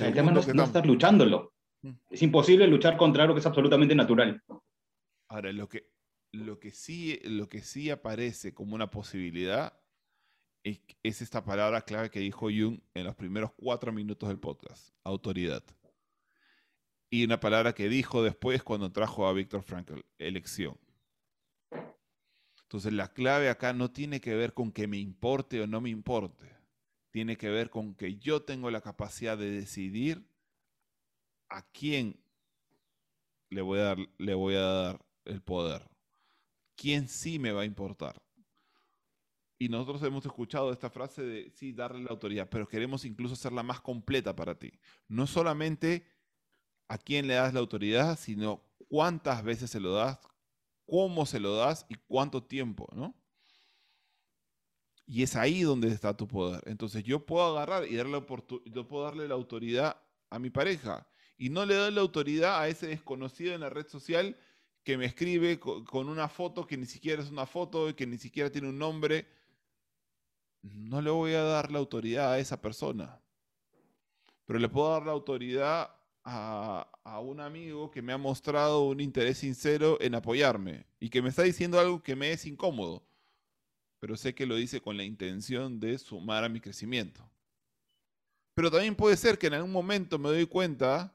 El 0.00 0.12
tema 0.12 0.32
no 0.32 0.40
es 0.40 0.54
no 0.54 0.64
estar 0.64 0.84
luchándolo. 0.84 1.54
Mm. 1.80 1.92
Es 2.10 2.22
imposible 2.22 2.66
luchar 2.66 2.98
contra 2.98 3.22
algo 3.22 3.34
que 3.34 3.40
es 3.40 3.46
absolutamente 3.46 3.94
natural. 3.94 4.42
Ahora, 5.28 5.50
lo 5.52 5.66
que, 5.68 5.93
lo 6.34 6.58
que 6.58 6.70
sí, 6.70 7.20
lo 7.24 7.48
que 7.48 7.62
sí 7.62 7.90
aparece 7.90 8.52
como 8.52 8.74
una 8.74 8.90
posibilidad 8.90 9.78
es, 10.64 10.80
es, 11.02 11.22
esta 11.22 11.44
palabra 11.44 11.82
clave 11.82 12.10
que 12.10 12.20
dijo 12.20 12.46
Jung 12.46 12.80
en 12.94 13.04
los 13.04 13.14
primeros 13.14 13.52
cuatro 13.56 13.92
minutos 13.92 14.28
del 14.28 14.38
podcast, 14.38 14.94
autoridad. 15.04 15.62
Y 17.10 17.24
una 17.24 17.38
palabra 17.38 17.74
que 17.74 17.88
dijo 17.88 18.22
después 18.22 18.62
cuando 18.62 18.90
trajo 18.90 19.26
a 19.26 19.32
Víctor 19.32 19.62
Frankl, 19.62 20.00
elección. 20.18 20.76
Entonces 22.62 22.92
la 22.92 23.12
clave 23.12 23.48
acá 23.48 23.72
no 23.72 23.92
tiene 23.92 24.20
que 24.20 24.34
ver 24.34 24.52
con 24.52 24.72
que 24.72 24.88
me 24.88 24.98
importe 24.98 25.60
o 25.60 25.66
no 25.66 25.80
me 25.80 25.90
importe. 25.90 26.50
Tiene 27.10 27.36
que 27.36 27.48
ver 27.48 27.70
con 27.70 27.94
que 27.94 28.16
yo 28.16 28.42
tengo 28.42 28.70
la 28.70 28.80
capacidad 28.80 29.38
de 29.38 29.50
decidir 29.50 30.26
a 31.48 31.62
quién 31.70 32.18
le 33.50 33.62
voy 33.62 33.78
a 33.78 33.82
dar, 33.82 33.98
le 34.18 34.34
voy 34.34 34.56
a 34.56 34.62
dar 34.62 35.06
el 35.24 35.40
poder 35.40 35.93
quién 36.76 37.08
sí 37.08 37.38
me 37.38 37.52
va 37.52 37.62
a 37.62 37.66
importar. 37.66 38.20
Y 39.58 39.68
nosotros 39.68 40.02
hemos 40.02 40.26
escuchado 40.26 40.72
esta 40.72 40.90
frase 40.90 41.22
de 41.22 41.50
sí, 41.50 41.72
darle 41.72 42.02
la 42.02 42.10
autoridad, 42.10 42.48
pero 42.50 42.68
queremos 42.68 43.04
incluso 43.04 43.34
hacerla 43.34 43.62
más 43.62 43.80
completa 43.80 44.34
para 44.34 44.58
ti. 44.58 44.72
No 45.08 45.26
solamente 45.26 46.06
a 46.88 46.98
quién 46.98 47.26
le 47.26 47.34
das 47.34 47.54
la 47.54 47.60
autoridad, 47.60 48.18
sino 48.18 48.62
cuántas 48.88 49.42
veces 49.42 49.70
se 49.70 49.80
lo 49.80 49.92
das, 49.92 50.18
cómo 50.86 51.24
se 51.24 51.40
lo 51.40 51.54
das 51.56 51.86
y 51.88 51.94
cuánto 51.94 52.42
tiempo, 52.42 52.88
¿no? 52.94 53.14
Y 55.06 55.22
es 55.22 55.36
ahí 55.36 55.62
donde 55.62 55.88
está 55.88 56.16
tu 56.16 56.26
poder. 56.26 56.62
Entonces 56.66 57.04
yo 57.04 57.24
puedo 57.24 57.56
agarrar 57.56 57.86
y 57.86 57.96
darle, 57.96 58.24
yo 58.66 58.88
puedo 58.88 59.04
darle 59.04 59.28
la 59.28 59.34
autoridad 59.34 60.00
a 60.30 60.38
mi 60.38 60.50
pareja 60.50 61.06
y 61.36 61.50
no 61.50 61.66
le 61.66 61.74
doy 61.74 61.92
la 61.92 62.00
autoridad 62.00 62.60
a 62.60 62.68
ese 62.68 62.86
desconocido 62.88 63.54
en 63.54 63.60
la 63.60 63.70
red 63.70 63.86
social 63.86 64.36
que 64.84 64.98
me 64.98 65.06
escribe 65.06 65.58
con, 65.58 66.08
una 66.08 66.28
foto 66.28 66.66
que 66.66 66.76
ni 66.76 66.84
siquiera 66.84 67.22
es 67.22 67.30
una 67.30 67.46
foto 67.46 67.88
y 67.88 67.94
que 67.94 68.06
ni 68.06 68.18
siquiera 68.18 68.50
tiene 68.50 68.68
un 68.68 68.78
nombre, 68.78 69.26
no 70.62 71.00
le 71.00 71.10
voy 71.10 71.32
a 71.32 71.42
dar 71.42 71.72
la 71.72 71.78
autoridad 71.78 72.34
a 72.34 72.38
esa 72.38 72.60
persona. 72.60 73.18
Pero 74.44 74.58
le 74.58 74.68
puedo 74.68 74.90
dar 74.90 75.06
la 75.06 75.12
autoridad 75.12 75.90
a, 76.22 76.86
a, 77.02 77.20
un 77.20 77.40
amigo 77.40 77.90
que 77.90 78.02
me 78.02 78.12
ha 78.12 78.18
mostrado 78.18 78.82
un 78.84 79.00
interés 79.00 79.38
sincero 79.38 79.98
en 80.00 80.14
apoyarme 80.14 80.86
y 81.00 81.08
que 81.08 81.22
me 81.22 81.30
está 81.30 81.42
diciendo 81.42 81.80
algo 81.80 82.02
que 82.02 82.14
me 82.14 82.32
es 82.32 82.44
incómodo, 82.44 83.02
pero 84.00 84.16
sé 84.16 84.34
que 84.34 84.46
lo 84.46 84.56
dice 84.56 84.82
con 84.82 84.98
la 84.98 85.04
intención 85.04 85.80
de 85.80 85.98
sumar 85.98 86.44
a 86.44 86.48
mi 86.50 86.60
crecimiento. 86.60 87.26
Pero 88.52 88.70
también 88.70 88.94
puede 88.94 89.16
ser 89.16 89.38
que 89.38 89.46
en 89.46 89.54
algún 89.54 89.72
momento 89.72 90.18
me 90.18 90.28
doy 90.28 90.46
cuenta 90.46 91.14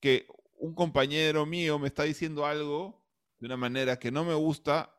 que 0.00 0.26
un 0.58 0.74
compañero 0.74 1.46
mío 1.46 1.78
me 1.78 1.88
está 1.88 2.02
diciendo 2.02 2.44
algo 2.44 3.04
de 3.38 3.46
una 3.46 3.56
manera 3.56 3.98
que 3.98 4.10
no 4.10 4.24
me 4.24 4.34
gusta 4.34 4.94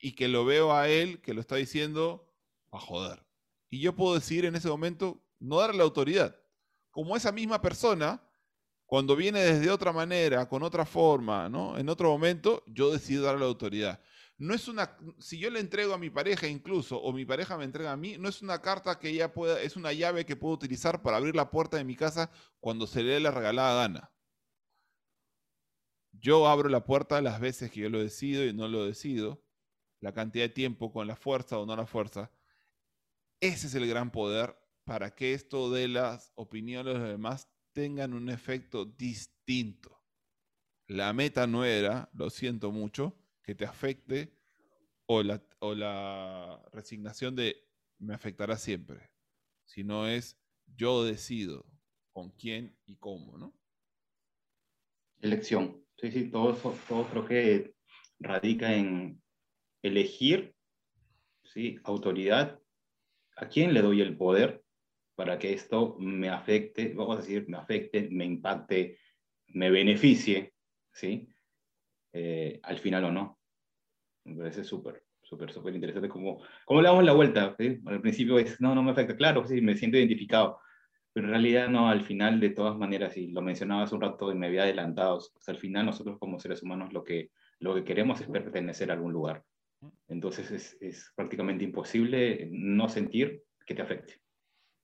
y 0.00 0.14
que 0.14 0.28
lo 0.28 0.44
veo 0.44 0.72
a 0.72 0.88
él 0.88 1.20
que 1.20 1.34
lo 1.34 1.40
está 1.40 1.56
diciendo 1.56 2.30
a 2.72 2.78
joder. 2.78 3.24
Y 3.70 3.80
yo 3.80 3.94
puedo 3.94 4.14
decir 4.14 4.44
en 4.44 4.56
ese 4.56 4.68
momento 4.68 5.22
no 5.38 5.58
darle 5.58 5.82
autoridad. 5.82 6.36
Como 6.90 7.16
esa 7.16 7.32
misma 7.32 7.60
persona, 7.60 8.22
cuando 8.86 9.16
viene 9.16 9.40
desde 9.40 9.70
otra 9.70 9.92
manera, 9.92 10.48
con 10.48 10.62
otra 10.62 10.84
forma, 10.86 11.48
¿no? 11.48 11.76
En 11.78 11.88
otro 11.88 12.10
momento, 12.10 12.62
yo 12.66 12.92
decido 12.92 13.24
darle 13.24 13.44
autoridad. 13.44 14.00
no 14.36 14.54
es 14.54 14.68
una, 14.68 14.96
si 15.18 15.38
yo 15.38 15.50
le 15.50 15.60
entrego 15.60 15.94
a 15.94 15.98
mi 15.98 16.10
pareja 16.10 16.46
incluso, 16.48 17.00
o 17.00 17.12
mi 17.12 17.24
pareja 17.24 17.56
me 17.56 17.64
entrega 17.64 17.92
a 17.92 17.96
mí, 17.96 18.16
no 18.18 18.28
es 18.28 18.42
una 18.42 18.60
carta 18.60 18.98
que 18.98 19.10
ella 19.10 19.32
pueda, 19.32 19.60
es 19.60 19.76
una 19.76 19.92
llave 19.92 20.24
que 20.26 20.36
puedo 20.36 20.54
utilizar 20.54 21.02
para 21.02 21.16
abrir 21.18 21.36
la 21.36 21.50
puerta 21.50 21.76
de 21.76 21.84
mi 21.84 21.96
casa 21.96 22.30
cuando 22.60 22.86
se 22.86 23.02
le 23.02 23.12
dé 23.12 23.20
la 23.20 23.30
regalada 23.30 23.82
gana. 23.82 24.13
Yo 26.20 26.48
abro 26.48 26.68
la 26.68 26.84
puerta 26.84 27.20
las 27.20 27.40
veces 27.40 27.70
que 27.70 27.80
yo 27.80 27.90
lo 27.90 28.00
decido 28.00 28.44
y 28.44 28.52
no 28.52 28.68
lo 28.68 28.84
decido, 28.84 29.44
la 30.00 30.12
cantidad 30.12 30.44
de 30.44 30.50
tiempo 30.50 30.92
con 30.92 31.06
la 31.06 31.16
fuerza 31.16 31.58
o 31.58 31.66
no 31.66 31.76
la 31.76 31.86
fuerza. 31.86 32.30
Ese 33.40 33.66
es 33.66 33.74
el 33.74 33.86
gran 33.88 34.10
poder 34.10 34.56
para 34.84 35.14
que 35.14 35.34
esto 35.34 35.70
de 35.70 35.88
las 35.88 36.32
opiniones 36.34 36.94
de 36.94 37.00
los 37.00 37.08
demás 37.08 37.48
tengan 37.72 38.12
un 38.12 38.28
efecto 38.28 38.84
distinto. 38.84 40.02
La 40.86 41.12
meta 41.12 41.46
no 41.46 41.64
era, 41.64 42.10
lo 42.14 42.30
siento 42.30 42.70
mucho, 42.70 43.18
que 43.42 43.54
te 43.54 43.64
afecte 43.64 44.36
o 45.06 45.22
la, 45.22 45.42
o 45.58 45.74
la 45.74 46.62
resignación 46.72 47.34
de 47.34 47.56
me 47.98 48.14
afectará 48.14 48.56
siempre, 48.56 49.10
sino 49.64 50.06
es 50.06 50.38
yo 50.66 51.04
decido 51.04 51.66
con 52.12 52.30
quién 52.30 52.78
y 52.86 52.96
cómo, 52.96 53.38
¿no? 53.38 53.54
Elección. 55.20 55.83
Sí, 55.96 56.10
sí, 56.10 56.30
todo, 56.30 56.54
todo 56.88 57.06
creo 57.08 57.24
que 57.26 57.74
radica 58.18 58.74
en 58.74 59.22
elegir, 59.82 60.54
¿sí? 61.44 61.78
Autoridad, 61.84 62.60
a 63.36 63.48
quién 63.48 63.72
le 63.74 63.82
doy 63.82 64.00
el 64.00 64.16
poder 64.16 64.62
para 65.14 65.38
que 65.38 65.52
esto 65.52 65.96
me 65.98 66.28
afecte, 66.28 66.92
vamos 66.94 67.18
a 67.18 67.20
decir, 67.20 67.48
me 67.48 67.56
afecte, 67.56 68.08
me 68.10 68.24
impacte, 68.24 68.98
me 69.48 69.70
beneficie, 69.70 70.52
¿sí? 70.92 71.28
Eh, 72.12 72.60
al 72.62 72.78
final 72.78 73.04
o 73.04 73.12
no. 73.12 73.38
Me 74.24 74.36
parece 74.36 74.64
súper, 74.64 75.04
súper, 75.22 75.52
súper 75.52 75.74
interesante 75.74 76.08
cómo, 76.08 76.42
cómo 76.64 76.80
le 76.80 76.88
damos 76.88 77.04
la 77.04 77.12
vuelta. 77.12 77.54
Al 77.86 78.00
principio 78.00 78.38
es, 78.38 78.60
no, 78.60 78.74
no 78.74 78.82
me 78.82 78.90
afecta, 78.90 79.16
claro, 79.16 79.46
sí, 79.46 79.60
me 79.60 79.76
siento 79.76 79.96
identificado, 79.96 80.58
pero 81.14 81.28
en 81.28 81.30
realidad 81.30 81.68
no, 81.68 81.88
al 81.88 82.02
final 82.02 82.40
de 82.40 82.50
todas 82.50 82.76
maneras, 82.76 83.16
y 83.16 83.28
lo 83.28 83.40
mencionaba 83.40 83.84
hace 83.84 83.94
un 83.94 84.02
rato 84.02 84.30
y 84.30 84.34
me 84.34 84.48
había 84.48 84.64
adelantado, 84.64 85.20
pues 85.32 85.48
al 85.48 85.56
final 85.56 85.86
nosotros 85.86 86.18
como 86.18 86.38
seres 86.38 86.62
humanos 86.62 86.92
lo 86.92 87.02
que, 87.02 87.30
lo 87.60 87.74
que 87.74 87.84
queremos 87.84 88.20
es 88.20 88.28
pertenecer 88.28 88.90
a 88.90 88.94
algún 88.94 89.12
lugar. 89.12 89.42
Entonces 90.08 90.50
es, 90.50 90.76
es 90.80 91.10
prácticamente 91.16 91.64
imposible 91.64 92.48
no 92.50 92.88
sentir 92.90 93.44
que 93.64 93.74
te 93.74 93.82
afecte. 93.82 94.20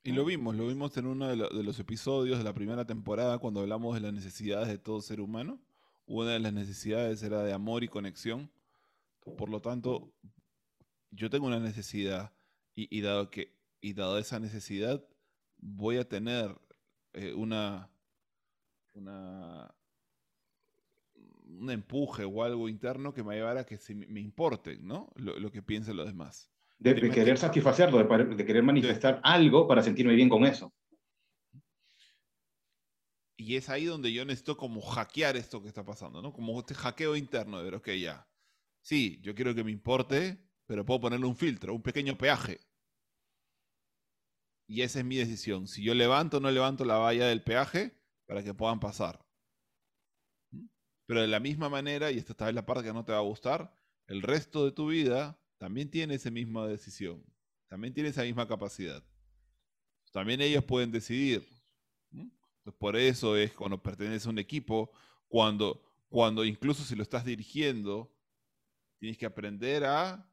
Y 0.02 0.12
lo 0.12 0.24
vimos, 0.24 0.56
lo 0.56 0.66
vimos 0.66 0.96
en 0.96 1.06
uno 1.06 1.28
de, 1.28 1.36
los 1.36 1.78
episodios 1.78 2.38
de 2.38 2.44
la 2.44 2.54
primera 2.54 2.86
temporada 2.86 3.38
cuando 3.38 3.60
hablamos 3.60 3.94
de 3.94 4.00
las 4.00 4.14
necesidades 4.14 4.68
de 4.68 4.78
todo 4.78 5.02
ser 5.02 5.20
humano. 5.20 5.60
Una 6.06 6.30
de 6.30 6.38
las 6.38 6.54
necesidades 6.54 7.22
era 7.22 7.42
de 7.42 7.52
amor 7.52 7.84
y 7.84 7.88
conexión. 7.88 8.50
Por 9.36 9.50
lo 9.50 9.60
tanto, 9.60 10.10
yo 11.10 11.28
tengo 11.28 11.46
una 11.46 11.60
necesidad 11.60 12.32
y, 12.74 13.00
dado, 13.02 13.30
que, 13.30 13.52
y 13.82 13.92
dado 13.92 14.16
esa 14.16 14.40
necesidad, 14.40 15.04
voy 15.60 15.98
a 15.98 16.08
tener 16.08 16.54
eh, 17.12 17.32
una, 17.34 17.90
una, 18.94 19.74
un 21.58 21.70
empuje 21.70 22.24
o 22.24 22.42
algo 22.42 22.68
interno 22.68 23.12
que 23.12 23.22
me 23.22 23.28
va 23.28 23.32
a 23.32 23.36
llevar 23.36 23.58
a 23.58 23.66
que 23.66 23.76
se 23.76 23.94
me 23.94 24.20
importe 24.20 24.78
¿no? 24.78 25.12
lo, 25.16 25.38
lo 25.38 25.50
que 25.50 25.62
piensen 25.62 25.96
los 25.96 26.06
demás. 26.06 26.50
De, 26.78 26.94
querer 26.94 27.36
satisfacerlo, 27.36 28.02
de, 28.02 28.46
querer 28.46 28.62
manifestar 28.62 29.20
algo 29.22 29.68
para 29.68 29.82
sentirme 29.82 30.14
bien 30.14 30.30
con 30.30 30.46
eso. 30.46 30.72
Y 33.36 33.56
es 33.56 33.68
ahí 33.68 33.84
donde 33.84 34.10
yo 34.12 34.24
necesito 34.24 34.56
como 34.56 34.80
hackear 34.80 35.36
esto 35.36 35.60
que 35.60 35.68
está 35.68 35.84
pasando, 35.84 36.22
¿no? 36.22 36.32
Como 36.32 36.58
este 36.58 36.74
hackeo 36.74 37.16
interno 37.16 37.58
de 37.58 37.64
ver, 37.64 37.74
ok, 37.74 37.88
ya. 37.90 38.26
Sí, 38.80 39.18
yo 39.22 39.34
quiero 39.34 39.54
que 39.54 39.62
me 39.62 39.70
importe, 39.70 40.38
pero 40.66 40.86
puedo 40.86 41.00
ponerle 41.00 41.26
un 41.26 41.36
filtro, 41.36 41.74
un 41.74 41.82
pequeño 41.82 42.16
peaje. 42.16 42.60
Y 44.70 44.82
esa 44.82 45.00
es 45.00 45.04
mi 45.04 45.16
decisión. 45.16 45.66
Si 45.66 45.82
yo 45.82 45.94
levanto 45.94 46.36
o 46.36 46.40
no 46.40 46.48
levanto 46.48 46.84
la 46.84 46.94
valla 46.94 47.26
del 47.26 47.42
peaje 47.42 47.92
para 48.24 48.44
que 48.44 48.54
puedan 48.54 48.78
pasar. 48.78 49.26
¿Mm? 50.52 50.66
Pero 51.06 51.22
de 51.22 51.26
la 51.26 51.40
misma 51.40 51.68
manera, 51.68 52.12
y 52.12 52.18
esta 52.18 52.34
tal 52.34 52.46
vez 52.46 52.54
la 52.54 52.66
parte 52.66 52.84
que 52.84 52.92
no 52.92 53.04
te 53.04 53.10
va 53.10 53.18
a 53.18 53.22
gustar, 53.22 53.76
el 54.06 54.22
resto 54.22 54.64
de 54.64 54.70
tu 54.70 54.86
vida 54.90 55.36
también 55.58 55.90
tiene 55.90 56.14
esa 56.14 56.30
misma 56.30 56.68
decisión, 56.68 57.20
también 57.66 57.92
tiene 57.92 58.10
esa 58.10 58.22
misma 58.22 58.46
capacidad. 58.46 59.02
También 60.12 60.40
ellos 60.40 60.62
pueden 60.62 60.92
decidir. 60.92 61.48
por 62.78 62.94
eso 62.94 63.36
es 63.36 63.52
cuando 63.52 63.82
perteneces 63.82 64.28
a 64.28 64.30
un 64.30 64.38
equipo, 64.38 64.92
cuando, 65.26 65.82
cuando 66.08 66.44
incluso 66.44 66.84
si 66.84 66.94
lo 66.94 67.02
estás 67.02 67.24
dirigiendo, 67.24 68.16
tienes 69.00 69.18
que 69.18 69.26
aprender 69.26 69.84
a 69.84 70.32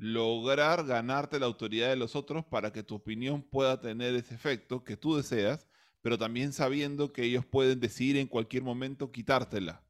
lograr 0.00 0.86
ganarte 0.86 1.38
la 1.38 1.44
autoridad 1.44 1.90
de 1.90 1.96
los 1.96 2.16
otros 2.16 2.44
para 2.46 2.72
que 2.72 2.82
tu 2.82 2.94
opinión 2.94 3.42
pueda 3.42 3.78
tener 3.80 4.14
ese 4.14 4.34
efecto 4.34 4.82
que 4.82 4.96
tú 4.96 5.16
deseas, 5.16 5.68
pero 6.00 6.16
también 6.16 6.54
sabiendo 6.54 7.12
que 7.12 7.24
ellos 7.24 7.44
pueden 7.44 7.80
decidir 7.80 8.16
en 8.16 8.26
cualquier 8.26 8.62
momento 8.62 9.12
quitártela. 9.12 9.82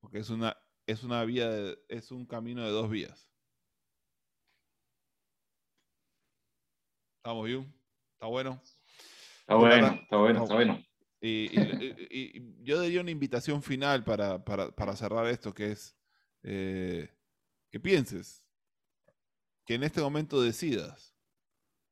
Porque 0.00 0.20
es 0.20 0.30
una 0.30 0.56
es 0.86 1.02
una 1.02 1.24
vía, 1.24 1.50
es 1.88 2.10
un 2.10 2.26
camino 2.26 2.64
de 2.64 2.70
dos 2.70 2.88
vías. 2.88 3.28
¿Estamos 7.18 7.46
bien? 7.46 7.74
¿Está 8.14 8.26
bueno? 8.26 8.62
Está 9.40 9.54
bueno, 9.56 9.86
está 10.02 10.16
bueno, 10.16 10.42
está 10.42 10.54
bueno. 10.54 10.84
Y, 11.20 12.64
yo 12.64 12.80
daría 12.80 13.00
una 13.00 13.10
invitación 13.10 13.62
final 13.62 14.04
para, 14.04 14.96
cerrar 14.96 15.26
esto, 15.26 15.52
que 15.52 15.72
es 15.72 15.96
eh, 16.42 17.10
que 17.70 17.80
pienses, 17.80 18.44
que 19.64 19.74
en 19.74 19.84
este 19.84 20.00
momento 20.00 20.42
decidas, 20.42 21.14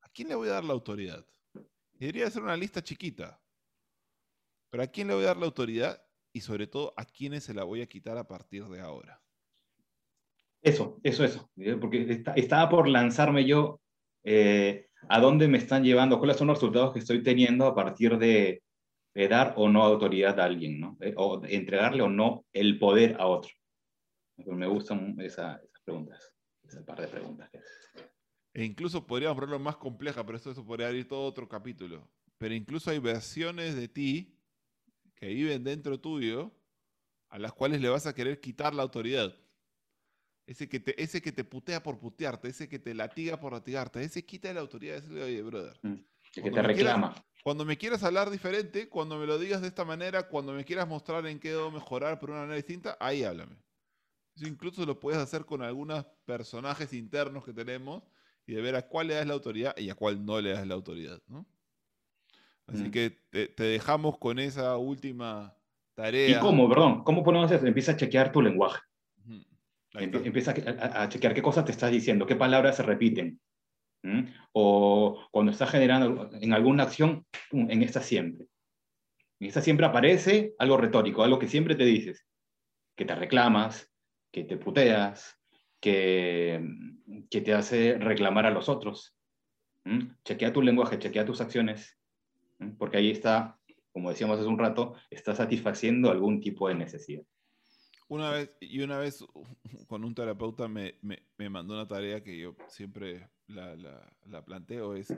¿a 0.01 0.09
quién 0.09 0.27
le 0.27 0.35
voy 0.35 0.49
a 0.49 0.53
dar 0.53 0.63
la 0.63 0.73
autoridad? 0.73 1.25
Y 1.93 1.99
debería 1.99 2.29
ser 2.29 2.43
una 2.43 2.57
lista 2.57 2.83
chiquita, 2.83 3.41
pero 4.69 4.83
¿a 4.83 4.87
quién 4.87 5.07
le 5.07 5.13
voy 5.13 5.23
a 5.23 5.27
dar 5.27 5.37
la 5.37 5.45
autoridad 5.45 6.03
y 6.33 6.41
sobre 6.41 6.67
todo 6.67 6.93
a 6.95 7.05
quiénes 7.05 7.43
se 7.43 7.53
la 7.53 7.63
voy 7.63 7.81
a 7.81 7.87
quitar 7.87 8.17
a 8.17 8.27
partir 8.27 8.65
de 8.65 8.81
ahora. 8.81 9.21
Eso, 10.61 10.99
eso, 11.03 11.23
eso. 11.23 11.49
Porque 11.79 12.23
estaba 12.35 12.69
por 12.69 12.87
lanzarme 12.87 13.45
yo 13.45 13.81
eh, 14.23 14.87
a 15.07 15.19
dónde 15.19 15.47
me 15.47 15.57
están 15.57 15.83
llevando, 15.83 16.19
cuáles 16.19 16.37
son 16.37 16.47
los 16.47 16.57
resultados 16.57 16.93
que 16.93 16.99
estoy 16.99 17.23
teniendo 17.23 17.65
a 17.65 17.75
partir 17.75 18.17
de, 18.17 18.61
dar 19.29 19.53
o 19.57 19.67
no 19.67 19.83
autoridad 19.83 20.39
a 20.39 20.45
alguien, 20.45 20.79
¿no? 20.79 20.97
Eh, 21.01 21.13
o 21.17 21.41
entregarle 21.45 22.03
o 22.03 22.09
no 22.09 22.45
el 22.53 22.79
poder 22.79 23.17
a 23.19 23.27
otro. 23.27 23.51
me 24.45 24.67
gustan 24.67 25.19
esas 25.19 25.59
preguntas, 25.89 26.33
par 26.85 27.01
de 27.01 27.07
preguntas. 27.07 27.49
E 28.53 28.63
incluso 28.63 29.05
podríamos 29.05 29.35
ponerlo 29.35 29.59
más 29.59 29.77
compleja, 29.77 30.23
pero 30.25 30.37
esto, 30.37 30.51
eso 30.51 30.65
podría 30.65 30.87
abrir 30.87 31.07
todo 31.07 31.23
otro 31.25 31.47
capítulo. 31.47 32.07
Pero 32.37 32.53
incluso 32.53 32.91
hay 32.91 32.99
versiones 32.99 33.75
de 33.75 33.87
ti 33.87 34.37
que 35.15 35.27
viven 35.27 35.63
dentro 35.63 35.99
tuyo, 35.99 36.51
a 37.29 37.39
las 37.39 37.53
cuales 37.53 37.81
le 37.81 37.89
vas 37.89 38.05
a 38.05 38.13
querer 38.13 38.39
quitar 38.39 38.73
la 38.73 38.83
autoridad. 38.83 39.35
Ese 40.45 40.67
que 40.67 40.79
te, 40.79 41.01
ese 41.01 41.21
que 41.21 41.31
te 41.31 41.43
putea 41.43 41.83
por 41.83 41.99
putearte, 41.99 42.47
ese 42.47 42.67
que 42.67 42.79
te 42.79 42.93
latiga 42.93 43.39
por 43.39 43.53
latigarte, 43.53 44.03
ese 44.03 44.25
quita 44.25 44.51
la 44.53 44.61
autoridad 44.61 44.95
de 44.95 45.01
decirle, 45.01 45.23
oye, 45.23 45.41
brother. 45.41 45.79
Mm, 45.83 45.95
que 46.33 46.51
te 46.51 46.61
reclama. 46.61 47.15
cuando 47.43 47.65
me 47.65 47.77
quieras 47.77 48.03
hablar 48.03 48.29
diferente, 48.29 48.89
cuando 48.89 49.17
me 49.17 49.27
lo 49.27 49.37
digas 49.37 49.61
de 49.61 49.67
esta 49.67 49.85
manera, 49.85 50.27
cuando 50.27 50.53
me 50.53 50.65
quieras 50.65 50.87
mostrar 50.87 51.25
en 51.27 51.39
qué 51.39 51.49
debo 51.49 51.71
mejorar 51.71 52.19
por 52.19 52.29
una 52.29 52.39
manera 52.39 52.55
distinta, 52.55 52.97
ahí 52.99 53.23
háblame. 53.23 53.57
Eso 54.39 54.47
incluso 54.47 54.85
lo 54.85 54.97
puedes 54.97 55.19
hacer 55.19 55.43
con 55.43 55.61
algunos 55.61 56.05
personajes 56.25 56.93
internos 56.93 57.43
que 57.43 57.51
tenemos 57.51 58.03
y 58.47 58.53
de 58.53 58.61
ver 58.61 58.75
a 58.77 58.87
cuál 58.87 59.07
le 59.07 59.15
das 59.15 59.27
la 59.27 59.33
autoridad 59.33 59.75
y 59.77 59.89
a 59.89 59.95
cuál 59.95 60.25
no 60.25 60.39
le 60.39 60.51
das 60.51 60.65
la 60.65 60.75
autoridad, 60.75 61.21
¿no? 61.27 61.45
Así 62.65 62.83
mm. 62.83 62.91
que 62.91 63.17
te, 63.29 63.63
dejamos 63.63 64.17
con 64.17 64.39
esa 64.39 64.77
última 64.77 65.57
tarea. 65.93 66.37
¿Y 66.37 66.39
cómo, 66.39 66.69
perdón? 66.69 67.03
¿Cómo 67.03 67.21
ponemos 67.21 67.51
eso? 67.51 67.65
Empieza 67.67 67.91
a 67.91 67.97
chequear 67.97 68.31
tu 68.31 68.41
lenguaje. 68.41 68.79
empieza 69.95 70.51
a, 70.51 71.09
chequear 71.09 71.33
qué 71.33 71.41
cosas 71.41 71.65
te 71.65 71.73
estás 71.73 71.91
diciendo, 71.91 72.25
qué 72.25 72.37
palabras 72.37 72.77
se 72.77 72.83
repiten. 72.83 73.41
O 74.53 75.27
cuando 75.31 75.51
estás 75.51 75.69
generando 75.69 76.29
en 76.33 76.53
alguna 76.53 76.83
acción, 76.83 77.25
en 77.51 77.83
esta 77.83 78.01
siempre. 78.01 78.47
En 79.41 79.47
esta 79.47 79.59
siempre 79.59 79.85
aparece 79.85 80.55
algo 80.59 80.77
retórico, 80.77 81.23
algo 81.23 81.39
que 81.39 81.49
siempre 81.49 81.75
te 81.75 81.83
dices, 81.83 82.25
que 82.95 83.03
te 83.03 83.15
reclamas, 83.15 83.88
que 84.31 84.43
te 84.43 84.57
puteas, 84.57 85.37
que, 85.79 86.61
que 87.29 87.41
te 87.41 87.53
hace 87.53 87.97
reclamar 87.97 88.45
a 88.45 88.51
los 88.51 88.69
otros. 88.69 89.15
Chequea 90.23 90.53
tu 90.53 90.61
lenguaje, 90.61 90.99
chequea 90.99 91.25
tus 91.25 91.41
acciones 91.41 91.99
porque 92.77 92.97
ahí 92.97 93.11
está, 93.11 93.59
como 93.91 94.09
decíamos 94.09 94.39
hace 94.39 94.47
un 94.47 94.59
rato, 94.59 94.95
está 95.09 95.35
satisfaciendo 95.35 96.11
algún 96.11 96.41
tipo 96.41 96.67
de 96.67 96.75
necesidad. 96.75 97.23
Una 98.07 98.31
vez, 98.31 98.57
y 98.59 98.81
una 98.81 98.97
vez 98.97 99.23
con 99.87 100.03
un 100.03 100.15
terapeuta 100.15 100.67
me, 100.67 100.95
me, 101.01 101.49
mandó 101.49 101.75
una 101.75 101.87
tarea 101.87 102.23
que 102.23 102.37
yo 102.37 102.55
siempre 102.67 103.29
la, 103.47 103.75
la, 104.25 104.45
planteo, 104.45 104.95
es 104.95 105.13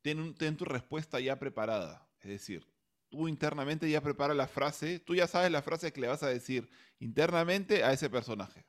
ten, 0.00 0.34
ten, 0.34 0.56
tu 0.56 0.64
respuesta 0.64 1.18
ya 1.18 1.38
preparada. 1.38 2.08
Es 2.20 2.30
decir, 2.30 2.64
tú 3.08 3.28
internamente 3.28 3.88
ya 3.88 4.00
preparas 4.00 4.36
la 4.36 4.48
frase, 4.48 4.98
tú 4.98 5.14
ya 5.14 5.26
sabes 5.26 5.50
la 5.50 5.62
frase 5.62 5.92
que 5.92 6.00
le 6.00 6.08
vas 6.08 6.22
a 6.22 6.28
decir 6.28 6.68
internamente 6.98 7.84
a 7.84 7.92
ese 7.92 8.10
personaje. 8.10 8.66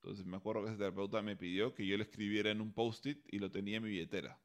Entonces 0.00 0.24
me 0.24 0.36
acuerdo 0.36 0.62
que 0.62 0.70
ese 0.70 0.78
terapeuta 0.78 1.22
me 1.22 1.36
pidió 1.36 1.74
que 1.74 1.86
yo 1.86 1.96
le 1.96 2.04
escribiera 2.04 2.50
en 2.50 2.60
un 2.60 2.72
post-it 2.72 3.24
y 3.30 3.38
lo 3.38 3.50
tenía 3.50 3.78
en 3.78 3.82
mi 3.82 3.90
billetera. 3.90 4.40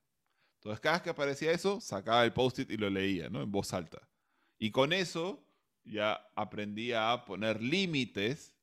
Entonces 0.55 0.79
cada 0.79 0.95
vez 0.95 1.03
que 1.03 1.09
aparecía 1.09 1.51
eso, 1.51 1.79
sacaba 1.79 2.23
el 2.25 2.33
post-it 2.33 2.71
y 2.71 2.77
lo 2.77 2.89
leía, 2.89 3.29
¿no? 3.29 3.41
En 3.41 3.51
voz 3.51 3.73
alta. 3.73 4.07
Y 4.57 4.71
con 4.71 4.93
eso 4.93 5.45
ya 5.83 6.25
aprendí 6.35 6.93
a 6.93 7.23
poner 7.25 7.61
límites 7.61 8.55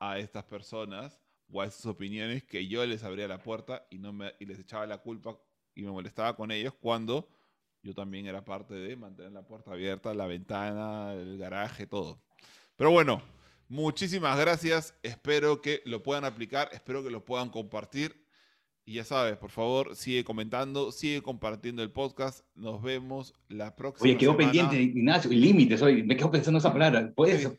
a 0.00 0.18
estas 0.18 0.44
personas 0.44 1.20
o 1.50 1.60
a 1.60 1.66
esas 1.66 1.86
opiniones 1.86 2.44
que 2.44 2.66
yo 2.66 2.84
les 2.86 3.04
abría 3.04 3.28
la 3.28 3.42
puerta 3.42 3.86
y, 3.90 3.98
no 3.98 4.12
me, 4.12 4.34
y 4.38 4.46
les 4.46 4.58
echaba 4.58 4.86
la 4.86 4.98
culpa 4.98 5.38
y 5.74 5.82
me 5.82 5.90
molestaba 5.90 6.34
con 6.36 6.50
ellos 6.50 6.74
cuando 6.74 7.28
yo 7.82 7.94
también 7.94 8.26
era 8.26 8.44
parte 8.44 8.74
de 8.74 8.96
mantener 8.96 9.32
la 9.32 9.42
puerta 9.42 9.72
abierta, 9.72 10.14
la 10.14 10.26
ventana, 10.26 11.12
el 11.14 11.38
garaje, 11.38 11.86
todo. 11.86 12.20
Pero 12.76 12.90
bueno, 12.90 13.22
muchísimas 13.68 14.38
gracias. 14.38 14.94
Espero 15.02 15.60
que 15.60 15.82
lo 15.84 16.02
puedan 16.02 16.24
aplicar, 16.24 16.68
espero 16.72 17.02
que 17.02 17.10
lo 17.10 17.24
puedan 17.24 17.50
compartir. 17.50 18.24
Y 18.84 18.94
ya 18.94 19.04
sabes, 19.04 19.36
por 19.36 19.50
favor, 19.50 19.96
sigue 19.96 20.24
comentando, 20.24 20.92
sigue 20.92 21.20
compartiendo 21.20 21.82
el 21.82 21.90
podcast. 21.90 22.46
Nos 22.54 22.82
vemos 22.82 23.34
la 23.48 23.76
próxima. 23.76 24.08
Oye, 24.08 24.16
quedó 24.16 24.34
pendiente, 24.34 24.80
Ignacio, 24.80 25.30
límites. 25.30 25.82
Hoy 25.82 26.02
me 26.02 26.16
quedo 26.16 26.30
pensando 26.30 26.58
esa 26.58 26.72
palabra. 26.72 27.12
¿Puedes? 27.14 27.50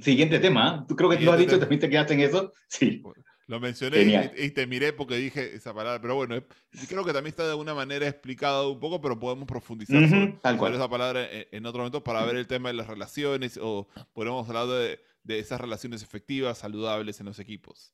Siguiente 0.00 0.38
tema. 0.38 0.68
¿ah? 0.68 0.84
¿Tú 0.88 0.96
creo 0.96 1.10
que 1.10 1.18
tú 1.18 1.24
lo 1.24 1.32
has 1.32 1.38
dicho? 1.38 1.58
¿También 1.58 1.80
te 1.80 1.90
quedaste 1.90 2.14
en 2.14 2.20
eso? 2.20 2.52
Sí. 2.68 3.02
Lo 3.50 3.58
mencioné 3.58 4.30
y, 4.36 4.50
te 4.50 4.64
miré 4.64 4.92
porque 4.92 5.16
dije 5.16 5.56
esa 5.56 5.74
palabra, 5.74 6.00
pero 6.00 6.14
bueno, 6.14 6.40
creo 6.88 7.04
que 7.04 7.12
también 7.12 7.32
está 7.32 7.42
de 7.42 7.50
alguna 7.50 7.74
manera 7.74 8.06
explicado 8.06 8.70
un 8.70 8.78
poco, 8.78 9.00
pero 9.00 9.18
podemos 9.18 9.44
profundizar 9.48 10.08
sobre, 10.08 10.76
esa 10.76 10.88
palabra 10.88 11.26
en, 11.28 11.66
otro 11.66 11.80
momento 11.80 12.04
para 12.04 12.24
ver 12.24 12.36
el 12.36 12.46
tema 12.46 12.68
de 12.68 12.76
las 12.76 12.86
relaciones 12.86 13.58
o 13.60 13.88
podemos 14.12 14.48
hablar 14.48 14.68
de, 14.68 15.00
de 15.24 15.40
esas 15.40 15.60
relaciones 15.60 16.00
efectivas, 16.00 16.58
saludables 16.58 17.18
en 17.18 17.26
los 17.26 17.40
equipos. 17.40 17.92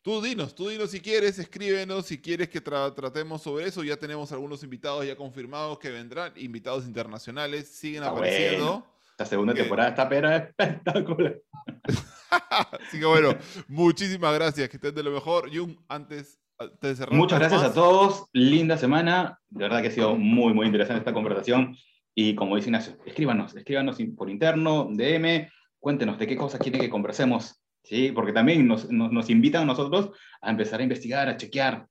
Tú 0.00 0.22
dinos, 0.22 0.54
tú 0.54 0.70
dinos 0.70 0.90
si 0.90 1.00
quieres, 1.00 1.38
escríbenos 1.38 2.06
si 2.06 2.16
quieres 2.16 2.48
que 2.48 2.62
tratemos 2.62 3.42
sobre 3.42 3.66
eso. 3.66 3.84
Ya 3.84 3.98
tenemos 3.98 4.32
algunos 4.32 4.62
invitados 4.62 5.06
ya 5.06 5.16
confirmados 5.16 5.78
que 5.78 5.90
vendrán, 5.90 6.32
invitados 6.36 6.86
internacionales, 6.86 7.68
siguen 7.68 8.04
apareciendo. 8.04 8.86
La 9.20 9.26
segunda 9.26 9.52
temporada 9.52 9.90
está 9.90 10.08
pera 10.08 10.34
espectacular. 10.34 11.36
Así 12.80 12.98
que 12.98 13.04
bueno, 13.04 13.36
muchísimas 13.68 14.34
gracias, 14.34 14.66
que 14.70 14.78
estén 14.78 14.94
de 14.94 15.02
lo 15.02 15.10
mejor. 15.10 15.54
Jung, 15.54 15.76
antes, 15.88 16.40
de 16.80 16.96
cerrar. 16.96 17.14
Muchas 17.14 17.38
gracias 17.38 17.62
a 17.62 17.74
todos, 17.74 18.24
linda 18.32 18.78
semana. 18.78 19.38
De 19.50 19.64
verdad 19.64 19.82
que 19.82 19.88
ha 19.88 19.90
sido 19.90 20.16
muy, 20.16 20.54
muy 20.54 20.64
interesante 20.64 21.00
esta 21.00 21.12
conversación. 21.12 21.76
Y 22.14 22.34
como 22.34 22.56
dice 22.56 22.68
Ignacio, 22.68 22.96
escríbanos, 23.04 23.54
escríbanos 23.54 23.98
por 24.16 24.30
interno, 24.30 24.88
DM, 24.90 25.50
cuéntenos 25.78 26.18
de 26.18 26.26
qué 26.26 26.38
cosas 26.38 26.58
quieren 26.58 26.80
que 26.80 26.88
conversemos. 26.88 27.62
¿sí? 27.82 28.12
Porque 28.12 28.32
también 28.32 28.66
nos, 28.66 28.90
nos, 28.90 29.28
invitan 29.28 29.64
a 29.64 29.66
nosotros 29.66 30.12
a 30.40 30.50
empezar 30.50 30.80
a 30.80 30.84
investigar, 30.84 31.28
a 31.28 31.36
chequear 31.36 31.86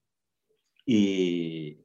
y, 0.84 1.78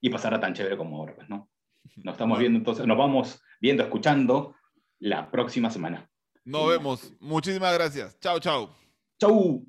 y 0.00 0.08
pasar 0.08 0.32
a 0.32 0.40
tan 0.40 0.54
chévere 0.54 0.78
como 0.78 0.96
ahora, 0.96 1.14
pues, 1.14 1.28
¿no? 1.28 1.50
Nos 1.96 2.14
estamos 2.14 2.38
viendo 2.38 2.58
entonces, 2.58 2.86
nos 2.86 2.96
vamos 2.96 3.42
viendo, 3.60 3.82
escuchando 3.82 4.55
la 4.98 5.30
próxima 5.30 5.70
semana. 5.70 6.08
Nos 6.44 6.68
vemos. 6.68 7.12
Muchísimas 7.20 7.74
gracias. 7.74 8.18
Chao, 8.20 8.38
chao. 8.38 8.70
Chau. 9.18 9.64